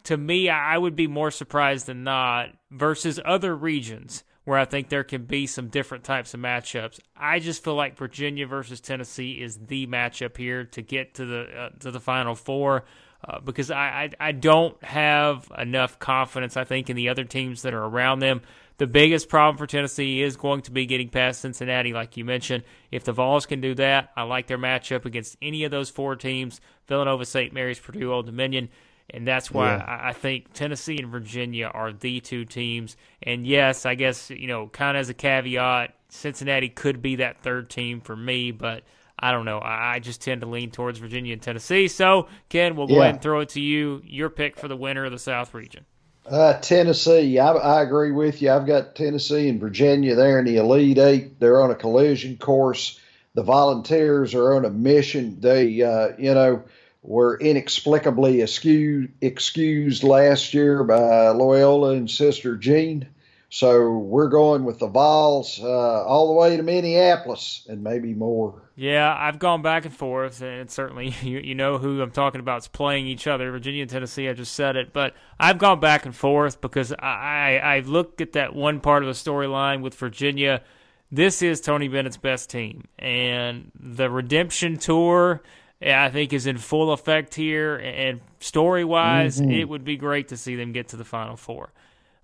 to 0.04 0.18
me, 0.18 0.50
I 0.50 0.78
would 0.78 0.96
be 0.96 1.08
more 1.08 1.32
surprised 1.32 1.86
than 1.86 2.04
not 2.04 2.50
versus 2.72 3.20
other 3.24 3.56
regions 3.56 4.24
where 4.44 4.58
I 4.58 4.66
think 4.66 4.90
there 4.90 5.04
can 5.04 5.26
be 5.26 5.46
some 5.46 5.68
different 5.68 6.04
types 6.04 6.34
of 6.34 6.40
matchups. 6.40 7.00
I 7.16 7.40
just 7.40 7.64
feel 7.64 7.76
like 7.76 7.98
Virginia 7.98 8.48
versus 8.48 8.82
Tennessee 8.82 9.34
is 9.34 9.58
the 9.58 9.86
matchup 9.88 10.38
here 10.38 10.66
to 10.66 10.82
get 10.82 11.16
to 11.16 11.26
the 11.26 11.42
uh, 11.56 11.70
to 11.80 11.92
the 11.92 12.00
final 12.00 12.36
four. 12.36 12.86
Uh, 13.24 13.40
because 13.40 13.70
I, 13.70 14.10
I, 14.20 14.30
I 14.30 14.32
don't 14.32 14.84
have 14.84 15.48
enough 15.56 16.00
confidence, 16.00 16.58
I 16.58 16.64
think, 16.64 16.90
in 16.90 16.96
the 16.96 17.10
other 17.10 17.24
teams 17.24 17.62
that 17.62 17.74
are 17.76 17.86
around 17.86 18.18
them. 18.18 18.42
The 18.78 18.88
biggest 18.88 19.30
problem 19.30 19.58
for 19.58 19.68
Tennessee 19.68 20.22
is 20.22 20.38
going 20.38 20.62
to 20.64 20.72
be 20.72 20.86
getting 20.86 21.10
past 21.10 21.42
Cincinnati, 21.42 21.94
like 21.94 22.18
you 22.18 22.26
mentioned. 22.26 22.64
If 22.92 23.04
the 23.04 23.12
Vols 23.12 23.46
can 23.46 23.62
do 23.62 23.76
that, 23.76 24.12
I 24.16 24.24
like 24.24 24.48
their 24.48 24.58
matchup 24.58 25.06
against 25.06 25.38
any 25.42 25.64
of 25.64 25.72
those 25.72 25.90
four 25.90 26.16
teams 26.16 26.60
Villanova, 26.88 27.26
St. 27.26 27.54
Mary's, 27.54 27.80
Purdue, 27.80 28.12
Old 28.12 28.26
Dominion. 28.26 28.70
And 29.14 29.28
that's 29.28 29.52
why 29.52 29.76
yeah. 29.76 30.00
I, 30.04 30.14
think 30.14 30.54
Tennessee 30.54 30.98
and 30.98 31.12
Virginia 31.12 31.68
are 31.68 31.92
the 31.92 32.22
two 32.22 32.46
teams. 32.46 32.96
And 33.22 33.46
yes, 33.46 33.86
I 33.86 33.96
guess, 33.96 34.30
you 34.30 34.48
know, 34.48 34.68
kind 34.68 34.96
of 34.96 35.02
as 35.02 35.10
a 35.10 35.14
caveat, 35.14 35.94
Cincinnati 36.10 36.70
could 36.70 37.02
be 37.02 37.18
that 37.18 37.42
third 37.42 37.70
team 37.70 38.00
for 38.00 38.16
me, 38.16 38.52
but 38.52 38.84
I 39.20 39.32
don't 39.32 39.46
know. 39.46 39.60
I 39.62 40.00
just 40.00 40.22
tend 40.22 40.42
to 40.42 40.48
lean 40.48 40.72
towards 40.72 40.98
Virginia 41.00 41.34
and 41.34 41.42
Tennessee. 41.42 41.88
So, 41.88 42.28
Ken, 42.50 42.76
we'll 42.76 42.88
go 42.88 42.96
yeah. 42.96 43.02
ahead 43.02 43.16
and 43.16 43.22
throw 43.22 43.42
it 43.42 43.50
to 43.50 43.62
you. 43.62 44.02
Your 44.06 44.30
pick 44.30 44.58
for 44.58 44.68
the 44.68 44.78
winner 44.78 45.06
of 45.06 45.12
the 45.12 45.20
South 45.20 45.54
region. 45.54 45.86
Uh, 46.30 46.54
Tennessee. 46.60 47.40
I, 47.40 47.52
I, 47.52 47.82
agree 47.82 48.12
with 48.12 48.42
you. 48.42 48.52
I've 48.52 48.68
got 48.68 48.96
Tennessee 48.96 49.50
and 49.50 49.60
Virginia 49.60 50.16
there 50.16 50.40
in 50.40 50.46
the 50.46 50.58
Elite 50.58 51.00
Eight. 51.00 51.40
They're 51.40 51.62
on 51.62 51.72
a 51.72 51.76
collision 51.76 52.38
course. 52.38 53.00
The 53.34 53.44
Volunteers 53.44 54.36
are 54.36 54.54
on 54.54 54.66
a 54.66 54.70
mission. 54.70 55.40
They, 55.40 55.82
uh, 55.82 56.10
you 56.20 56.34
know, 56.34 56.64
were 57.02 57.40
inexplicably 57.40 58.42
excused, 58.42 59.12
excused 59.22 60.04
last 60.04 60.54
year 60.54 60.84
by 60.84 61.30
Loyola 61.30 61.94
and 61.94 62.10
Sister 62.10 62.56
Jean 62.56 63.08
So 63.54 63.98
we're 63.98 64.30
going 64.30 64.64
with 64.64 64.80
the 64.80 64.88
Vols 64.88 65.60
uh, 65.62 66.06
all 66.06 66.28
the 66.28 66.34
way 66.34 66.56
to 66.56 66.64
Minneapolis 66.64 67.68
and 67.68 67.84
maybe 67.84 68.14
more. 68.14 68.62
Yeah, 68.78 69.14
I've 69.14 69.40
gone 69.40 69.62
back 69.62 69.84
and 69.84 69.94
forth, 69.94 70.42
and 70.42 70.72
certainly 70.72 71.14
you, 71.22 71.40
you 71.40 71.54
know 71.54 71.78
who 71.78 72.02
I'm 72.02 72.12
talking 72.12 72.40
about 72.40 72.62
is 72.62 72.70
playing 72.70 73.08
each 73.08 73.28
other. 73.28 73.52
Virginia 73.52 73.82
and 73.82 73.92
Tennessee, 73.92 74.30
I 74.30 74.34
just 74.34 74.54
said 74.54 74.78
it, 74.78 74.94
but 74.94 75.16
I've 75.38 75.58
gone 75.58 75.82
back 75.82 76.06
and 76.06 76.16
forth 76.16 76.62
because 76.62 76.94
I, 76.94 77.60
I, 77.62 77.76
I 77.76 77.80
looked 77.82 78.22
at 78.22 78.32
that 78.32 78.56
one 78.56 78.80
part 78.80 79.04
of 79.04 79.08
the 79.08 79.32
storyline 79.32 79.82
with 79.82 79.96
Virginia. 79.96 80.64
This 81.12 81.42
is 81.42 81.60
Tony 81.60 81.90
Bennett's 81.90 82.16
best 82.16 82.50
team, 82.50 82.86
and 82.98 83.70
the 83.78 84.10
redemption 84.10 84.78
tour. 84.78 85.44
I 85.84 86.10
think 86.10 86.32
is 86.32 86.46
in 86.46 86.60
full 86.60 86.94
effect 86.94 87.34
here, 87.34 87.76
and 87.76 88.22
story 88.40 88.86
wise, 88.86 89.42
mm-hmm. 89.42 89.52
it 89.52 89.68
would 89.68 89.84
be 89.84 89.98
great 89.98 90.28
to 90.28 90.38
see 90.38 90.56
them 90.56 90.74
get 90.74 90.90
to 90.90 90.96
the 90.96 91.04
Final 91.04 91.36
Four. 91.36 91.74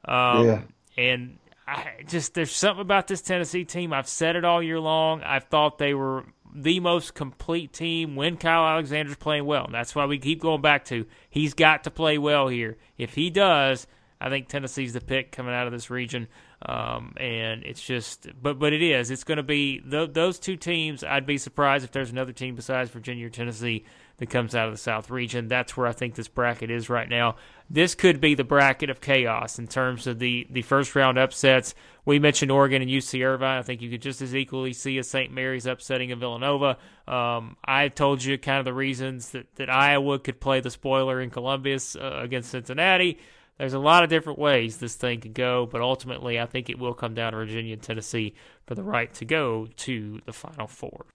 Um, 0.06 0.46
yeah 0.46 0.62
and 0.98 1.38
I 1.68 2.04
just 2.08 2.34
there's 2.34 2.52
something 2.52 2.82
about 2.82 3.08
this 3.08 3.22
Tennessee 3.22 3.66
team. 3.66 3.94
I've 3.94 4.08
said 4.08 4.36
it 4.36 4.46
all 4.46 4.64
year 4.64 4.80
long. 4.80 5.22
I've 5.24 5.46
thought 5.46 5.78
they 5.78 5.94
were 5.94 6.26
the 6.56 6.80
most 6.80 7.14
complete 7.14 7.74
team 7.74 8.16
when 8.16 8.38
Kyle 8.38 8.66
Alexander's 8.66 9.18
playing 9.18 9.46
well. 9.46 9.66
And 9.66 9.74
that's 9.74 9.94
why 9.94 10.06
we 10.06 10.18
keep 10.18 10.42
going 10.42 10.62
back 10.62 10.86
to 10.86 11.06
he's 11.30 11.54
got 11.54 11.84
to 11.84 11.92
play 11.92 12.18
well 12.18 12.48
here. 12.48 12.78
If 12.98 13.14
he 13.16 13.30
does, 13.30 13.86
I 14.20 14.30
think 14.30 14.48
Tennessee's 14.48 14.94
the 14.94 15.02
pick 15.02 15.32
coming 15.32 15.54
out 15.54 15.68
of 15.68 15.74
this 15.74 15.90
region. 15.90 16.28
Um, 16.66 17.14
and 17.18 17.64
it's 17.64 17.82
just, 17.82 18.28
but 18.42 18.58
but 18.58 18.74
it 18.74 18.82
is. 18.82 19.12
It's 19.12 19.24
going 19.24 19.38
to 19.38 19.44
be 19.44 19.80
th- 19.80 20.14
those 20.14 20.40
two 20.40 20.56
teams. 20.56 21.04
I'd 21.04 21.26
be 21.26 21.38
surprised 21.38 21.86
if 21.86 21.92
there's 21.92 22.12
another 22.12 22.34
team 22.34 22.56
besides 22.56 22.90
Virginia 22.90 23.28
or 23.28 23.30
Tennessee 23.30 23.86
that 24.18 24.32
comes 24.32 24.56
out 24.56 24.68
of 24.68 24.74
the 24.74 24.80
South 24.80 25.12
region. 25.12 25.48
That's 25.48 25.78
where 25.78 25.86
I 25.86 25.92
think 25.92 26.16
this 26.16 26.28
bracket 26.28 26.72
is 26.72 26.90
right 26.90 27.08
now 27.08 27.36
this 27.70 27.96
could 27.96 28.22
be 28.22 28.34
the 28.34 28.44
bracket 28.44 28.90
of 28.90 29.02
chaos 29.02 29.60
in 29.60 29.68
terms 29.68 30.08
of 30.08 30.20
the, 30.20 30.48
the 30.50 30.62
first 30.62 30.96
round 30.96 31.18
upsets. 31.18 31.76
We 32.06 32.20
mentioned 32.20 32.52
Oregon 32.52 32.82
and 32.82 32.90
UC 32.90 33.26
Irvine. 33.26 33.60
I 33.60 33.62
think 33.62 33.82
you 33.82 33.90
could 33.90 34.02
just 34.02 34.22
as 34.22 34.34
equally 34.34 34.72
see 34.72 34.98
a 34.98 35.04
St. 35.04 35.32
Mary's 35.32 35.66
upsetting 35.66 36.14
of 36.14 36.20
Villanova. 36.20 36.78
Um, 37.08 37.58
I 37.66 37.90
told 37.90 38.24
you 38.24 38.38
kind 38.38 38.60
of 38.60 38.66
the 38.66 38.74
reasons 38.74 39.32
that, 39.32 39.54
that 39.56 39.70
Iowa 39.70 40.20
could 40.20 40.40
play 40.40 40.62
the 40.62 40.70
spoiler 40.70 41.20
in 41.20 41.30
Columbus 41.30 41.98
uh, 41.98 42.20
against 42.22 42.52
Cincinnati. 42.52 43.20
There's 43.58 43.74
a 43.74 43.80
lot 43.80 44.04
of 44.04 44.10
different 44.10 44.38
ways 44.38 44.78
this 44.78 44.96
thing 44.96 45.20
could 45.20 45.34
go, 45.34 45.66
but 45.66 45.82
ultimately 45.82 46.40
I 46.40 46.46
think 46.46 46.70
it 46.70 46.78
will 46.78 46.94
come 46.94 47.16
down 47.16 47.32
to 47.32 47.38
Virginia 47.40 47.74
and 47.74 47.82
Tennessee 47.82 48.36
for 48.66 48.76
the 48.76 48.84
right 48.84 49.12
to 49.16 49.26
go 49.26 49.68
to 49.78 50.22
the 50.26 50.34
Final 50.34 50.68
Four. 50.68 51.08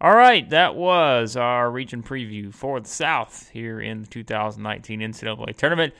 All 0.00 0.14
right, 0.14 0.48
that 0.50 0.74
was 0.74 1.36
our 1.36 1.70
region 1.70 2.02
preview 2.02 2.52
for 2.52 2.80
the 2.80 2.88
South 2.88 3.48
here 3.50 3.80
in 3.80 4.02
the 4.02 4.06
2019 4.06 5.00
NCAA 5.00 5.56
tournament. 5.56 5.94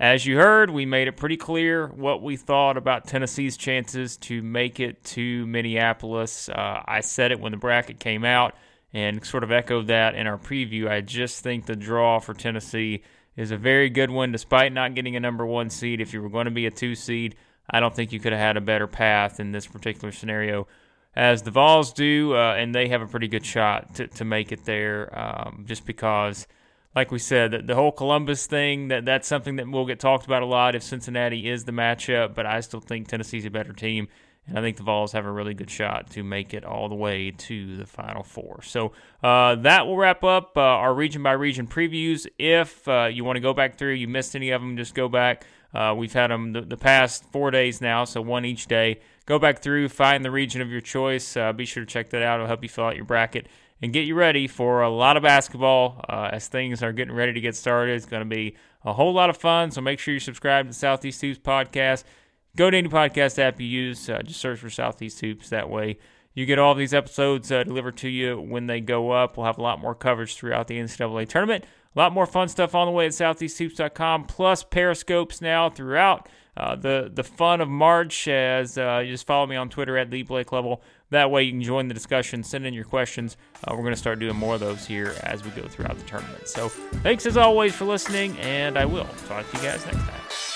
As 0.00 0.24
you 0.24 0.36
heard, 0.36 0.70
we 0.70 0.86
made 0.86 1.08
it 1.08 1.16
pretty 1.16 1.36
clear 1.36 1.88
what 1.88 2.22
we 2.22 2.36
thought 2.36 2.76
about 2.76 3.06
Tennessee's 3.06 3.56
chances 3.56 4.16
to 4.18 4.42
make 4.42 4.78
it 4.78 5.02
to 5.04 5.44
Minneapolis. 5.46 6.48
Uh, 6.48 6.82
I 6.86 7.00
said 7.00 7.32
it 7.32 7.40
when 7.40 7.52
the 7.52 7.58
bracket 7.58 7.98
came 7.98 8.24
out 8.24 8.54
and 8.92 9.24
sort 9.24 9.42
of 9.42 9.50
echoed 9.50 9.88
that 9.88 10.14
in 10.14 10.26
our 10.26 10.38
preview. 10.38 10.88
I 10.88 11.00
just 11.00 11.42
think 11.42 11.66
the 11.66 11.76
draw 11.76 12.20
for 12.20 12.32
Tennessee 12.32 13.02
is 13.38 13.52
a 13.52 13.56
very 13.56 13.88
good 13.88 14.10
one, 14.10 14.32
despite 14.32 14.72
not 14.72 14.96
getting 14.96 15.14
a 15.14 15.20
number 15.20 15.46
one 15.46 15.70
seed. 15.70 16.00
If 16.00 16.12
you 16.12 16.20
were 16.20 16.28
going 16.28 16.46
to 16.46 16.50
be 16.50 16.66
a 16.66 16.72
two 16.72 16.96
seed, 16.96 17.36
I 17.70 17.78
don't 17.78 17.94
think 17.94 18.12
you 18.12 18.18
could 18.18 18.32
have 18.32 18.40
had 18.40 18.56
a 18.56 18.60
better 18.60 18.88
path 18.88 19.38
in 19.38 19.52
this 19.52 19.64
particular 19.64 20.10
scenario 20.10 20.66
as 21.14 21.42
the 21.42 21.52
Vols 21.52 21.92
do, 21.92 22.34
uh, 22.34 22.54
and 22.54 22.74
they 22.74 22.88
have 22.88 23.00
a 23.00 23.06
pretty 23.06 23.28
good 23.28 23.46
shot 23.46 23.94
to, 23.94 24.08
to 24.08 24.24
make 24.24 24.50
it 24.50 24.64
there. 24.64 25.16
Um, 25.16 25.64
just 25.68 25.86
because, 25.86 26.48
like 26.96 27.12
we 27.12 27.20
said, 27.20 27.52
the, 27.52 27.58
the, 27.58 27.74
whole 27.76 27.92
Columbus 27.92 28.46
thing 28.46 28.88
that 28.88 29.04
that's 29.04 29.28
something 29.28 29.54
that 29.56 29.68
will 29.68 29.86
get 29.86 30.00
talked 30.00 30.26
about 30.26 30.42
a 30.42 30.46
lot 30.46 30.74
if 30.74 30.82
Cincinnati 30.82 31.48
is 31.48 31.64
the 31.64 31.72
matchup. 31.72 32.34
But 32.34 32.44
I 32.44 32.58
still 32.58 32.80
think 32.80 33.06
Tennessee's 33.06 33.46
a 33.46 33.50
better 33.50 33.72
team, 33.72 34.08
and 34.48 34.58
I 34.58 34.62
think 34.62 34.78
the 34.78 34.82
Vols 34.82 35.12
have 35.12 35.26
a 35.26 35.30
really 35.30 35.54
good 35.54 35.70
shot 35.70 36.10
to 36.10 36.22
make 36.22 36.54
it 36.54 36.64
all 36.64 36.88
the 36.88 36.94
way 36.94 37.30
to 37.30 37.76
the 37.76 37.86
Final 37.86 38.22
Four. 38.22 38.62
So 38.62 38.92
uh, 39.22 39.56
that 39.56 39.86
will 39.86 39.96
wrap 39.96 40.24
up 40.24 40.56
uh, 40.56 40.60
our 40.60 40.94
region 40.94 41.22
by 41.22 41.32
region 41.32 41.66
previews. 41.66 42.26
If 42.38 42.88
uh, 42.88 43.10
you 43.12 43.24
want 43.24 43.36
to 43.36 43.40
go 43.40 43.52
back 43.52 43.76
through, 43.76 43.94
you 43.94 44.08
missed 44.08 44.34
any 44.34 44.50
of 44.50 44.60
them, 44.60 44.76
just 44.76 44.94
go 44.94 45.08
back. 45.08 45.46
Uh, 45.74 45.94
we've 45.96 46.14
had 46.14 46.30
them 46.30 46.54
the, 46.54 46.62
the 46.62 46.78
past 46.78 47.24
four 47.24 47.50
days 47.50 47.82
now, 47.82 48.04
so 48.04 48.22
one 48.22 48.46
each 48.46 48.66
day 48.66 49.00
go 49.26 49.38
back 49.38 49.60
through, 49.60 49.88
find 49.90 50.24
the 50.24 50.30
region 50.30 50.62
of 50.62 50.70
your 50.70 50.80
choice. 50.80 51.36
Uh, 51.36 51.52
be 51.52 51.66
sure 51.66 51.84
to 51.84 51.90
check 51.90 52.08
that 52.10 52.22
out. 52.22 52.36
It'll 52.36 52.46
help 52.46 52.62
you 52.62 52.70
fill 52.70 52.84
out 52.86 52.96
your 52.96 53.04
bracket 53.04 53.46
and 53.82 53.92
get 53.92 54.06
you 54.06 54.14
ready 54.14 54.46
for 54.46 54.80
a 54.80 54.88
lot 54.88 55.16
of 55.16 55.22
basketball 55.22 56.04
uh, 56.08 56.30
as 56.32 56.48
things 56.48 56.82
are 56.82 56.92
getting 56.92 57.14
ready 57.14 57.34
to 57.34 57.40
get 57.40 57.54
started. 57.54 57.94
It's 57.94 58.06
going 58.06 58.22
to 58.22 58.34
be 58.34 58.56
a 58.84 58.92
whole 58.92 59.12
lot 59.12 59.28
of 59.28 59.36
fun. 59.36 59.70
So 59.70 59.80
make 59.80 59.98
sure 59.98 60.14
you 60.14 60.20
subscribe 60.20 60.66
to 60.66 60.70
the 60.70 60.74
Southeast 60.74 61.20
Hoops 61.20 61.38
podcast. 61.38 62.04
Go 62.56 62.70
to 62.70 62.76
any 62.76 62.88
podcast 62.88 63.38
app 63.38 63.60
you 63.60 63.66
use. 63.66 64.08
Uh, 64.08 64.22
just 64.22 64.40
search 64.40 64.58
for 64.58 64.70
Southeast 64.70 65.20
Hoops. 65.20 65.48
That 65.50 65.68
way 65.70 65.98
you 66.34 66.46
get 66.46 66.58
all 66.58 66.74
these 66.74 66.94
episodes 66.94 67.50
uh, 67.50 67.64
delivered 67.64 67.96
to 67.98 68.08
you 68.08 68.40
when 68.40 68.66
they 68.66 68.80
go 68.80 69.10
up. 69.10 69.36
We'll 69.36 69.46
have 69.46 69.58
a 69.58 69.62
lot 69.62 69.80
more 69.80 69.94
coverage 69.94 70.36
throughout 70.36 70.68
the 70.68 70.78
NCAA 70.78 71.28
tournament. 71.28 71.64
A 71.96 71.98
lot 71.98 72.12
more 72.12 72.26
fun 72.26 72.48
stuff 72.48 72.74
on 72.74 72.86
the 72.86 72.92
way 72.92 73.06
at 73.06 73.12
southeasthoops.com, 73.12 74.26
plus 74.26 74.62
periscopes 74.62 75.40
now 75.40 75.68
throughout 75.68 76.28
uh, 76.56 76.76
the 76.76 77.10
the 77.12 77.24
fun 77.24 77.60
of 77.60 77.68
March 77.68 78.28
as 78.28 78.78
uh, 78.78 79.00
you 79.04 79.12
just 79.12 79.26
follow 79.26 79.46
me 79.46 79.56
on 79.56 79.68
Twitter 79.68 79.96
at 79.96 80.10
the 80.10 80.22
Blake 80.22 80.52
Lovell. 80.52 80.82
That 81.10 81.30
way 81.30 81.44
you 81.44 81.52
can 81.52 81.62
join 81.62 81.88
the 81.88 81.94
discussion, 81.94 82.42
send 82.42 82.66
in 82.66 82.74
your 82.74 82.84
questions. 82.84 83.36
Uh, 83.64 83.72
we're 83.72 83.82
going 83.82 83.94
to 83.94 83.96
start 83.96 84.18
doing 84.18 84.36
more 84.36 84.54
of 84.54 84.60
those 84.60 84.86
here 84.86 85.14
as 85.22 85.44
we 85.44 85.50
go 85.50 85.66
throughout 85.66 85.98
the 85.98 86.04
tournament. 86.04 86.46
So 86.46 86.68
thanks 86.68 87.26
as 87.26 87.36
always 87.36 87.74
for 87.74 87.84
listening, 87.84 88.38
and 88.38 88.78
I 88.78 88.84
will 88.84 89.06
talk 89.26 89.50
to 89.50 89.56
you 89.56 89.62
guys 89.62 89.84
next 89.86 89.98
time. 89.98 90.47